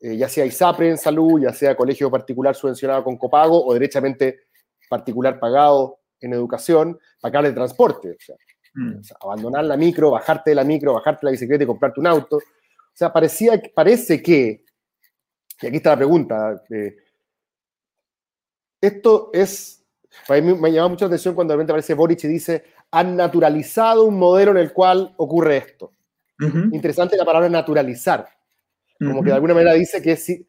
eh, 0.00 0.16
ya 0.16 0.28
sea 0.28 0.46
ISAPRE 0.46 0.90
en 0.90 0.98
salud, 0.98 1.40
ya 1.40 1.52
sea 1.52 1.76
colegio 1.76 2.10
particular 2.10 2.54
subvencionado 2.54 3.04
con 3.04 3.16
copago 3.16 3.64
o 3.64 3.74
derechamente 3.74 4.40
particular 4.88 5.38
pagado 5.38 6.00
en 6.20 6.32
educación, 6.32 6.98
pagar 7.20 7.44
el 7.46 7.54
transporte. 7.54 8.10
O 8.10 8.16
sea, 8.18 8.36
Mm. 8.74 9.00
o 9.00 9.02
sea, 9.02 9.16
abandonar 9.20 9.64
la 9.64 9.76
micro, 9.76 10.10
bajarte 10.10 10.50
de 10.50 10.54
la 10.56 10.64
micro, 10.64 10.94
bajarte 10.94 11.26
la 11.26 11.32
bicicleta 11.32 11.64
y 11.64 11.66
comprarte 11.66 12.00
un 12.00 12.06
auto. 12.06 12.36
O 12.36 12.94
sea, 12.94 13.12
parecía, 13.12 13.60
parece 13.74 14.22
que, 14.22 14.64
y 15.60 15.66
aquí 15.66 15.76
está 15.76 15.90
la 15.90 15.96
pregunta, 15.96 16.62
eh, 16.70 16.96
esto 18.80 19.30
es, 19.32 19.84
a 20.28 20.34
mí 20.34 20.54
me 20.54 20.72
llama 20.72 20.88
mucho 20.88 21.04
la 21.04 21.08
atención 21.08 21.34
cuando 21.34 21.52
de 21.52 21.56
repente 21.56 21.72
aparece 21.72 21.94
Boric 21.94 22.24
y 22.24 22.28
dice, 22.28 22.64
han 22.90 23.16
naturalizado 23.16 24.04
un 24.04 24.18
modelo 24.18 24.52
en 24.52 24.58
el 24.58 24.72
cual 24.72 25.14
ocurre 25.16 25.58
esto. 25.58 25.92
Ujú, 26.40 26.74
Interesante 26.74 27.16
la 27.16 27.24
palabra 27.24 27.48
naturalizar, 27.48 28.26
como 28.98 29.12
ujú. 29.16 29.22
que 29.24 29.28
de 29.30 29.34
alguna 29.34 29.54
manera 29.54 29.74
dice 29.74 30.00
que, 30.00 30.16
sí, 30.16 30.46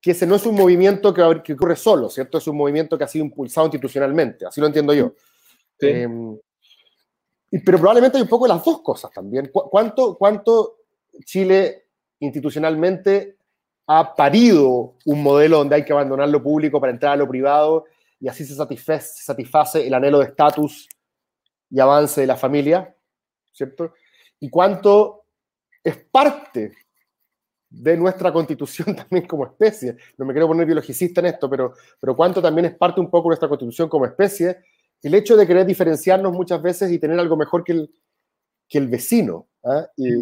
que 0.00 0.10
ese 0.12 0.26
no 0.26 0.34
es 0.34 0.44
un 0.46 0.54
movimiento 0.56 1.14
que, 1.14 1.42
que 1.44 1.52
ocurre 1.52 1.76
solo, 1.76 2.10
¿cierto? 2.10 2.38
Es 2.38 2.46
un 2.48 2.56
movimiento 2.56 2.98
que 2.98 3.04
ha 3.04 3.08
sido 3.08 3.24
impulsado 3.24 3.66
institucionalmente, 3.66 4.46
así 4.46 4.60
lo 4.60 4.66
entiendo 4.66 4.92
yo. 4.94 5.14
Sí. 5.78 5.86
Eh, 5.88 6.08
pero 7.64 7.78
probablemente 7.78 8.16
hay 8.16 8.22
un 8.22 8.28
poco 8.28 8.46
de 8.46 8.54
las 8.54 8.64
dos 8.64 8.80
cosas 8.80 9.10
también. 9.12 9.50
¿Cu- 9.52 9.68
¿Cuánto, 9.68 10.16
¿Cuánto 10.16 10.76
Chile 11.24 11.84
institucionalmente 12.20 13.36
ha 13.86 14.14
parido 14.14 14.94
un 15.04 15.22
modelo 15.22 15.58
donde 15.58 15.76
hay 15.76 15.84
que 15.84 15.92
abandonar 15.92 16.28
lo 16.28 16.42
público 16.42 16.80
para 16.80 16.92
entrar 16.92 17.12
a 17.12 17.16
lo 17.16 17.28
privado 17.28 17.84
y 18.20 18.28
así 18.28 18.44
se 18.44 18.54
satisface, 18.54 19.22
satisface 19.22 19.86
el 19.86 19.92
anhelo 19.92 20.20
de 20.20 20.26
estatus 20.26 20.88
y 21.68 21.78
avance 21.80 22.20
de 22.22 22.26
la 22.26 22.36
familia? 22.36 22.94
¿Cierto? 23.52 23.92
¿Y 24.42 24.50
cuánto 24.50 25.22
es 25.84 25.96
parte 26.10 26.72
de 27.70 27.96
nuestra 27.96 28.32
constitución 28.32 28.94
también 28.96 29.24
como 29.26 29.46
especie? 29.46 29.96
No 30.18 30.24
me 30.24 30.32
quiero 30.32 30.48
poner 30.48 30.66
biologicista 30.66 31.20
en 31.20 31.26
esto, 31.28 31.48
pero, 31.48 31.74
pero 32.00 32.16
cuánto 32.16 32.42
también 32.42 32.64
es 32.66 32.74
parte 32.74 33.00
un 33.00 33.08
poco 33.08 33.28
de 33.28 33.34
nuestra 33.34 33.48
constitución 33.48 33.88
como 33.88 34.04
especie 34.04 34.58
el 35.00 35.14
hecho 35.14 35.36
de 35.36 35.46
querer 35.46 35.64
diferenciarnos 35.64 36.32
muchas 36.32 36.60
veces 36.60 36.90
y 36.90 36.98
tener 36.98 37.18
algo 37.20 37.36
mejor 37.36 37.62
que 37.62 37.72
el, 37.72 37.90
que 38.68 38.78
el 38.78 38.88
vecino. 38.88 39.46
¿ah? 39.64 39.86
Y, 39.96 40.12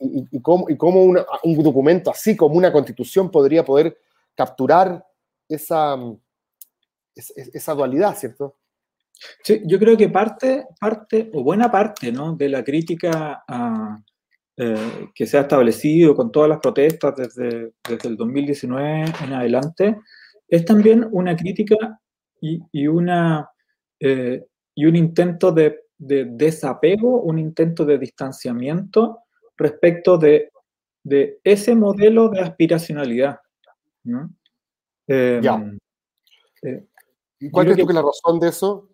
y, 0.00 0.28
y 0.32 0.42
cómo, 0.42 0.68
y 0.68 0.76
cómo 0.76 1.02
una- 1.04 1.24
un 1.44 1.62
documento 1.62 2.10
así 2.10 2.36
como 2.36 2.56
una 2.56 2.72
constitución 2.72 3.30
podría 3.30 3.64
poder 3.64 3.96
capturar 4.34 5.06
esa, 5.48 5.96
es- 7.14 7.32
es- 7.36 7.54
esa 7.54 7.72
dualidad, 7.74 8.16
¿cierto? 8.16 8.56
Sí, 9.42 9.62
yo 9.64 9.78
creo 9.78 9.96
que 9.96 10.08
parte, 10.08 10.66
parte 10.80 11.30
o 11.32 11.42
buena 11.42 11.70
parte 11.70 12.12
¿no? 12.12 12.34
de 12.34 12.48
la 12.48 12.62
crítica 12.62 13.44
a, 13.46 14.02
eh, 14.56 15.08
que 15.14 15.26
se 15.26 15.38
ha 15.38 15.42
establecido 15.42 16.14
con 16.14 16.30
todas 16.30 16.48
las 16.48 16.58
protestas 16.60 17.14
desde, 17.16 17.72
desde 17.88 18.08
el 18.08 18.16
2019 18.16 19.04
en 19.24 19.32
adelante 19.32 19.98
es 20.48 20.64
también 20.64 21.08
una 21.10 21.36
crítica 21.36 22.00
y, 22.40 22.60
y 22.72 22.86
una, 22.86 23.50
eh, 24.00 24.44
y 24.74 24.86
un 24.86 24.96
intento 24.96 25.52
de 25.52 25.84
de 25.98 26.24
desapego, 26.24 27.22
un 27.22 27.38
intento 27.38 27.84
de 27.84 27.98
distanciamiento 27.98 29.20
respecto 29.56 30.18
de, 30.18 30.50
de 31.02 31.40
ese 31.44 31.74
modelo 31.74 32.28
de 32.28 32.40
aspiracionalidad. 32.40 33.40
¿no? 34.04 34.30
Eh, 35.06 35.40
Ya. 35.42 35.64
eh, 36.62 36.86
¿Y 37.38 37.50
cuál 37.50 37.66
crees 37.66 37.78
tú 37.78 37.86
que 37.86 37.92
es 37.92 37.94
la 37.94 38.02
razón 38.02 38.40
de 38.40 38.48
eso? 38.48 38.88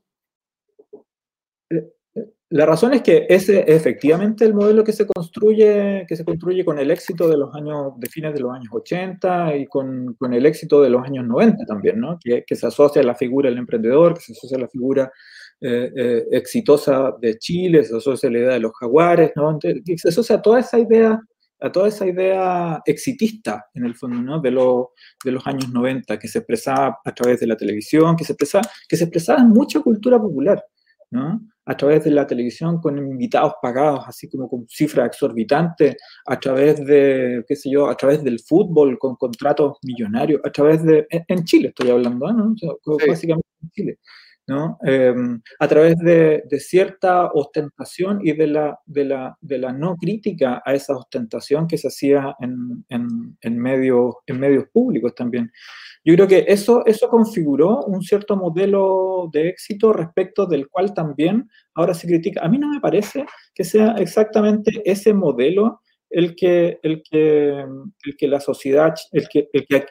La 2.53 2.67
razón 2.67 2.93
es 2.95 3.03
que 3.03 3.27
ese 3.29 3.61
es 3.61 3.77
efectivamente 3.77 4.45
el 4.45 4.55
modelo 4.55 4.83
que 4.83 4.93
se 4.93 5.07
construye, 5.07 6.05
que 6.09 6.17
se 6.17 6.25
construye 6.25 6.65
con 6.65 6.81
el 6.81 6.91
éxito 6.91 7.29
de 7.29 7.37
los 7.37 7.55
años, 7.55 7.93
de 7.99 8.09
fines 8.09 8.35
de 8.35 8.41
los 8.41 8.53
años 8.53 8.71
80 8.73 9.55
y 9.57 9.67
con, 9.67 10.15
con 10.15 10.35
el 10.35 10.45
éxito 10.45 10.83
de 10.83 10.91
los 10.91 11.05
años 11.05 11.25
90 11.25 11.65
también, 11.65 12.01
¿no? 12.01 12.19
Que, 12.23 12.43
que 12.45 12.57
se 12.57 12.67
asocia 12.67 13.05
la 13.05 13.15
figura 13.15 13.49
del 13.49 13.59
emprendedor, 13.59 14.15
que 14.15 14.21
se 14.23 14.33
asocia 14.33 14.59
la 14.59 14.67
figura 14.67 15.13
eh, 15.61 15.93
eh, 15.97 16.25
exitosa 16.33 17.15
de 17.21 17.39
Chile, 17.39 17.85
se 17.85 17.97
asocia 17.97 18.29
la 18.29 18.39
idea 18.39 18.55
de 18.55 18.61
los 18.61 18.73
jaguares, 18.73 19.31
¿no? 19.37 19.49
Entonces, 19.53 19.83
se 20.03 20.09
asocia 20.09 20.37
a 20.37 20.43
toda 20.43 20.59
esa 20.59 20.77
idea, 20.81 21.21
a 21.61 21.71
toda 21.71 21.87
esa 21.87 22.05
idea 22.05 22.81
exitista, 22.85 23.67
en 23.75 23.85
el 23.85 23.95
fondo, 23.95 24.21
¿no? 24.21 24.41
De, 24.41 24.51
lo- 24.51 24.91
de 25.25 25.31
los 25.31 25.47
años 25.47 25.71
90, 25.71 26.19
que 26.19 26.27
se 26.27 26.39
expresaba 26.39 26.99
a 27.05 27.15
través 27.15 27.39
de 27.39 27.47
la 27.47 27.57
televisión, 27.57 28.17
que 28.17 28.25
se 28.25 28.33
expresaba, 28.33 28.65
que 28.89 28.97
se 28.97 29.05
expresaba 29.05 29.39
en 29.41 29.51
mucha 29.51 29.79
cultura 29.81 30.19
popular, 30.19 30.61
¿no? 31.11 31.41
a 31.67 31.77
través 31.77 32.03
de 32.05 32.11
la 32.11 32.27
televisión 32.27 32.81
con 32.81 32.99
invitados 32.99 33.53
pagados, 33.63 34.03
así 34.09 34.29
como 34.29 34.49
con 34.49 34.67
cifras 34.69 35.07
exorbitantes, 35.07 35.97
a 36.27 36.41
través 36.41 36.85
de, 36.85 37.45
qué 37.47 37.55
sé 37.55 37.71
yo, 37.71 37.89
a 37.89 37.97
través 37.97 38.25
del 38.25 38.41
fútbol 38.41 38.99
con 38.99 39.15
contratos 39.17 39.79
millonarios, 39.83 40.41
a 40.45 40.51
través 40.51 40.83
de, 40.83 41.07
en, 41.11 41.25
en 41.29 41.45
Chile 41.45 41.69
estoy 41.69 41.91
hablando, 41.91 42.33
¿no? 42.33 42.53
O 42.53 42.57
sea, 42.59 42.71
Sí. 43.05 43.09
básicamente 43.11 43.49
en 43.63 43.71
Chile, 43.71 43.99
¿no? 44.47 44.79
Eh, 44.87 45.15
a 45.59 45.69
través 45.69 45.97
de, 45.99 46.43
de 46.49 46.61
cierta 46.61 47.27
ostentación 47.33 48.21
y 48.23 48.33
de 48.33 48.47
la, 48.47 48.79
de, 48.85 49.05
la, 49.05 49.37
de 49.41 49.59
la 49.59 49.73
no 49.73 49.97
crítica 49.97 50.63
a 50.65 50.75
esa 50.75 50.97
ostentación 50.97 51.67
que 51.69 51.79
se 51.79 51.89
hacía 51.89 52.35
en, 52.41 52.85
en, 52.89 53.37
en 53.41 53.59
medios, 53.59 54.15
en 54.27 54.41
medios 54.41 54.65
públicos 54.73 55.15
también. 55.15 55.51
Yo 56.05 56.15
creo 56.15 56.27
que 56.27 56.45
eso, 56.49 56.85
eso 56.87 57.09
configuró 57.09 57.85
un 57.85 58.03
cierto 58.03 58.37
modelo 58.37 59.29
de 59.33 59.49
éxito 59.49 59.93
respecto 59.93 60.47
del 60.47 60.69
cual 60.69 60.95
también 60.95 61.49
ahora 61.75 61.95
se 61.95 62.07
critica. 62.07 62.41
A 62.43 62.49
mí 62.49 62.59
no 62.59 62.69
me 62.69 62.81
parece 62.81 63.27
que 63.55 63.65
sea 63.65 63.93
exactamente 63.99 64.83
ese 64.85 65.13
modelo 65.13 65.81
el 66.09 66.35
que, 66.35 66.81
el 66.83 67.03
que, 67.09 67.61
el 67.61 68.17
que 68.19 68.29
la 68.29 68.41
sociedad, 68.41 68.95
el 69.13 69.29
que, 69.29 69.49
el 69.53 69.67
que, 69.67 69.87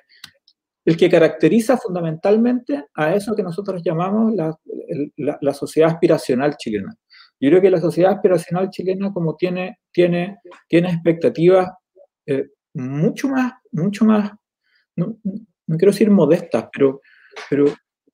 el 0.86 0.98
que 0.98 1.10
caracteriza 1.10 1.78
fundamentalmente 1.78 2.86
a 2.96 3.14
eso 3.14 3.36
que 3.36 3.44
nosotros 3.44 3.82
llamamos 3.84 4.34
la, 4.34 4.56
la- 5.18 5.38
la 5.42 5.54
sociedad 5.54 5.92
aspiracional 5.92 6.56
chilena. 6.58 6.96
Yo 7.40 7.50
creo 7.50 7.62
que 7.62 7.70
la 7.72 7.80
sociedad 7.82 8.14
aspiracional 8.14 8.70
chilena 8.70 9.14
como 9.14 9.36
tiene, 9.36 9.80
tiene, 9.92 10.40
tiene 10.68 10.90
expectativas 10.92 11.70
eh, 12.26 12.48
mucho 12.74 13.30
más, 13.30 13.54
mucho 13.72 14.06
más, 14.06 14.32
no, 14.96 15.18
no 15.24 15.78
quiero 15.78 15.92
decir 15.92 16.10
modestas, 16.12 16.66
pero, 16.72 17.02
pero, 17.50 17.66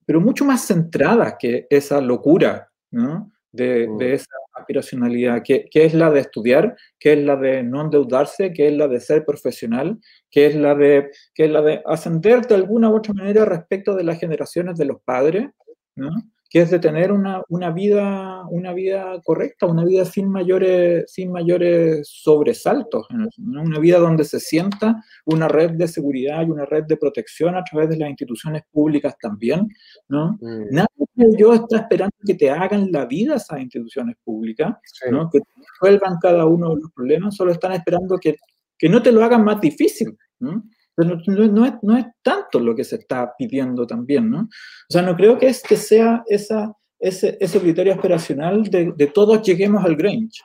pero 0.05 0.21
mucho 0.21 0.45
más 0.45 0.65
centradas 0.67 1.35
que 1.39 1.65
esa 1.69 1.99
locura 2.01 2.69
¿no? 2.91 3.31
de, 3.51 3.87
Mm. 3.87 3.97
de 3.97 4.13
esa 4.13 4.25
aspiracionalidad, 4.55 5.43
que, 5.43 5.65
que 5.69 5.85
es 5.85 5.93
la 5.93 6.09
de 6.09 6.21
estudiar, 6.21 6.75
que 6.99 7.13
es 7.13 7.19
la 7.19 7.35
de 7.35 7.63
no 7.63 7.81
endeudarse, 7.81 8.53
que 8.53 8.67
es 8.67 8.73
la 8.73 8.87
de 8.87 8.99
ser 8.99 9.25
profesional, 9.25 9.99
que 10.31 10.47
es 10.47 10.55
la 10.55 10.75
de, 10.75 11.11
que 11.33 11.45
es 11.45 11.51
la 11.51 11.61
de 11.61 11.81
ascender 11.85 12.45
de 12.47 12.55
alguna 12.55 12.89
u 12.89 12.95
otra 12.95 13.13
manera 13.13 13.45
respecto 13.45 13.95
de 13.95 14.03
las 14.03 14.19
generaciones 14.19 14.77
de 14.77 14.85
los 14.85 15.01
padres, 15.01 15.49
¿no? 15.95 16.09
Que 16.49 16.61
es 16.61 16.69
de 16.69 16.79
tener 16.79 17.11
una, 17.11 17.41
una, 17.49 17.71
vida, 17.71 18.43
una 18.49 18.73
vida 18.73 19.19
correcta, 19.23 19.65
una 19.65 19.83
vida 19.83 20.05
sin 20.05 20.29
mayores, 20.29 21.11
sin 21.11 21.31
mayores 21.31 22.07
sobresaltos, 22.07 23.07
¿no? 23.09 23.61
una 23.61 23.79
vida 23.79 23.97
donde 23.97 24.23
se 24.23 24.39
sienta 24.39 25.03
una 25.25 25.47
red 25.47 25.71
de 25.71 25.87
seguridad 25.87 26.45
y 26.45 26.51
una 26.51 26.65
red 26.65 26.83
de 26.83 26.97
protección 26.97 27.55
a 27.55 27.63
través 27.63 27.89
de 27.89 27.97
las 27.97 28.09
instituciones 28.09 28.63
públicas 28.71 29.15
también. 29.19 29.67
¿no? 30.07 30.37
Mm, 30.39 30.67
Nadie, 30.71 31.37
yo, 31.37 31.53
está 31.53 31.79
esperando 31.79 32.15
que 32.25 32.35
te 32.35 32.49
hagan 32.49 32.91
la 32.91 33.05
vida 33.05 33.35
esas 33.35 33.59
instituciones 33.59 34.15
públicas, 34.23 34.75
sí. 34.83 35.09
¿no? 35.11 35.29
que 35.29 35.39
resuelvan 35.57 36.17
cada 36.21 36.45
uno 36.45 36.75
de 36.75 36.81
los 36.81 36.91
problemas, 36.91 37.35
solo 37.35 37.51
están 37.51 37.71
esperando 37.71 38.17
que, 38.17 38.37
que 38.77 38.87
no 38.87 39.01
te 39.01 39.11
lo 39.11 39.23
hagan 39.23 39.43
más 39.43 39.59
difícil. 39.59 40.15
¿no? 40.39 40.63
Pero 40.95 41.17
no, 41.27 41.47
no, 41.47 41.65
es, 41.65 41.73
no 41.81 41.97
es 41.97 42.05
tanto 42.21 42.59
lo 42.59 42.73
que 42.75 42.83
se 42.83 42.95
está 42.95 43.33
pidiendo 43.37 43.85
también, 43.85 44.29
¿no? 44.29 44.41
O 44.41 44.47
sea, 44.89 45.01
no 45.01 45.15
creo 45.15 45.37
que, 45.37 45.47
es, 45.47 45.61
que 45.61 45.75
sea 45.75 46.23
esa, 46.27 46.73
ese, 46.99 47.37
ese 47.39 47.59
criterio 47.59 47.93
aspiracional 47.93 48.63
de, 48.63 48.93
de 48.95 49.07
todos 49.07 49.41
lleguemos 49.41 49.83
al 49.83 49.95
Grange, 49.95 50.41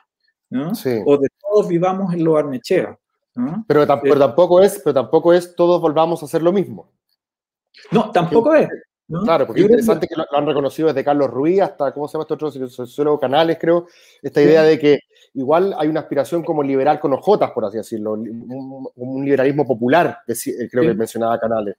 ¿no? 0.49 0.75
Sí. 0.75 0.99
O 1.05 1.17
de 1.17 1.29
todos 1.39 1.67
vivamos 1.69 2.13
en 2.13 2.23
lo 2.23 2.37
Arnechea, 2.37 2.97
¿no? 3.35 3.63
Pero, 3.67 3.83
Eh. 3.83 3.99
pero 4.03 4.19
tampoco 4.19 4.61
es, 4.61 4.81
pero 4.83 4.93
tampoco 4.93 5.33
es 5.33 5.55
todos 5.55 5.79
volvamos 5.79 6.21
a 6.21 6.25
hacer 6.25 6.41
lo 6.41 6.51
mismo. 6.51 6.91
No, 7.91 8.11
tampoco 8.11 8.53
es. 8.53 8.67
¿no? 9.07 9.23
Claro, 9.23 9.45
porque 9.45 9.61
es 9.61 9.65
interesante 9.65 10.07
que 10.07 10.15
lo, 10.15 10.25
lo 10.29 10.37
han 10.37 10.45
reconocido 10.45 10.87
desde 10.89 11.03
Carlos 11.03 11.29
Ruiz 11.29 11.61
hasta, 11.61 11.93
¿cómo 11.93 12.07
se 12.07 12.13
llama 12.13 12.23
este 12.23 12.33
otro 12.33 12.51
sociólogo 12.69 13.19
Canales, 13.19 13.57
creo? 13.59 13.87
Esta 14.21 14.41
idea 14.41 14.63
de 14.63 14.79
que 14.79 14.99
igual 15.33 15.73
hay 15.77 15.87
una 15.87 16.01
aspiración 16.01 16.43
como 16.43 16.61
liberal 16.63 16.99
con 16.99 17.13
ojotas, 17.13 17.51
por 17.51 17.65
así 17.65 17.77
decirlo, 17.77 18.13
un, 18.13 18.87
un 18.95 19.23
liberalismo 19.25 19.65
popular, 19.65 20.19
eh, 20.27 20.33
creo 20.69 20.83
Sí. 20.83 20.89
que 20.89 20.93
mencionaba 20.93 21.39
Canales. 21.39 21.75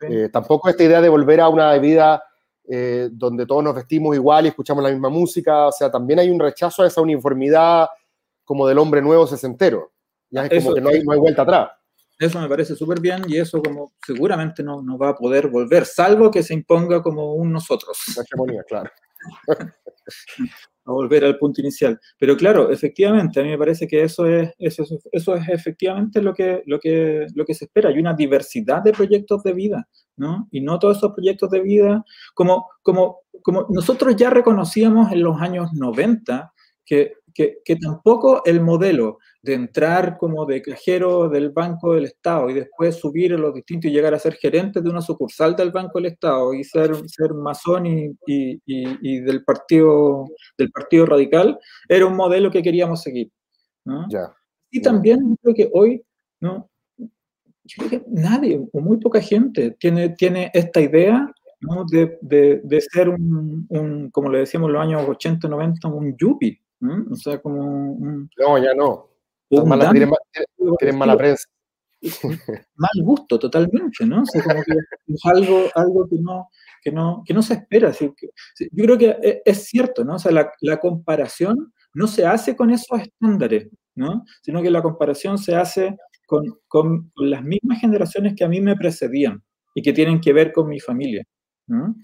Sí. 0.00 0.06
Eh, 0.08 0.28
tampoco 0.28 0.68
esta 0.68 0.82
idea 0.84 1.00
de 1.00 1.08
volver 1.08 1.40
a 1.40 1.48
una 1.48 1.72
vida 1.78 2.22
eh, 2.66 3.08
donde 3.12 3.44
todos 3.46 3.62
nos 3.62 3.74
vestimos 3.74 4.16
igual 4.16 4.46
y 4.46 4.48
escuchamos 4.48 4.82
la 4.82 4.90
misma 4.90 5.08
música, 5.10 5.66
o 5.66 5.72
sea, 5.72 5.90
también 5.90 6.18
hay 6.18 6.30
un 6.30 6.40
rechazo 6.40 6.82
a 6.82 6.86
esa 6.86 7.00
uniformidad 7.02 7.86
como 8.44 8.66
del 8.66 8.78
hombre 8.78 9.02
nuevo 9.02 9.26
sesentero. 9.26 9.92
Ya 10.30 10.44
es 10.44 10.48
como 10.48 10.60
Eso- 10.60 10.74
que 10.74 10.80
no 10.80 10.88
hay, 10.88 11.02
no 11.02 11.12
hay 11.12 11.18
vuelta 11.18 11.42
atrás. 11.42 11.68
Eso 12.18 12.40
me 12.40 12.48
parece 12.48 12.76
súper 12.76 13.00
bien 13.00 13.22
y 13.26 13.38
eso 13.38 13.60
como 13.60 13.92
seguramente 14.06 14.62
no, 14.62 14.80
no 14.82 14.96
va 14.96 15.10
a 15.10 15.14
poder 15.16 15.48
volver, 15.48 15.84
salvo 15.84 16.30
que 16.30 16.42
se 16.44 16.54
imponga 16.54 17.02
como 17.02 17.34
un 17.34 17.52
nosotros. 17.52 17.98
La 18.16 18.22
hegemonía, 18.22 18.62
claro. 18.62 18.90
a 20.86 20.92
volver 20.92 21.24
al 21.24 21.38
punto 21.38 21.60
inicial. 21.60 21.98
Pero 22.18 22.36
claro, 22.36 22.70
efectivamente, 22.70 23.40
a 23.40 23.42
mí 23.42 23.50
me 23.50 23.58
parece 23.58 23.86
que 23.88 24.02
eso 24.02 24.26
es, 24.26 24.52
eso, 24.58 24.82
es- 24.82 25.08
eso 25.12 25.34
es 25.36 25.48
efectivamente 25.48 26.20
lo 26.22 26.34
que, 26.34 26.62
lo, 26.66 26.78
que, 26.78 27.26
lo 27.34 27.44
que 27.44 27.54
se 27.54 27.64
espera. 27.66 27.88
Hay 27.90 27.98
una 27.98 28.14
diversidad 28.14 28.82
de 28.82 28.92
proyectos 28.92 29.42
de 29.42 29.52
vida, 29.52 29.88
¿no? 30.16 30.48
Y 30.50 30.60
no 30.60 30.78
todos 30.78 30.98
esos 30.98 31.12
proyectos 31.12 31.50
de 31.50 31.60
vida, 31.60 32.04
como, 32.34 32.66
como, 32.82 33.20
como 33.42 33.66
nosotros 33.70 34.14
ya 34.16 34.30
reconocíamos 34.30 35.10
en 35.12 35.22
los 35.22 35.40
años 35.40 35.70
90 35.72 36.52
que, 36.84 37.14
que, 37.34 37.58
que 37.64 37.76
tampoco 37.76 38.42
el 38.44 38.60
modelo 38.60 39.18
de 39.42 39.54
entrar 39.54 40.16
como 40.16 40.46
de 40.46 40.62
cajero 40.62 41.28
del 41.28 41.50
Banco 41.50 41.94
del 41.94 42.04
Estado 42.04 42.48
y 42.48 42.54
después 42.54 42.96
subir 42.96 43.34
a 43.34 43.38
los 43.38 43.52
distintos 43.52 43.90
y 43.90 43.94
llegar 43.94 44.14
a 44.14 44.18
ser 44.18 44.34
gerente 44.34 44.80
de 44.80 44.88
una 44.88 45.02
sucursal 45.02 45.54
del 45.56 45.70
Banco 45.70 45.98
del 45.98 46.12
Estado 46.12 46.54
y 46.54 46.64
ser, 46.64 46.96
ser 47.08 47.34
masón 47.34 47.86
y, 47.86 48.06
y, 48.26 48.52
y, 48.64 48.98
y 49.02 49.20
del 49.20 49.44
partido 49.44 50.26
del 50.56 50.70
Partido 50.70 51.06
Radical, 51.06 51.58
era 51.88 52.06
un 52.06 52.16
modelo 52.16 52.50
que 52.50 52.62
queríamos 52.62 53.02
seguir. 53.02 53.30
¿no? 53.84 54.06
Ya. 54.08 54.32
Y 54.70 54.80
también 54.80 55.36
creo 55.42 55.54
que 55.54 55.70
hoy, 55.72 56.02
¿no? 56.40 56.70
yo 57.64 57.86
creo 57.86 57.90
que 57.90 58.04
nadie 58.08 58.60
o 58.72 58.80
muy 58.80 58.98
poca 58.98 59.20
gente 59.20 59.72
tiene, 59.72 60.10
tiene 60.10 60.50
esta 60.52 60.80
idea 60.80 61.30
¿no? 61.60 61.84
de, 61.90 62.18
de, 62.20 62.60
de, 62.62 62.80
ser 62.80 63.08
un, 63.08 63.66
un, 63.68 64.10
como 64.10 64.30
le 64.30 64.40
decíamos 64.40 64.68
en 64.68 64.74
los 64.74 64.82
años 64.82 65.02
80, 65.08 65.48
90, 65.48 65.88
un 65.88 66.16
yuppie. 66.16 66.60
¿No? 66.80 67.06
O 67.10 67.16
sea, 67.16 67.40
como 67.40 67.92
un... 67.94 68.30
No, 68.38 68.58
ya 68.58 68.74
no. 68.74 69.10
Mala, 69.66 69.90
tienen, 69.92 70.98
mala 70.98 71.16
prensa. 71.16 71.44
mal 72.76 72.90
gusto 73.02 73.38
totalmente, 73.38 74.04
¿no? 74.06 74.22
O 74.22 74.26
sea, 74.26 74.42
como 74.42 74.62
que 74.62 74.72
es 75.06 75.20
algo, 75.24 75.68
algo 75.74 76.08
que, 76.08 76.16
no, 76.20 76.48
que, 76.82 76.92
no, 76.92 77.22
que 77.24 77.32
no 77.34 77.42
se 77.42 77.54
espera. 77.54 77.88
así 77.90 78.12
que- 78.16 78.28
yo 78.72 78.84
creo 78.84 78.98
que 78.98 79.16
es, 79.22 79.36
es 79.44 79.64
cierto, 79.66 80.04
¿no? 80.04 80.16
O 80.16 80.18
sea, 80.18 80.32
la, 80.32 80.52
la 80.60 80.78
comparación 80.80 81.72
no 81.94 82.06
se 82.06 82.26
hace 82.26 82.56
con 82.56 82.70
esos 82.70 83.00
estándares, 83.00 83.68
¿no? 83.94 84.24
Sino 84.42 84.60
que 84.62 84.70
la 84.70 84.82
comparación 84.82 85.38
se 85.38 85.54
hace 85.54 85.96
con, 86.26 86.58
con, 86.68 87.10
con 87.14 87.30
las 87.30 87.42
mismas 87.42 87.80
generaciones 87.80 88.34
que 88.34 88.44
a 88.44 88.48
mí 88.48 88.60
me 88.60 88.76
precedían 88.76 89.42
y 89.74 89.82
que 89.82 89.92
tienen 89.92 90.20
que 90.20 90.32
ver 90.32 90.52
con 90.52 90.68
mi 90.68 90.80
familia, 90.80 91.24
¿no? 91.66 91.94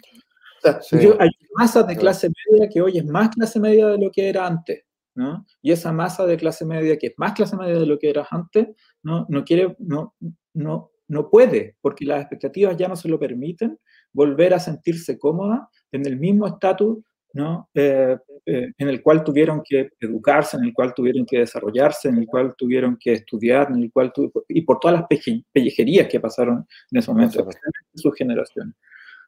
O 0.60 0.62
sea, 0.62 0.80
Sí. 0.82 0.98
yo- 1.02 1.16
hay 1.20 1.30
masas 1.54 1.86
de 1.86 1.96
clase 1.96 2.30
media 2.50 2.68
que 2.68 2.80
hoy 2.82 2.98
es 2.98 3.04
más 3.06 3.30
clase 3.30 3.58
media 3.60 3.88
de 3.88 3.98
lo 3.98 4.10
que 4.10 4.28
era 4.28 4.46
antes, 4.46 4.84
¿no? 5.14 5.44
Y 5.62 5.72
esa 5.72 5.92
masa 5.92 6.26
de 6.26 6.36
clase 6.36 6.64
media 6.64 6.96
que 6.98 7.08
es 7.08 7.14
más 7.16 7.32
clase 7.32 7.56
media 7.56 7.78
de 7.78 7.86
lo 7.86 7.98
que 7.98 8.10
era 8.10 8.26
antes, 8.30 8.68
no, 9.02 9.26
no 9.28 9.44
quiere, 9.44 9.74
no, 9.78 10.14
no, 10.54 10.90
no 11.08 11.30
puede, 11.30 11.76
porque 11.80 12.04
las 12.04 12.20
expectativas 12.20 12.76
ya 12.76 12.88
no 12.88 12.96
se 12.96 13.08
lo 13.08 13.18
permiten, 13.18 13.78
volver 14.12 14.54
a 14.54 14.60
sentirse 14.60 15.18
cómoda 15.18 15.68
en 15.92 16.06
el 16.06 16.16
mismo 16.18 16.46
estatus 16.46 16.98
¿no? 17.32 17.68
Eh, 17.74 18.18
eh, 18.44 18.72
en 18.76 18.88
el 18.88 19.00
cual 19.04 19.22
tuvieron 19.22 19.62
que 19.64 19.90
educarse, 20.00 20.56
en 20.56 20.64
el 20.64 20.74
cual 20.74 20.92
tuvieron 20.92 21.24
que 21.24 21.38
desarrollarse, 21.38 22.08
en 22.08 22.18
el 22.18 22.26
cual 22.26 22.56
tuvieron 22.58 22.96
que 22.98 23.12
estudiar, 23.12 23.70
en 23.70 23.84
el 23.84 23.92
cual 23.92 24.12
tu- 24.12 24.32
y 24.48 24.62
por 24.62 24.80
todas 24.80 24.98
las 25.00 25.06
pellejerías 25.52 26.08
que 26.08 26.18
pasaron 26.18 26.66
en 26.90 26.98
ese 26.98 27.08
momento, 27.12 27.38
en 27.48 27.98
sus 28.00 28.12
generaciones. 28.16 28.74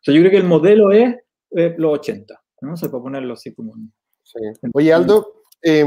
Sea, 0.03 0.15
yo 0.15 0.21
creo 0.21 0.31
que 0.31 0.37
el 0.37 0.45
modelo 0.45 0.91
es 0.91 1.17
eh, 1.51 1.75
los 1.79 1.99
80, 1.99 2.43
¿no? 2.63 2.75
O 2.75 2.77
sea, 2.77 2.91
para 2.91 3.03
ponerlo 3.03 3.35
así 3.35 3.55
como... 3.55 3.75
Sí. 4.23 4.39
Oye, 4.75 4.93
Aldo, 4.93 5.45
eh, 5.63 5.85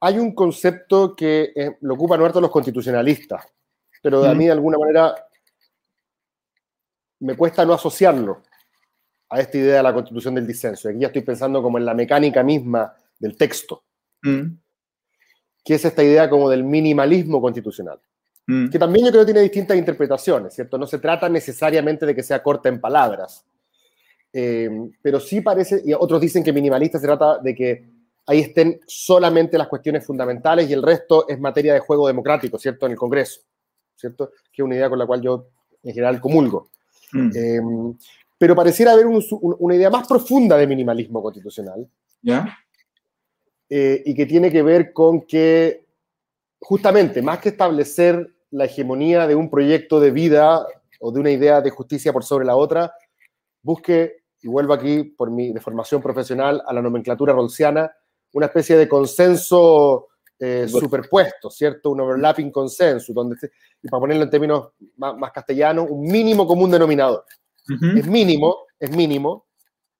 hay 0.00 0.18
un 0.18 0.34
concepto 0.34 1.14
que 1.14 1.52
eh, 1.54 1.76
lo 1.80 1.94
ocupan 1.94 2.22
harto 2.22 2.40
los 2.40 2.50
constitucionalistas, 2.50 3.46
pero 4.02 4.24
a 4.24 4.34
mí 4.34 4.46
de 4.46 4.52
alguna 4.52 4.78
manera 4.78 5.14
me 7.20 7.36
cuesta 7.36 7.64
no 7.64 7.72
asociarlo 7.72 8.42
a 9.30 9.40
esta 9.40 9.56
idea 9.56 9.76
de 9.78 9.82
la 9.82 9.94
constitución 9.94 10.34
del 10.34 10.46
disenso. 10.46 10.88
Aquí 10.88 10.98
ya 10.98 11.06
estoy 11.06 11.22
pensando 11.22 11.62
como 11.62 11.78
en 11.78 11.86
la 11.86 11.94
mecánica 11.94 12.42
misma 12.42 12.94
del 13.18 13.36
texto, 13.36 13.84
Mm, 14.24 14.58
que 15.64 15.74
es 15.74 15.84
esta 15.84 16.02
idea 16.02 16.30
como 16.30 16.48
del 16.48 16.64
minimalismo 16.64 17.40
constitucional, 17.42 18.00
mm, 18.46 18.68
que 18.70 18.78
también 18.78 19.06
yo 19.06 19.10
creo 19.10 19.22
que 19.22 19.32
tiene 19.32 19.40
distintas 19.42 19.76
interpretaciones, 19.76 20.54
¿cierto? 20.54 20.76
No 20.78 20.86
se 20.86 20.98
trata 20.98 21.28
necesariamente 21.28 22.04
de 22.06 22.14
que 22.14 22.22
sea 22.22 22.42
corta 22.42 22.68
en 22.68 22.80
palabras, 22.80 23.44
Eh, 24.36 24.68
pero 25.00 25.20
sí 25.20 25.40
parece, 25.42 25.80
y 25.84 25.92
otros 25.92 26.20
dicen 26.20 26.42
que 26.42 26.52
minimalista 26.52 26.98
se 26.98 27.06
trata 27.06 27.38
de 27.38 27.54
que 27.54 27.84
ahí 28.26 28.40
estén 28.40 28.80
solamente 28.84 29.56
las 29.56 29.68
cuestiones 29.68 30.04
fundamentales 30.04 30.68
y 30.68 30.72
el 30.72 30.82
resto 30.82 31.28
es 31.28 31.38
materia 31.38 31.72
de 31.72 31.78
juego 31.78 32.08
democrático, 32.08 32.58
¿cierto? 32.58 32.86
En 32.86 32.92
el 32.92 32.98
Congreso, 32.98 33.42
¿cierto? 33.94 34.30
Que 34.52 34.60
es 34.62 34.64
una 34.64 34.74
idea 34.74 34.88
con 34.90 34.98
la 34.98 35.06
cual 35.06 35.20
yo 35.22 35.46
en 35.84 35.92
general 35.94 36.20
comulgo. 36.20 36.68
mm. 37.12 37.30
Eh, 37.32 37.60
pero 38.36 38.56
pareciera 38.56 38.90
haber 38.90 39.06
un- 39.06 39.22
un- 39.40 39.56
una 39.60 39.76
idea 39.76 39.88
más 39.88 40.04
profunda 40.08 40.56
de 40.56 40.66
minimalismo 40.66 41.22
constitucional 41.22 41.86
¿Ya? 42.20 42.58
eh, 43.70 44.02
y 44.04 44.14
que 44.16 44.26
tiene 44.26 44.50
que 44.50 44.62
ver 44.62 44.92
con 44.92 45.20
que 45.22 45.84
justamente, 46.58 47.22
más 47.22 47.38
que 47.38 47.50
establecer 47.50 48.33
la 48.54 48.66
hegemonía 48.66 49.26
de 49.26 49.34
un 49.34 49.50
proyecto 49.50 50.00
de 50.00 50.10
vida 50.10 50.66
o 51.00 51.12
de 51.12 51.20
una 51.20 51.30
idea 51.30 51.60
de 51.60 51.70
justicia 51.70 52.12
por 52.12 52.24
sobre 52.24 52.46
la 52.46 52.56
otra, 52.56 52.94
busque, 53.62 54.24
y 54.42 54.48
vuelvo 54.48 54.74
aquí 54.74 55.04
por 55.04 55.30
mi 55.30 55.52
de 55.52 55.60
formación 55.60 56.00
profesional 56.00 56.62
a 56.66 56.72
la 56.72 56.82
nomenclatura 56.82 57.32
rolsiana, 57.32 57.90
una 58.32 58.46
especie 58.46 58.76
de 58.76 58.88
consenso 58.88 60.08
eh, 60.38 60.66
superpuesto, 60.68 61.50
¿cierto? 61.50 61.90
Un 61.90 62.00
overlapping 62.00 62.50
consenso, 62.50 63.12
donde, 63.12 63.36
y 63.82 63.88
para 63.88 64.00
ponerlo 64.00 64.24
en 64.24 64.30
términos 64.30 64.68
más, 64.96 65.16
más 65.16 65.32
castellanos, 65.32 65.86
un 65.90 66.02
mínimo 66.02 66.46
común 66.46 66.70
denominador 66.70 67.24
es 67.96 68.06
mínimo, 68.06 68.66
es 68.78 68.90
mínimo, 68.90 69.46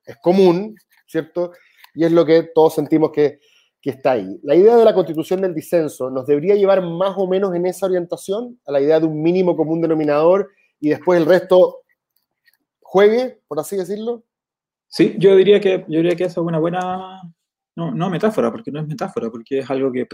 es 0.05 0.17
común, 0.19 0.77
¿cierto? 1.07 1.53
Y 1.95 2.05
es 2.05 2.13
lo 2.13 2.25
que 2.25 2.51
todos 2.55 2.75
sentimos 2.75 3.11
que, 3.11 3.41
que 3.85 3.91
está 3.91 4.13
ahí. 4.13 4.41
La 4.43 4.55
idea 4.55 4.77
de 4.79 4.85
la 4.85 4.95
constitución 4.95 5.43
del 5.43 5.55
disenso 5.55 6.11
nos 6.11 6.27
debería 6.27 6.55
llevar 6.55 6.81
más 6.81 7.13
o 7.19 7.29
menos 7.29 7.55
en 7.55 7.67
esa 7.67 7.85
orientación, 7.85 8.59
a 8.67 8.73
la 8.73 8.81
idea 8.81 8.99
de 8.99 9.05
un 9.05 9.23
mínimo 9.23 9.55
común 9.55 9.83
denominador 9.83 10.49
y 10.81 10.89
después 10.89 11.21
el 11.21 11.27
resto 11.27 11.83
juegue, 12.81 13.43
por 13.47 13.61
así 13.61 13.77
decirlo. 13.77 14.25
Sí, 14.87 15.17
yo 15.19 15.37
diría 15.37 15.61
que, 15.61 15.85
yo 15.87 15.99
diría 15.99 16.17
que 16.17 16.25
esa 16.25 16.41
es 16.41 16.47
una 16.47 16.59
buena, 16.59 17.21
no, 17.77 17.95
no 17.95 18.09
metáfora, 18.09 18.51
porque 18.51 18.73
no 18.73 18.81
es 18.81 18.87
metáfora, 18.87 19.29
porque 19.29 19.59
es 19.59 19.71
algo 19.71 19.93
que, 19.93 20.07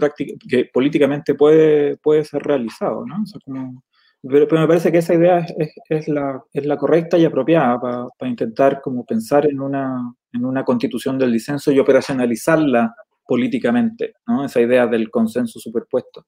políticamente 0.73 1.33
puede, 1.35 1.95
puede 1.95 2.25
ser 2.25 2.43
realizado, 2.43 3.05
¿no? 3.05 3.23
Pero, 4.21 4.47
me 4.59 4.67
parece 4.67 4.91
que 4.91 4.97
esa 4.97 5.13
idea 5.13 5.45
es, 5.87 6.09
la, 6.09 6.43
es 6.51 6.65
la 6.65 6.75
correcta 6.75 7.17
y 7.17 7.23
apropiada 7.23 7.79
para 7.79 8.29
intentar 8.29 8.81
como 8.81 9.05
pensar 9.05 9.49
en 9.49 9.61
una, 9.61 10.13
en 10.33 10.43
una 10.43 10.65
constitución 10.65 11.17
del 11.17 11.31
disenso 11.31 11.71
y 11.71 11.79
operacionalizarla 11.79 12.93
políticamente, 13.31 14.15
¿no? 14.27 14.43
Esa 14.43 14.59
idea 14.59 14.85
del 14.87 15.09
consenso 15.09 15.57
superpuesto. 15.57 16.25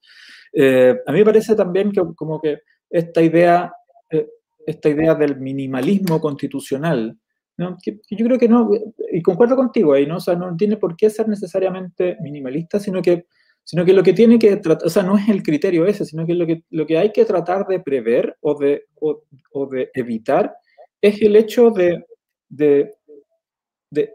Eh, 0.54 0.95
a 1.06 1.12
mí 1.12 1.20
me 1.20 1.26
parece 1.26 1.54
también 1.54 1.91
que 1.91 2.01
como 2.16 2.39
que 2.39 2.60
esta 2.89 3.22
idea, 3.22 3.74
eh, 4.10 4.26
esta 4.66 4.88
idea 4.88 5.14
del 5.14 5.38
minimalismo 5.38 6.22
constitucional, 6.22 7.20
¿no? 7.58 7.78
Que, 7.84 7.99
que 8.08 8.16
yo 8.16 8.26
creo 8.26 8.39
que 8.39 8.47
no, 8.47 8.70
y 9.12 9.22
concuerdo 9.22 9.58
contigo 9.58 9.91
ahí, 9.91 10.06
¿no? 10.06 10.16
O 10.16 10.22
sea, 10.22 10.38
no 10.38 10.56
tiene 10.56 10.78
por 10.78 10.95
qué 10.95 11.10
ser 11.10 11.28
necesariamente 11.28 12.16
minimalista, 12.22 12.80
sino 12.80 13.01
que, 13.01 13.26
sino 13.66 13.84
que 13.84 13.91
lo 13.91 14.01
que 14.01 14.14
tiene 14.14 14.39
que 14.39 14.56
tratar, 14.56 14.88
o 14.88 14.89
sea, 14.89 15.04
no 15.04 15.18
es 15.18 15.28
el 15.28 15.43
criterio 15.43 15.86
ese, 15.86 16.06
sino 16.06 16.26
que 16.26 16.36
lo 16.36 16.47
que, 16.47 16.64
lo 16.70 16.86
que 16.86 16.97
hay 16.97 17.12
que 17.12 17.26
tratar 17.26 17.68
de 17.68 17.82
prever 17.82 18.38
o 18.39 18.58
de, 18.58 18.86
o, 19.01 19.24
o 19.51 19.68
de 19.68 19.91
evitar 19.93 20.56
es 21.01 21.22
el 21.22 21.36
hecho 21.36 21.70
de, 21.70 22.06
de, 22.47 22.93
de, 23.91 24.14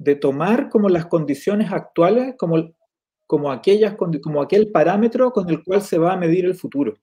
de 0.00 0.14
tomar 0.16 0.70
como 0.70 0.88
las 0.88 1.04
condiciones 1.06 1.70
actuales 1.70 2.34
como, 2.38 2.72
como, 3.26 3.52
aquellas, 3.52 3.94
como 4.22 4.40
aquel 4.40 4.70
parámetro 4.70 5.30
con 5.30 5.48
el 5.50 5.62
cual 5.62 5.82
se 5.82 5.98
va 5.98 6.14
a 6.14 6.16
medir 6.16 6.46
el 6.46 6.54
futuro. 6.54 6.94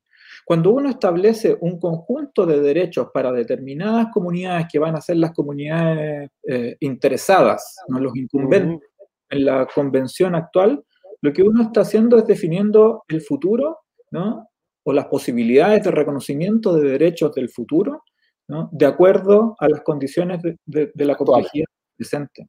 Cuando 0.45 0.72
uno 0.72 0.89
establece 0.89 1.56
un 1.62 1.80
conjunto 1.80 2.45
de 2.48 2.60
derechos 2.60 3.10
para 3.14 3.32
determinadas 3.32 4.08
comunidades 4.12 4.66
que 4.72 4.80
van 4.80 4.95
a 4.95 5.02
ser 5.02 5.18
las 5.18 5.32
comunidades 5.34 6.32
eh, 6.48 6.76
interesadas, 6.80 7.76
¿no? 7.88 8.00
los 8.00 8.16
incumbentes 8.16 8.89
en 9.30 9.45
la 9.45 9.68
convención 9.68 10.34
actual, 10.34 10.84
lo 11.22 11.32
que 11.34 11.43
uno 11.43 11.62
está 11.62 11.82
haciendo 11.82 12.18
es 12.18 12.26
definiendo 12.26 13.04
el 13.10 13.22
futuro, 13.22 13.80
¿no? 14.10 14.48
o 14.84 14.93
las 14.93 15.06
posibilidades 15.06 15.84
de 15.84 15.91
reconocimiento 15.91 16.74
de 16.76 16.89
derechos 16.89 17.36
del 17.36 17.50
futuro, 17.50 18.04
¿no? 18.48 18.70
de 18.72 18.86
acuerdo 18.88 19.56
a 19.60 19.68
las 19.70 19.82
condiciones 19.82 20.41
de, 20.41 20.58
de- 20.66 20.91
de 20.95 21.06
la 21.06 21.16
complejidad 21.16 21.66
presente. 21.95 22.48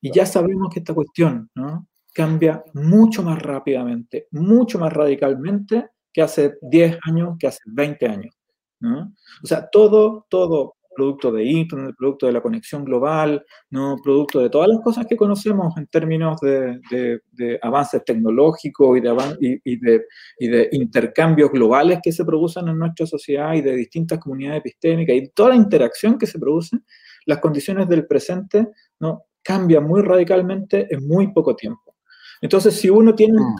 Y 0.00 0.12
ya 0.12 0.26
sabemos 0.26 0.68
que 0.72 0.80
esta 0.80 0.94
cuestión 0.94 1.50
¿no? 1.54 1.86
cambia 2.14 2.62
mucho 2.74 3.22
más 3.22 3.40
rápidamente, 3.42 4.28
mucho 4.30 4.78
más 4.78 4.92
radicalmente 4.92 5.88
que 6.12 6.22
hace 6.22 6.54
10 6.62 6.98
años, 7.06 7.36
que 7.38 7.46
hace 7.46 7.60
20 7.66 8.06
años. 8.08 8.34
¿no? 8.80 9.12
O 9.42 9.46
sea, 9.46 9.68
todo, 9.70 10.26
todo 10.28 10.74
producto 10.94 11.30
de 11.30 11.44
Internet, 11.44 11.94
producto 11.98 12.24
de 12.26 12.32
la 12.32 12.40
conexión 12.40 12.82
global, 12.82 13.44
¿no? 13.68 13.96
producto 14.02 14.40
de 14.40 14.48
todas 14.48 14.66
las 14.68 14.80
cosas 14.80 15.06
que 15.06 15.14
conocemos 15.16 15.76
en 15.76 15.86
términos 15.88 16.40
de, 16.40 16.80
de- 16.90 17.20
de 17.32 17.58
avances 17.60 18.02
tecnológicos 18.02 18.96
y 18.96 19.00
de, 19.02 19.10
avan- 19.10 19.36
y, 19.38 19.56
y 19.56 19.78
y 20.38 20.48
de 20.48 20.68
intercambios 20.72 21.50
globales 21.52 21.98
que 22.02 22.12
se 22.12 22.24
producen 22.24 22.68
en 22.68 22.78
nuestra 22.78 23.04
sociedad 23.04 23.52
y 23.52 23.60
de 23.60 23.76
distintas 23.76 24.18
comunidades 24.18 24.60
epistémicas 24.60 25.16
y 25.16 25.28
toda 25.34 25.50
la 25.50 25.56
interacción 25.56 26.16
que 26.18 26.26
se 26.26 26.38
produce, 26.38 26.78
las 27.26 27.40
condiciones 27.40 27.86
del 27.90 28.06
presente 28.06 28.68
¿no? 28.98 29.24
Cambian 29.46 29.84
muy 29.84 30.02
radicalmente 30.02 30.86
en 30.90 31.06
muy 31.06 31.32
poco 31.32 31.54
tiempo. 31.54 31.94
Entonces, 32.40 32.74
si 32.74 32.90
uno 32.90 33.14
tiene 33.14 33.38
un, 33.40 33.56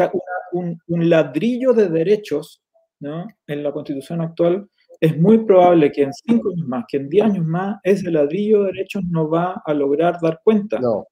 Mm. 0.53 0.75
un 0.89 1.11
ladrillo 1.11 1.73
de 1.73 1.89
derechos 1.89 2.63
¿no? 3.01 3.27
en 3.47 3.63
la 3.63 3.73
constitución 3.73 4.21
actual, 4.21 4.69
es 5.01 5.19
muy 5.19 5.39
probable 5.45 5.93
que 5.93 6.05
en 6.05 6.13
cinco 6.13 6.51
años 6.51 6.67
más, 6.67 6.85
que 6.89 6.97
en 6.97 7.09
diez 7.09 7.25
años 7.25 7.45
más, 7.45 7.79
ese 7.83 8.11
ladrillo 8.11 8.61
de 8.63 8.73
derechos 8.73 9.03
no 9.11 9.29
va 9.29 9.63
a 9.65 9.75
lograr 9.75 10.19
dar 10.23 10.41
cuenta 10.43 10.79
No. 10.79 11.07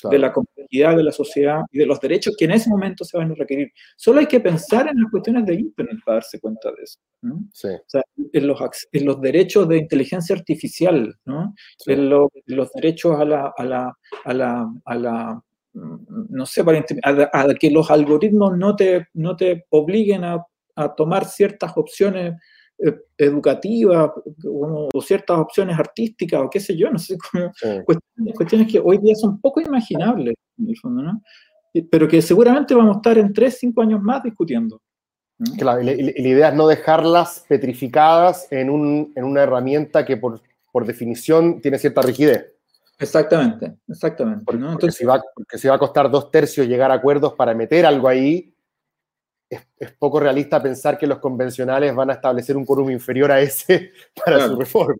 Claro. 0.00 0.12
de 0.12 0.18
la 0.18 0.32
complejidad 0.32 0.96
de 0.96 1.02
la 1.04 1.12
sociedad 1.12 1.60
y 1.70 1.78
de 1.78 1.86
los 1.86 2.00
derechos 2.00 2.34
que 2.38 2.44
en 2.46 2.52
ese 2.52 2.70
momento 2.70 3.04
se 3.04 3.16
van 3.18 3.30
a 3.30 3.34
requerir. 3.34 3.70
Solo 3.96 4.20
hay 4.20 4.26
que 4.26 4.40
pensar 4.40 4.88
en 4.88 5.00
las 5.02 5.10
cuestiones 5.10 5.44
de 5.46 5.54
Internet 5.54 5.98
para 6.04 6.16
darse 6.16 6.40
cuenta 6.40 6.70
de 6.70 6.82
eso. 6.82 6.98
¿no? 7.22 7.40
Sí, 7.52 7.68
O 7.68 7.84
sea, 7.86 8.02
en 8.32 8.46
los, 8.46 8.58
en 8.92 9.04
los 9.04 9.20
derechos 9.20 9.68
de 9.68 9.78
inteligencia 9.78 10.34
artificial, 10.36 11.14
¿no? 11.24 11.54
sí. 11.78 11.92
en 11.92 12.08
lo- 12.10 12.30
los 12.46 12.70
derechos 12.72 13.18
a 13.20 13.24
la, 13.24 13.52
a 13.56 13.64
la, 13.64 13.92
a 14.24 14.34
la, 14.34 14.68
a 14.84 14.94
la, 14.94 15.42
mm, 15.74 15.96
no 16.30 16.46
sé, 16.46 16.64
para 16.64 16.84
a, 17.04 17.40
a 17.40 17.54
que 17.54 17.70
los 17.70 17.90
algoritmos 17.90 18.56
no 18.56 18.74
te, 18.76 19.06
no 19.14 19.36
te 19.36 19.64
obliguen 19.70 20.24
a, 20.24 20.44
a 20.76 20.94
tomar 20.94 21.24
ciertas 21.26 21.72
opciones 21.76 22.34
educativas 23.18 24.10
o, 24.46 24.88
o 24.92 25.00
ciertas 25.02 25.38
opciones 25.38 25.78
artísticas 25.78 26.40
o 26.40 26.48
qué 26.50 26.60
sé 26.60 26.76
yo, 26.76 26.90
no 26.90 26.98
sé 26.98 27.16
cómo, 27.30 27.52
sí. 27.54 27.68
cuestiones, 27.84 28.34
cuestiones 28.36 28.72
que 28.72 28.80
hoy 28.80 28.98
día 28.98 29.14
son 29.14 29.40
poco 29.40 29.60
imaginables, 29.60 30.34
en 30.58 30.68
el 30.68 30.76
fondo, 30.78 31.02
¿no? 31.02 31.22
Y- 31.72 31.82
Pero 31.82 32.08
que 32.08 32.20
seguramente 32.22 32.74
vamos 32.74 32.96
a 32.96 32.98
estar 32.98 33.18
en 33.18 33.32
3, 33.32 33.56
5 33.58 33.82
años 33.82 34.00
más 34.02 34.22
discutiendo. 34.22 34.80
¿no? 35.38 35.54
Claro, 35.56 35.80
y 35.80 35.84
la, 35.84 35.92
y 35.92 36.22
la 36.22 36.28
idea 36.28 36.48
es 36.48 36.54
no 36.54 36.66
dejarlas 36.66 37.44
petrificadas 37.48 38.46
en, 38.50 38.70
un- 38.70 39.12
en 39.14 39.24
una 39.24 39.42
herramienta 39.42 40.04
que 40.04 40.16
por, 40.16 40.40
por 40.72 40.84
definición 40.86 41.60
tiene 41.60 41.78
cierta 41.78 42.02
rigidez. 42.02 42.52
Exactamente, 42.98 43.76
exactamente. 43.88 44.44
¿no? 44.44 44.66
porque 44.66 44.72
Entonces, 44.72 44.94
si 44.96 45.04
va, 45.06 45.22
porque 45.34 45.56
si 45.56 45.68
va 45.68 45.76
a 45.76 45.78
costar 45.78 46.10
dos 46.10 46.30
tercios 46.30 46.66
llegar 46.66 46.90
a 46.90 46.94
acuerdos 46.94 47.32
para 47.34 47.54
meter 47.54 47.86
algo 47.86 48.08
ahí, 48.08 48.52
es, 49.50 49.66
es 49.78 49.92
poco 49.92 50.20
realista 50.20 50.62
pensar 50.62 50.96
que 50.96 51.06
los 51.06 51.18
convencionales 51.18 51.94
van 51.94 52.10
a 52.10 52.14
establecer 52.14 52.56
un 52.56 52.64
quórum 52.64 52.90
inferior 52.90 53.30
a 53.32 53.40
ese 53.40 53.92
para 54.24 54.36
Claro. 54.38 54.52
su 54.54 54.60
reforma. 54.60 54.96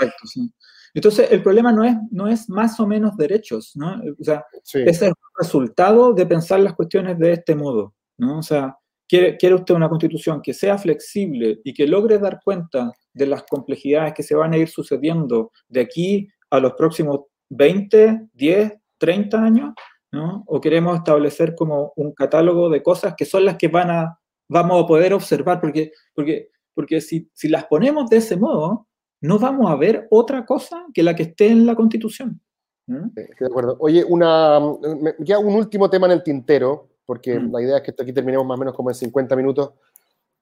Exacto, 0.00 0.26
sí. 0.26 0.50
Entonces, 0.94 1.30
el 1.30 1.42
problema 1.42 1.72
no 1.72 1.84
es, 1.84 1.94
no 2.10 2.26
es 2.28 2.48
más 2.50 2.78
o 2.80 2.86
menos 2.86 3.16
derechos, 3.16 3.72
¿no? 3.76 4.00
O 4.18 4.24
sea, 4.24 4.44
Sí, 4.62 4.80
ese 4.80 4.90
es 4.90 5.02
el 5.02 5.14
resultado 5.38 6.12
de 6.12 6.26
pensar 6.26 6.60
las 6.60 6.74
cuestiones 6.74 7.18
de 7.18 7.32
este 7.32 7.54
modo, 7.54 7.94
¿no? 8.18 8.38
O 8.38 8.42
sea, 8.42 8.76
quiere, 9.08 9.36
quiere 9.38 9.54
usted 9.54 9.74
una 9.74 9.88
constitución 9.88 10.42
que 10.42 10.52
sea 10.52 10.76
flexible 10.76 11.60
y 11.64 11.72
que 11.72 11.86
logre 11.86 12.18
dar 12.18 12.40
cuenta 12.44 12.92
de 13.14 13.26
las 13.26 13.42
complejidades 13.44 14.12
que 14.14 14.22
se 14.22 14.34
van 14.34 14.52
a 14.52 14.58
ir 14.58 14.68
sucediendo 14.68 15.50
de 15.68 15.80
aquí 15.80 16.28
a 16.50 16.60
los 16.60 16.74
próximos 16.74 17.20
20, 17.48 18.28
10, 18.34 18.72
30 18.98 19.42
años, 19.42 19.74
¿no? 20.12 20.44
O 20.46 20.60
queremos 20.60 20.96
establecer 20.98 21.54
como 21.54 21.92
un 21.96 22.12
catálogo 22.12 22.68
de 22.70 22.82
cosas 22.82 23.14
que 23.16 23.24
son 23.24 23.44
las 23.44 23.56
que 23.56 23.68
van 23.68 23.90
a, 23.90 24.18
vamos 24.48 24.84
a 24.84 24.86
poder 24.86 25.14
observar, 25.14 25.60
porque, 25.60 25.92
porque, 26.14 26.50
porque 26.74 27.00
si, 27.00 27.28
si 27.32 27.48
las 27.48 27.64
ponemos 27.64 28.08
de 28.10 28.18
ese 28.18 28.36
modo, 28.36 28.86
no 29.22 29.38
vamos 29.38 29.70
a 29.70 29.76
ver 29.76 30.06
otra 30.10 30.44
cosa 30.44 30.84
que 30.92 31.02
la 31.02 31.14
que 31.16 31.22
esté 31.24 31.48
en 31.48 31.64
la 31.66 31.74
constitución. 31.74 32.40
¿Mm? 32.86 33.06
Estoy 33.16 33.36
de 33.38 33.46
acuerdo. 33.46 33.76
Oye, 33.80 34.04
una, 34.04 34.60
me 35.00 35.14
queda 35.24 35.38
un 35.38 35.54
último 35.54 35.88
tema 35.88 36.06
en 36.06 36.12
el 36.12 36.22
tintero, 36.22 36.88
porque 37.06 37.38
Mm. 37.38 37.52
la 37.52 37.62
idea 37.62 37.76
es 37.78 37.82
que 37.82 37.94
aquí 38.02 38.12
terminemos 38.12 38.46
más 38.46 38.56
o 38.56 38.60
menos 38.60 38.74
como 38.74 38.90
en 38.90 38.94
50 38.94 39.34
minutos. 39.36 39.70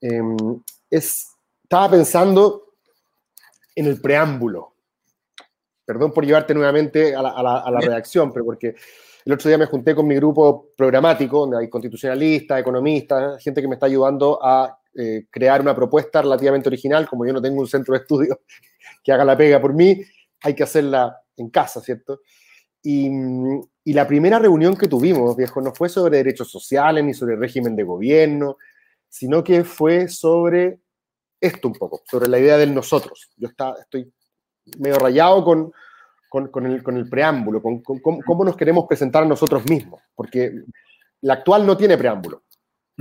Eh, 0.01 0.21
es, 0.91 1.29
estaba 1.63 1.91
pensando 1.91 2.73
en 3.77 3.87
el 3.87 4.01
preámbulo. 4.01 4.73
Perdón 5.85 6.13
por 6.13 6.25
llevarte 6.25 6.55
nuevamente 6.55 7.15
a 7.15 7.23
la, 7.23 7.31
a 7.31 7.43
la- 7.43 7.59
a 7.59 7.71
la 7.71 7.81
redacción, 7.81 8.33
pero 8.33 8.45
porque 8.45 8.75
el 9.25 9.33
otro 9.33 9.49
día 9.49 9.59
me 9.59 9.67
junté 9.67 9.95
con 9.95 10.07
mi 10.07 10.15
grupo 10.17 10.71
programático, 10.77 11.41
donde 11.41 11.59
hay 11.59 11.69
constitucionalistas, 11.69 12.61
economistas, 12.61 13.43
gente 13.43 13.61
que 13.61 13.69
me 13.69 13.75
está 13.75 13.87
ayudando 13.87 14.39
a 14.43 14.79
eh, 14.95 15.27
crear 15.31 15.61
una 15.61 15.75
propuesta 15.75 16.23
relativamente 16.23 16.69
original. 16.69 17.09
Como 17.09 17.27
yo 17.27 17.33
no 17.33 17.43
tengo 17.43 17.61
un 17.61 17.69
centro 17.69 17.95
de 17.95 18.01
estudio 18.01 18.41
que 19.05 19.13
haga 19.13 19.25
la 19.25 19.37
pega 19.37 19.61
por 19.61 19.75
mí, 19.75 20.03
hay 20.43 20.55
que 20.55 20.63
hacerla 20.63 21.21
en 21.37 21.51
casa, 21.51 21.81
¿cierto? 21.81 22.21
Y, 22.83 23.11
y 23.85 23.93
la 23.93 24.07
primera 24.07 24.39
reunión 24.39 24.77
que 24.77 24.89
tuvimos, 24.89 25.37
viejo, 25.37 25.61
no 25.61 25.75
fue 25.75 25.89
sobre 25.89 26.19
derechos 26.19 26.51
sociales 26.51 27.05
ni 27.05 27.13
sobre 27.13 27.37
régimen 27.37 27.77
de 27.77 27.83
gobierno, 27.83 28.57
sino 29.09 29.45
que 29.45 29.65
fue 29.65 30.09
sobre 30.09 30.81
esto 31.41 31.69
un 31.69 31.75
poco, 31.75 32.03
sobre 32.11 32.29
la 32.29 32.39
idea 32.39 32.57
del 32.57 32.75
nosotros. 32.75 33.31
Yo 33.37 33.49
está, 33.49 33.75
estoy 33.81 34.13
medio 34.79 34.99
rayado 34.99 35.45
con, 35.45 35.73
con, 36.31 36.49
con 36.49 36.65
el, 36.65 36.83
con 36.83 36.97
el 36.97 37.07
preámbulo, 37.11 37.61
con, 37.61 37.83
con 37.83 37.99
cómo, 37.99 38.21
cómo 38.25 38.45
nos 38.45 38.57
queremos 38.57 38.87
presentar 38.87 39.25
a 39.25 39.27
nosotros 39.27 39.69
mismos, 39.69 40.01
porque 40.15 40.63
la 41.21 41.35
actual 41.35 41.67
no 41.67 41.77
tiene 41.77 41.99
preámbulo. 41.99 42.43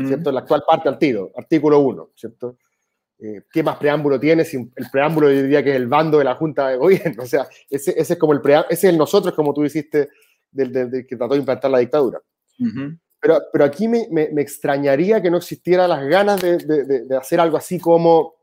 ¿cierto? 0.07 0.31
La 0.31 0.39
actual 0.41 0.63
parte 0.67 0.87
al 0.89 0.97
tiro, 0.97 1.31
artículo 1.35 1.79
1, 1.79 2.11
¿cierto? 2.15 2.57
Eh, 3.19 3.41
¿Qué 3.51 3.61
más 3.63 3.75
preámbulo 3.77 4.17
tiene? 4.19 4.45
Si 4.45 4.55
el 4.57 4.89
preámbulo 4.91 5.29
yo 5.29 5.41
diría 5.43 5.61
que 5.61 5.71
es 5.71 5.75
el 5.75 5.87
bando 5.87 6.17
de 6.19 6.23
la 6.23 6.35
Junta 6.35 6.69
de 6.69 6.77
Gobierno, 6.77 7.21
o 7.23 7.25
sea, 7.25 7.47
ese, 7.69 7.91
ese 7.99 8.13
es 8.13 8.19
como 8.19 8.31
el 8.33 8.41
preámbulo, 8.41 8.69
ese 8.71 8.87
es 8.87 8.93
el 8.93 8.97
nosotros, 8.97 9.33
como 9.33 9.53
tú 9.53 9.63
hiciste, 9.65 10.09
del, 10.51 10.71
del- 10.71 10.89
del 10.89 11.05
que 11.05 11.15
trató 11.17 11.33
de 11.33 11.39
implantar 11.41 11.69
la 11.69 11.79
dictadura. 11.79 12.19
Pero, 13.21 13.39
pero 13.51 13.65
aquí 13.65 13.87
me, 13.89 14.07
me- 14.09 14.29
me 14.31 14.41
extrañaría 14.41 15.21
que 15.21 15.29
no 15.29 15.37
existiera 15.37 15.85
las 15.87 16.03
ganas 16.07 16.41
de, 16.41 16.57
de- 16.57 16.83
de- 16.85 17.05
de 17.05 17.17
hacer 17.17 17.39
algo 17.41 17.57
así 17.57 17.77
como 17.77 18.35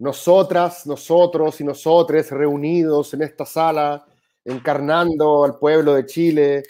nosotras, 0.00 0.86
nosotros 0.86 1.60
y 1.60 1.64
nosotres 1.64 2.30
reunidos 2.30 3.12
en 3.14 3.22
esta 3.22 3.44
sala, 3.44 4.06
encarnando 4.44 5.44
al 5.44 5.58
pueblo 5.58 5.94
de 5.94 6.06
Chile, 6.06 6.62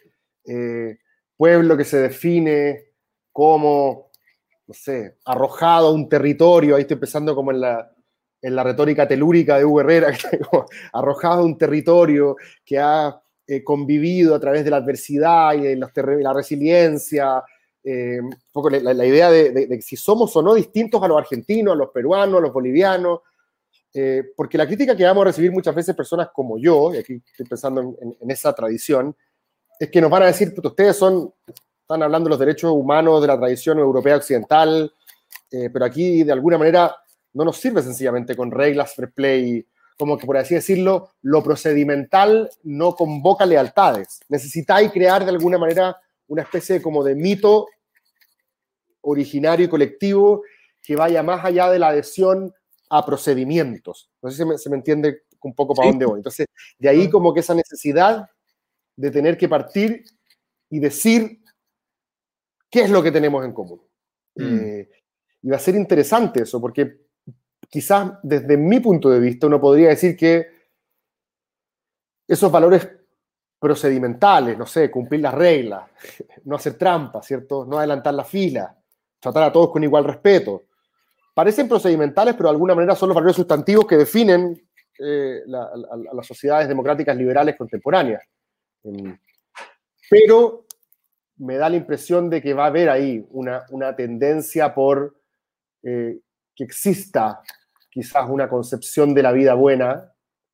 eh, 0.45 0.99
pueblo 1.37 1.77
que 1.77 1.85
se 1.85 1.99
define 1.99 2.87
como, 3.33 4.11
no 4.67 4.75
sé, 4.75 5.17
arrojado 5.25 5.89
a 5.89 5.93
un 5.93 6.09
territorio, 6.09 6.75
ahí 6.75 6.83
estoy 6.83 6.97
pensando 6.97 7.37
como 7.37 7.53
en 7.53 7.61
la, 7.61 7.93
en 8.43 8.57
la 8.57 8.65
retórica 8.65 9.07
telúrica 9.07 9.59
de 9.59 9.65
Hugo 9.65 9.81
Herrera, 9.83 10.09
arrojado 10.93 11.43
a 11.43 11.45
un 11.45 11.57
territorio 11.57 12.35
que 12.65 12.81
ha 12.81 13.23
eh, 13.47 13.63
convivido 13.63 14.35
a 14.35 14.41
través 14.41 14.65
de 14.65 14.71
la 14.71 14.79
adversidad 14.79 15.55
y 15.55 15.61
de 15.61 15.77
la 15.77 16.33
resiliencia, 16.33 17.45
eh, 17.85 18.21
un 18.21 18.35
poco 18.53 18.71
la, 18.71 18.93
la 18.95 19.07
idea 19.07 19.31
de, 19.31 19.51
de- 19.51 19.67
de 19.67 19.83
si 19.83 19.97
somos 19.97 20.35
o 20.37 20.43
no 20.43 20.55
distintos 20.55 21.03
a 21.03 21.09
los 21.09 21.19
argentinos, 21.19 21.73
a 21.75 21.77
los 21.77 21.91
peruanos, 21.91 22.39
a 22.39 22.43
los 22.43 22.53
bolivianos, 22.53 23.21
eh, 23.95 24.23
porque 24.37 24.59
la 24.59 24.67
crítica 24.67 24.97
que 24.97 25.05
vamos 25.05 25.23
a 25.23 25.27
recibir 25.27 25.51
muchas 25.51 25.75
veces 25.75 25.97
personas 25.97 26.29
como 26.33 26.59
yo, 26.59 26.95
y 26.95 26.99
aquí 26.99 27.23
estoy 27.31 27.47
pensando 27.47 27.81
en, 27.81 27.97
en- 28.03 28.17
en 28.21 28.31
esa 28.31 28.53
tradición, 28.53 29.17
es 29.79 29.91
que 29.91 30.01
nos 30.01 30.11
van 30.11 30.25
a 30.25 30.27
decir, 30.27 30.55
"Puta, 30.55 30.69
ustedes 30.69 30.97
son, 30.97 31.33
están 31.83 32.03
hablando 32.03 32.29
de 32.29 32.31
los 32.31 32.39
derechos 32.39 32.71
humanos 32.73 33.21
de 33.21 33.27
la 33.29 33.39
tradición 33.39 33.79
europea 33.79 34.17
occidental, 34.17 34.93
eh, 35.51 35.71
pero 35.73 35.85
aquí 35.87 36.23
de 36.23 36.33
alguna 36.33 36.59
manera 36.59 36.95
no 37.33 37.45
nos 37.45 37.57
sirve 37.57 37.83
sencillamente 37.83 38.37
con 38.37 38.51
reglas 38.51 38.95
fair 38.95 39.11
play, 39.13 39.67
como 39.99 40.17
que 40.19 40.27
por 40.27 40.37
así 40.37 40.55
decirlo, 40.55 41.11
lo 41.23 41.43
procedimental 41.43 42.49
no 42.63 42.95
convoca 42.95 43.45
lealtades. 43.47 44.21
Necesitáis 44.29 44.93
crear 44.93 45.25
de 45.25 45.31
alguna 45.31 45.59
manera 45.59 45.97
una 46.31 46.43
especie 46.43 46.81
como 46.81 47.03
de 47.03 47.15
mito 47.17 47.67
originario 49.03 49.67
y 49.67 49.69
colectivo 49.69 50.43
que 50.83 50.95
vaya 50.97 51.23
más 51.23 51.45
allá 51.45 51.69
de 51.71 51.79
la 51.79 51.89
adhesión 51.89 52.55
a 52.89 53.05
procedimientos. 53.05 54.11
No 54.23 54.31
sé 54.31 54.37
si 54.39 54.45
me- 54.45 54.59
se 54.59 54.71
me 54.71 54.77
entiende 54.77 55.23
un 55.43 55.55
poco 55.55 55.75
para 55.75 55.87
Sí. 55.89 55.93
dónde 55.93 56.07
voy. 56.07 56.19
Entonces, 56.21 56.47
de 56.79 56.89
ahí 56.89 57.11
como 57.11 57.35
que 57.35 57.41
esa 57.41 57.55
necesidad 57.55 58.29
de 58.97 59.11
tener 59.11 59.37
que 59.37 59.49
partir 59.49 60.05
y 60.69 60.79
decir 60.79 61.41
qué 62.71 62.83
es 62.83 62.91
lo 62.91 63.03
que 63.03 63.11
tenemos 63.11 63.45
en 63.45 63.53
común. 63.53 63.81
Mm. 64.37 64.59
Eh, 64.61 64.89
y 65.43 65.49
va 65.49 65.57
a 65.57 65.61
ser 65.61 65.75
interesante 65.75 66.43
eso, 66.43 66.61
porque 66.61 67.07
quizás 67.69 68.13
desde 68.23 68.57
mi 68.57 68.79
punto 68.81 69.11
de 69.11 69.19
vista 69.19 69.47
uno 69.49 69.61
podría 69.61 69.89
decir 69.89 70.17
que 70.17 70.47
esos 72.29 72.53
valores 72.53 72.89
procedimentales, 73.61 74.57
no 74.57 74.67
sé, 74.67 74.91
cumplir 74.91 75.21
las 75.21 75.35
reglas, 75.35 75.89
no 76.45 76.57
hacer 76.57 76.75
trampas, 76.75 77.27
¿cierto? 77.27 77.65
No 77.65 77.79
adelantar 77.79 78.15
la 78.15 78.25
fila, 78.25 78.75
tratar 79.21 79.45
a 79.45 79.53
todos 79.53 79.71
con 79.71 79.85
igual 79.85 80.05
respeto. 80.05 80.65
Parecen 81.35 81.69
procedimentales, 81.69 82.35
pero 82.35 82.49
de 82.49 82.55
alguna 82.55 82.75
manera 82.75 82.97
son 82.97 83.11
los 83.11 83.15
valores 83.15 83.37
sustantivos 83.37 83.87
que 83.87 83.97
definen 83.97 84.61
eh, 84.99 85.43
las 85.47 86.27
sociedades 86.27 86.69
democráticas 86.69 87.17
liberales 87.17 87.57
contemporáneas. 87.57 88.23
Em, 88.83 89.17
Pero 90.09 90.65
me 91.37 91.57
da 91.57 91.69
la 91.69 91.77
impresión 91.77 92.29
de 92.29 92.43
que 92.43 92.53
va 92.53 92.65
a 92.65 92.69
haber 92.69 92.91
ahí 92.91 93.25
una, 93.31 93.65
una 93.71 93.95
tendencia 93.95 94.75
por 94.75 95.17
eh, 95.83 96.19
que 96.55 96.65
exista 96.65 97.41
quizás 97.89 98.29
una 98.29 98.49
concepción 98.49 99.15
de 99.15 99.23
la 99.23 99.33
vida 99.33 99.55
buena 99.55 100.13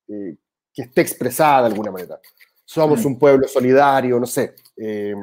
eh, 0.08 0.36
que 0.72 0.82
esté 0.82 1.00
expresada 1.00 1.62
de 1.62 1.66
alguna 1.68 1.90
manera. 1.90 2.20
Somos 2.66 3.04
un 3.04 3.18
pueblo 3.18 3.48
solidario, 3.48 4.20
no 4.20 4.26
sé. 4.26 4.54
eh, 4.76 5.14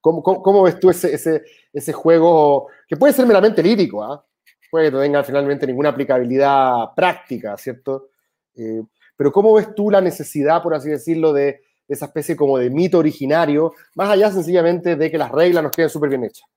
¿cómo, 0.00 0.22
cómo, 0.22 0.42
cómo 0.42 0.62
ves 0.62 0.80
tú 0.80 0.88
ese, 0.90 1.12
ese, 1.12 1.42
ese 1.72 1.92
juego 1.92 2.68
que 2.88 2.96
puede 2.96 3.12
ser 3.12 3.26
meramente 3.26 3.62
lírico? 3.62 4.02
¿ah? 4.02 4.24
Puede 4.70 4.86
que 4.86 4.92
no 4.92 5.00
tenga 5.00 5.22
finalmente 5.24 5.66
ninguna 5.66 5.90
aplicabilidad 5.90 6.94
práctica, 6.96 7.56
¿cierto? 7.58 8.10
Eh, 8.54 8.82
pero 9.16 9.30
¿cómo 9.32 9.52
ves 9.54 9.74
tú 9.74 9.90
la 9.90 10.00
necesidad, 10.00 10.62
por 10.62 10.74
así 10.74 10.88
decirlo, 10.88 11.32
de, 11.32 11.42
de 11.42 11.62
esa 11.88 12.06
especie 12.06 12.36
como 12.36 12.56
de 12.56 12.70
mito 12.70 12.98
originario, 12.98 13.74
más 13.96 14.08
allá 14.10 14.30
sencillamente 14.30 14.96
de 14.96 15.10
que 15.10 15.18
las 15.18 15.30
reglas 15.30 15.62
nos 15.62 15.72
queden 15.72 15.90
súper 15.90 16.08
bien 16.10 16.24
hechas? 16.24 16.48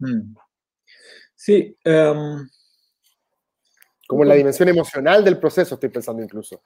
Mm. 0.00 0.34
Sí, 1.34 1.76
em, 1.84 2.48
Como 4.06 4.22
en 4.22 4.28
la 4.28 4.34
dimensión 4.34 4.68
emocional 4.68 5.24
del 5.24 5.38
proceso, 5.38 5.74
estoy 5.74 5.88
pensando 5.88 6.22
incluso. 6.22 6.62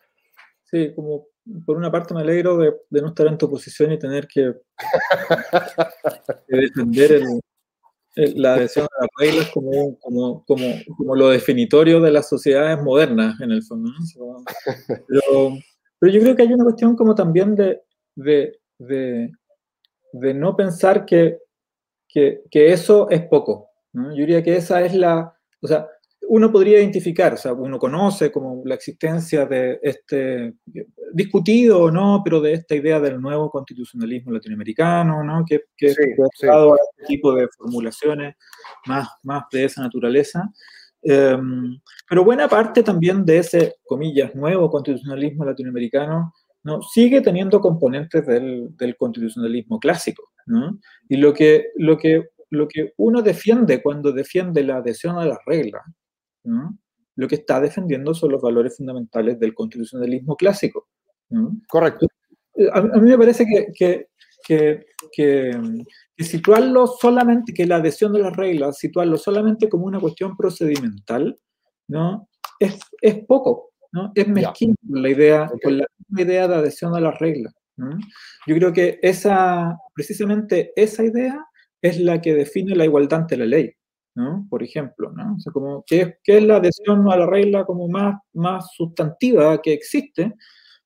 Sí, 0.71 0.93
como 0.95 1.27
por 1.65 1.77
una 1.77 1.91
parte 1.91 2.13
me 2.15 2.21
alegro 2.21 2.57
de, 2.59 2.75
de 2.91 3.01
no 3.03 3.09
estar 3.09 3.27
en 3.27 3.39
tu 3.39 3.49
posición 3.51 3.93
y 3.93 3.99
tener 3.99 4.27
que, 4.29 4.55
que 6.47 6.57
defender 6.57 7.13
el- 7.13 7.41
el- 8.17 8.43
la 8.43 8.55
adhesión 8.55 8.87
a 8.87 9.03
las 9.03 9.11
reglas 9.19 9.51
como, 9.53 9.99
como, 10.01 10.45
como, 10.45 10.65
como 10.97 11.15
lo 11.15 11.29
definitorio 11.31 12.01
de 12.01 12.11
las 12.11 12.29
sociedades 12.29 12.83
modernas, 12.83 13.41
en 13.41 13.53
el 13.53 13.63
fondo. 13.63 13.91
¿no? 13.91 14.45
Pero, 15.07 15.59
pero 16.01 16.13
yo 16.13 16.21
creo 16.21 16.37
que 16.37 16.43
hay 16.43 16.53
una 16.53 16.65
cuestión 16.65 16.97
como 16.97 17.15
también 17.15 17.55
de, 17.55 17.83
de, 18.17 18.59
de, 18.79 19.31
de 20.13 20.35
no 20.35 20.57
pensar 20.57 21.05
que, 21.07 21.39
que, 22.09 22.43
que 22.51 22.73
eso 22.73 23.09
es 23.11 23.23
poco. 23.27 23.71
¿no? 23.93 24.11
Yo 24.11 24.17
diría 24.21 24.43
que 24.43 24.57
esa 24.57 24.81
es 24.83 24.95
la, 24.95 25.33
o 25.63 25.67
sea, 25.69 25.89
uno 26.31 26.53
podría 26.53 26.79
identificar, 26.79 27.35
o 27.35 27.37
sea, 27.37 27.53
uno 27.55 27.79
conoce 27.79 28.31
como 28.31 28.63
la 28.65 28.75
existencia 28.75 29.47
de 29.47 29.79
este, 29.83 30.55
discutido 31.13 31.81
o 31.83 31.91
no, 31.91 32.21
pero 32.23 32.41
de 32.41 32.53
esta 32.53 32.75
idea 32.75 33.01
del 33.01 33.21
nuevo 33.21 33.51
constitucionalismo 33.51 34.33
latinoamericano, 34.33 35.25
¿no? 35.25 35.45
Que, 35.47 35.63
que, 35.77 35.89
Sí, 35.95 36.03
ha 36.03 36.27
sí. 36.39 36.47
dado 36.47 36.75
a 36.75 36.77
este 36.77 37.07
tipo 37.07 37.35
de 37.35 37.49
formulaciones 37.57 38.37
más, 38.87 39.09
más 39.23 39.45
de 39.51 39.65
esa 39.65 39.81
naturaleza. 39.83 40.51
Em, 41.03 41.81
pero 42.09 42.25
buena 42.25 42.47
parte 42.47 42.83
también 42.83 43.25
de 43.25 43.39
ese, 43.39 43.77
comillas, 43.87 44.35
nuevo 44.35 44.71
constitucionalismo 44.71 45.45
latinoamericano, 45.45 46.35
¿no? 46.63 46.83
sigue 46.83 47.23
teniendo 47.23 47.61
componentes 47.61 48.27
del, 48.27 48.77
del 48.77 48.97
constitucionalismo 48.97 49.79
clásico. 49.79 50.25
¿no? 50.47 50.79
Y 51.09 51.17
lo 51.17 51.33
que, 51.33 51.69
lo, 51.77 51.97
que, 51.97 52.25
lo 52.51 52.69
que 52.69 52.93
uno 52.99 53.23
defiende 53.23 53.83
cuando 53.83 54.13
defiende 54.13 54.63
la 54.63 54.77
adhesión 54.77 55.19
a 55.19 55.25
las 55.25 55.39
reglas, 55.47 55.83
¿no? 56.49 56.79
lo 57.17 57.27
que 57.27 57.35
está 57.35 57.61
defendiendo 57.61 58.15
son 58.15 58.33
los 58.33 58.41
valores 58.41 58.77
fundamentales 58.77 59.39
del 59.41 59.55
constitucionalismo 59.55 60.37
clásico. 60.37 60.89
¿no? 61.31 61.61
Correcto. 61.69 62.07
a, 62.73 62.79
a 62.79 62.99
mí 63.01 63.11
me 63.11 63.19
parece 63.19 63.45
que, 63.45 63.73
que, 63.75 64.09
que, 64.45 64.87
que, 65.13 65.85
que 66.17 66.25
situarlo 66.25 66.87
solamente, 66.87 67.53
que 67.53 67.67
la 67.67 67.77
adhesión 67.77 68.13
de 68.13 68.21
las 68.21 68.37
reglas, 68.37 68.79
situarlo 68.79 69.17
solamente 69.17 69.69
como 69.69 69.87
una 69.87 70.01
cuestión 70.01 70.37
procedimental, 70.37 71.39
¿no? 71.89 72.29
Es, 72.61 72.79
es 73.01 73.25
poco, 73.27 73.71
¿no? 73.93 74.13
Es 74.15 74.29
mezquino 74.29 74.75
con 74.89 75.03
la 75.03 75.11
idea, 75.11 75.51
con 75.63 75.79
la 75.79 75.87
idea 76.17 76.49
de 76.49 76.55
adhesión 76.55 76.95
a 76.95 77.01
las 77.01 77.19
reglas. 77.19 77.55
¿no? 77.77 77.99
Yo 78.47 78.55
creo 78.57 78.73
que 78.73 78.99
esa, 79.03 79.77
precisamente 79.95 80.73
esa 80.77 81.05
idea 81.05 81.45
es 81.83 81.99
la 81.99 82.21
que 82.21 82.35
define 82.35 82.75
la 82.75 82.85
igualdad 82.85 83.21
ante 83.21 83.37
la 83.37 83.47
ley. 83.47 83.75
¿No? 84.19 84.47
Por 84.51 84.65
ejemplo, 84.65 85.13
¿no? 85.13 85.37
O 85.37 85.39
sea, 85.39 85.53
como, 85.53 85.85
¿qué, 85.87 86.01
es, 86.01 86.15
qué 86.25 86.39
es 86.39 86.43
la 86.43 86.57
adhesión 86.57 87.09
a 87.11 87.17
la 87.17 87.27
regla 87.27 87.65
como 87.65 87.89
más, 87.89 88.21
más 88.33 88.69
sustantiva 88.77 89.63
que 89.63 89.73
existe? 89.73 90.35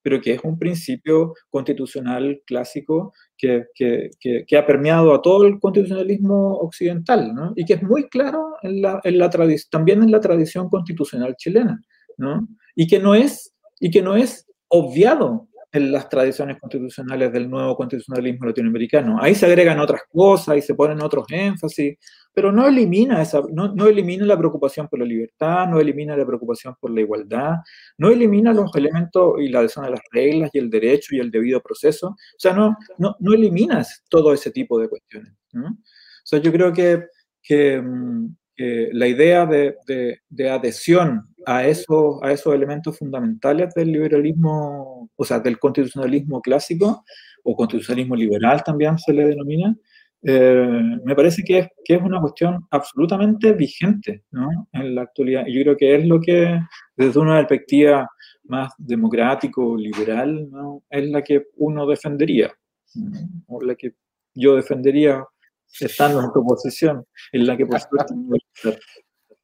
pero 0.04 0.20
que 0.20 0.32
es 0.32 0.40
un 0.42 0.58
principio 0.58 1.32
constitucional 1.48 2.42
clásico 2.44 3.14
que, 3.38 3.66
que, 3.72 4.10
que, 4.18 4.56
ha 4.58 4.66
permeado 4.66 5.14
a 5.14 5.22
todo 5.22 5.46
el 5.46 5.60
constitucionalismo 5.60 6.54
occidental, 6.56 7.32
¿no? 7.32 7.52
y 7.54 7.64
que 7.64 7.74
es 7.74 7.82
muy 7.84 8.08
claro 8.08 8.56
en 8.62 8.82
la, 8.82 9.00
en 9.04 9.16
la 9.16 9.30
también 9.70 10.02
en 10.02 10.10
la 10.10 10.18
tradición 10.18 10.68
constitucional 10.68 11.36
chilena, 11.36 11.80
¿no? 12.18 12.48
y, 12.74 12.88
que 12.88 12.98
no 12.98 13.14
es, 13.14 13.54
y 13.78 13.92
que 13.92 14.02
no 14.02 14.16
es 14.16 14.44
obviado 14.66 15.46
en 15.70 15.92
las 15.92 16.08
tradiciones 16.08 16.58
constitucionales 16.58 17.32
del 17.32 17.48
nuevo 17.48 17.76
constitucionalismo 17.76 18.46
latinoamericano. 18.46 19.18
Ahí 19.20 19.36
se 19.36 19.46
agregan 19.46 19.78
otras 19.78 20.02
cosas 20.10 20.56
y 20.56 20.62
se 20.62 20.74
ponen 20.74 21.00
otros 21.00 21.26
énfasis, 21.30 21.96
pero 22.34 22.50
no 22.50 22.66
elimina, 22.66 23.20
esa, 23.20 23.42
no, 23.52 23.74
no, 23.74 23.86
elimina 23.86 24.24
la 24.24 24.38
preocupación 24.38 24.88
por 24.88 24.98
la 24.98 25.04
libertad, 25.04 25.66
no 25.68 25.80
elimina 25.80 26.16
la 26.16 26.24
preocupación 26.24 26.74
por 26.80 26.90
la 26.90 27.00
igualdad, 27.00 27.56
no 27.98 28.10
elimina 28.10 28.52
los 28.52 28.74
elementos 28.74 29.34
y 29.38 29.48
la 29.48 29.60
adhesión 29.60 29.84
a 29.84 29.90
las 29.90 30.00
reglas 30.10 30.50
y 30.54 30.58
el 30.58 30.70
derecho 30.70 31.14
y 31.14 31.20
el 31.20 31.30
debido 31.30 31.60
proceso. 31.60 32.08
O 32.08 32.38
sea, 32.38 32.52
no, 32.52 32.76
no, 32.98 33.16
no 33.20 33.34
eliminas 33.34 34.02
todo 34.08 34.32
ese 34.32 34.50
tipo 34.50 34.78
de 34.78 34.88
cuestiones. 34.88 35.32
¿no? 35.52 35.66
O 35.68 36.24
sea, 36.24 36.38
yo 36.38 36.52
creo 36.52 36.72
que, 36.72 37.04
que, 37.42 37.80
mm, 37.80 38.36
que 38.56 38.88
la 38.92 39.08
idea 39.08 39.44
de, 39.44 39.76
de, 39.86 40.20
de 40.28 40.50
adhesión 40.50 41.28
a 41.44 41.66
esos, 41.66 42.22
a 42.22 42.32
esos 42.32 42.54
elementos 42.54 42.98
fundamentales 42.98 43.74
del 43.74 43.92
liberalismo, 43.92 45.10
o 45.14 45.24
sea, 45.24 45.40
del 45.40 45.58
constitucionalismo 45.58 46.40
clásico, 46.40 47.04
o 47.44 47.56
constitucionalismo 47.56 48.16
liberal 48.16 48.62
también 48.64 48.98
se 48.98 49.12
le 49.12 49.26
denomina, 49.26 49.74
eh, 50.24 50.98
me 51.04 51.16
parece 51.16 51.42
que 51.42 51.58
es, 51.58 51.68
que 51.84 51.94
es 51.94 52.02
una 52.02 52.20
cuestión 52.20 52.66
absolutamente 52.70 53.52
vigente 53.52 54.24
¿no? 54.30 54.68
en 54.72 54.94
la 54.94 55.02
actualidad. 55.02 55.46
Y 55.46 55.54
yo 55.54 55.62
creo 55.62 55.76
que 55.76 55.96
es 55.96 56.06
lo 56.06 56.20
que, 56.20 56.60
desde 56.96 57.18
una 57.18 57.38
perspectiva 57.38 58.08
más 58.44 58.72
democrático, 58.78 59.76
liberal, 59.76 60.48
¿no? 60.50 60.82
es 60.90 61.08
la 61.08 61.22
que 61.22 61.46
uno 61.56 61.86
defendería, 61.86 62.52
o 63.46 63.62
la 63.62 63.74
que 63.74 63.94
yo 64.34 64.56
defendería 64.56 65.24
estando 65.80 66.20
en 66.20 66.32
tu 66.32 66.44
posición, 66.44 67.04
en 67.32 67.46
la 67.46 67.56
que 67.56 67.66
por 67.66 67.80
supuesto 67.80 68.14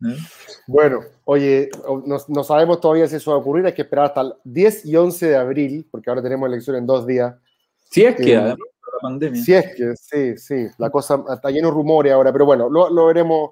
bueno, 0.68 1.00
oye, 1.24 1.68
no, 2.06 2.18
no, 2.28 2.44
sabemos 2.44 2.80
todavía 2.80 3.08
si 3.08 3.16
eso 3.16 3.32
va 3.32 3.36
a 3.36 3.40
ocurrir, 3.40 3.66
hay 3.66 3.72
que 3.72 3.82
esperar 3.82 4.06
hasta 4.06 4.20
el 4.20 4.34
10 4.44 4.86
y 4.86 4.96
11 4.96 5.26
de 5.26 5.36
abril, 5.36 5.88
porque 5.90 6.08
ahora 6.08 6.22
tenemos 6.22 6.48
elección 6.48 6.76
en 6.76 6.86
dos 6.86 7.06
días. 7.06 7.34
Si 7.90 8.04
es 8.04 8.14
que, 8.14 8.32
eh, 8.32 8.36
además 8.36 8.58
de 8.58 8.77
la 9.02 9.08
pandemia. 9.08 9.42
Si 9.42 9.54
es 9.54 9.74
que, 9.74 9.96
sí, 9.96 10.36
sí, 10.36 10.66
la 10.78 10.90
cosa 10.90 11.22
está 11.32 11.50
lleno 11.50 11.68
de 11.68 11.74
rumores 11.74 12.12
ahora, 12.12 12.32
pero 12.32 12.46
bueno, 12.46 12.68
lo, 12.68 12.90
lo, 12.90 13.06
veremos 13.06 13.50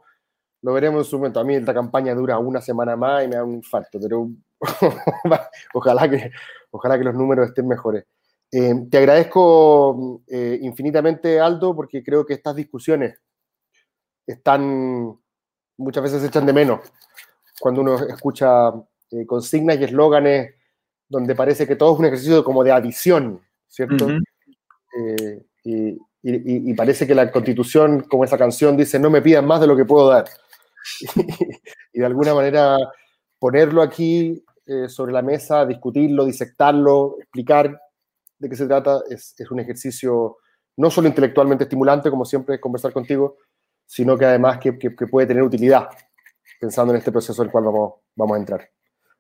lo 0.62 0.72
veremos 0.72 1.05
en 1.05 1.11
su 1.11 1.18
momento. 1.18 1.40
A 1.40 1.44
mí 1.44 1.55
esta 1.55 1.74
campaña 1.74 2.14
dura 2.14 2.38
una 2.38 2.61
semana 2.61 2.97
más 2.97 3.24
y 3.24 3.28
me 3.28 3.36
da 3.36 3.44
un 3.44 3.55
infarto, 3.55 3.99
pero 4.01 4.28
ojalá, 5.74 6.11
que, 6.11 6.30
ojalá 6.70 6.99
que 6.99 7.05
los 7.05 7.14
números 7.14 7.49
estén 7.49 7.68
mejores. 7.68 8.05
Eh, 8.51 8.74
te 8.90 8.99
agradezco 8.99 10.22
eh, 10.26 10.59
infinitamente, 10.62 11.40
Aldo, 11.40 11.74
porque 11.74 12.03
creo 12.03 12.24
que 12.24 12.34
estas 12.34 12.55
discusiones 12.55 13.18
están 14.26 15.18
muchas 15.78 16.03
veces 16.03 16.20
se 16.22 16.28
echan 16.28 16.47
de 16.47 16.53
menos 16.53 16.80
cuando 17.61 17.80
uno 17.80 17.97
escucha 18.07 18.70
eh, 19.11 19.26
consignas 19.26 19.78
y 19.78 19.84
eslóganes 19.84 20.55
donde 21.09 21.34
parece 21.34 21.66
que 21.66 21.76
todo 21.76 21.92
es 21.94 21.99
un 22.01 22.07
ejercicio 22.07 22.42
como 22.42 22.64
de 22.64 22.72
adición, 22.72 23.40
¿cierto? 23.68 24.09
Eh, 24.97 25.44
y, 25.64 25.88
y, 25.88 26.70
y, 26.70 26.74
parece 26.74 27.07
que 27.07 27.14
la 27.14 27.30
constitución, 27.30 28.03
como 28.03 28.24
esa 28.24 28.38
canción, 28.38 28.76
dice, 28.76 28.99
no 28.99 29.11
me 29.11 29.22
pidan 29.22 29.47
más 29.47 29.61
de 29.61 29.66
lo 29.66 29.76
que 29.76 29.84
puedo 29.84 30.09
dar. 30.09 30.24
y, 31.92 31.99
de 32.01 32.07
alguna 32.07 32.34
manera 32.34 32.76
ponerlo 33.38 33.82
aquí 33.82 34.42
eh, 34.66 34.88
sobre 34.88 35.12
la 35.12 35.22
mesa, 35.22 35.66
discutirlo, 35.66 36.24
disectarlo, 36.24 37.16
explicar 37.20 37.80
de 38.38 38.49
qué 38.49 38.57
se 38.57 38.66
trata, 38.66 39.03
es, 39.09 39.34
es 39.38 39.51
un 39.51 39.61
ejercicio 39.61 40.38
no 40.76 40.90
solo 40.90 41.09
intelectualmente 41.09 41.64
estimulante, 41.64 42.11
como 42.11 42.24
siempre 42.24 42.57
es 42.57 42.61
conversar 42.61 42.92
contigo, 42.92 43.38
sino 43.86 44.16
que 44.18 44.26
además 44.26 44.59
que, 44.59 44.78
que, 44.78 44.94
que, 44.94 45.07
puede 45.07 45.26
tener 45.26 45.42
utilidad, 45.42 45.88
pensando 46.61 46.92
en 46.92 46.99
este 46.99 47.12
proceso 47.12 47.40
al 47.42 47.51
cual 47.51 47.64
vamos, 47.64 47.94
vamos 48.14 48.36
a 48.36 48.40
entrar. 48.40 48.70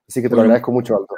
Así 0.08 0.20
que 0.20 0.28
te 0.28 0.34
bueno, 0.34 0.36
lo 0.36 0.42
agradezco 0.42 0.72
mucho, 0.72 0.96
Aldo. 0.96 1.08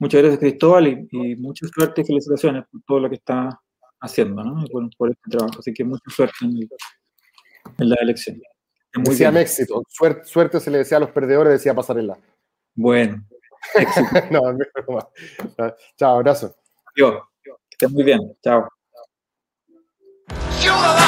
Muchas 0.00 0.20
gracias, 0.20 0.40
Cristóbal, 0.40 0.88
y, 0.88 1.08
y, 1.10 1.36
mucha 1.36 1.66
suerte 1.68 2.02
y 2.02 2.04
felicitaciones 2.04 2.64
por 2.70 2.82
todo 2.86 3.00
lo 3.00 3.08
que 3.08 3.16
está 3.16 3.61
haciendo 4.02 4.44
¿no? 4.44 4.64
por, 4.66 4.88
por, 4.96 5.10
este 5.10 5.30
trabajo. 5.30 5.60
Así 5.60 5.72
que 5.72 5.84
mucha 5.84 6.10
suerte 6.10 6.36
en, 6.42 7.88
la 7.88 7.96
elección. 8.00 8.40
Muy 8.94 9.16
éxito. 9.38 9.82
Suerte, 9.88 10.24
suerte 10.24 10.60
se 10.60 10.70
le 10.70 10.78
decía 10.78 10.98
a 10.98 11.00
los 11.00 11.10
perdedores, 11.10 11.54
decía 11.54 11.74
pasarela. 11.74 12.18
Bueno. 12.74 13.26
no, 14.30 14.52
no, 14.52 14.58
Chao, 15.96 16.16
abrazo. 16.16 16.54
Yo, 16.96 17.22
que 17.42 17.52
estés 17.70 17.90
muy 17.90 18.04
bien. 18.04 18.20
Chao. 18.42 18.68
Del. 20.62 21.02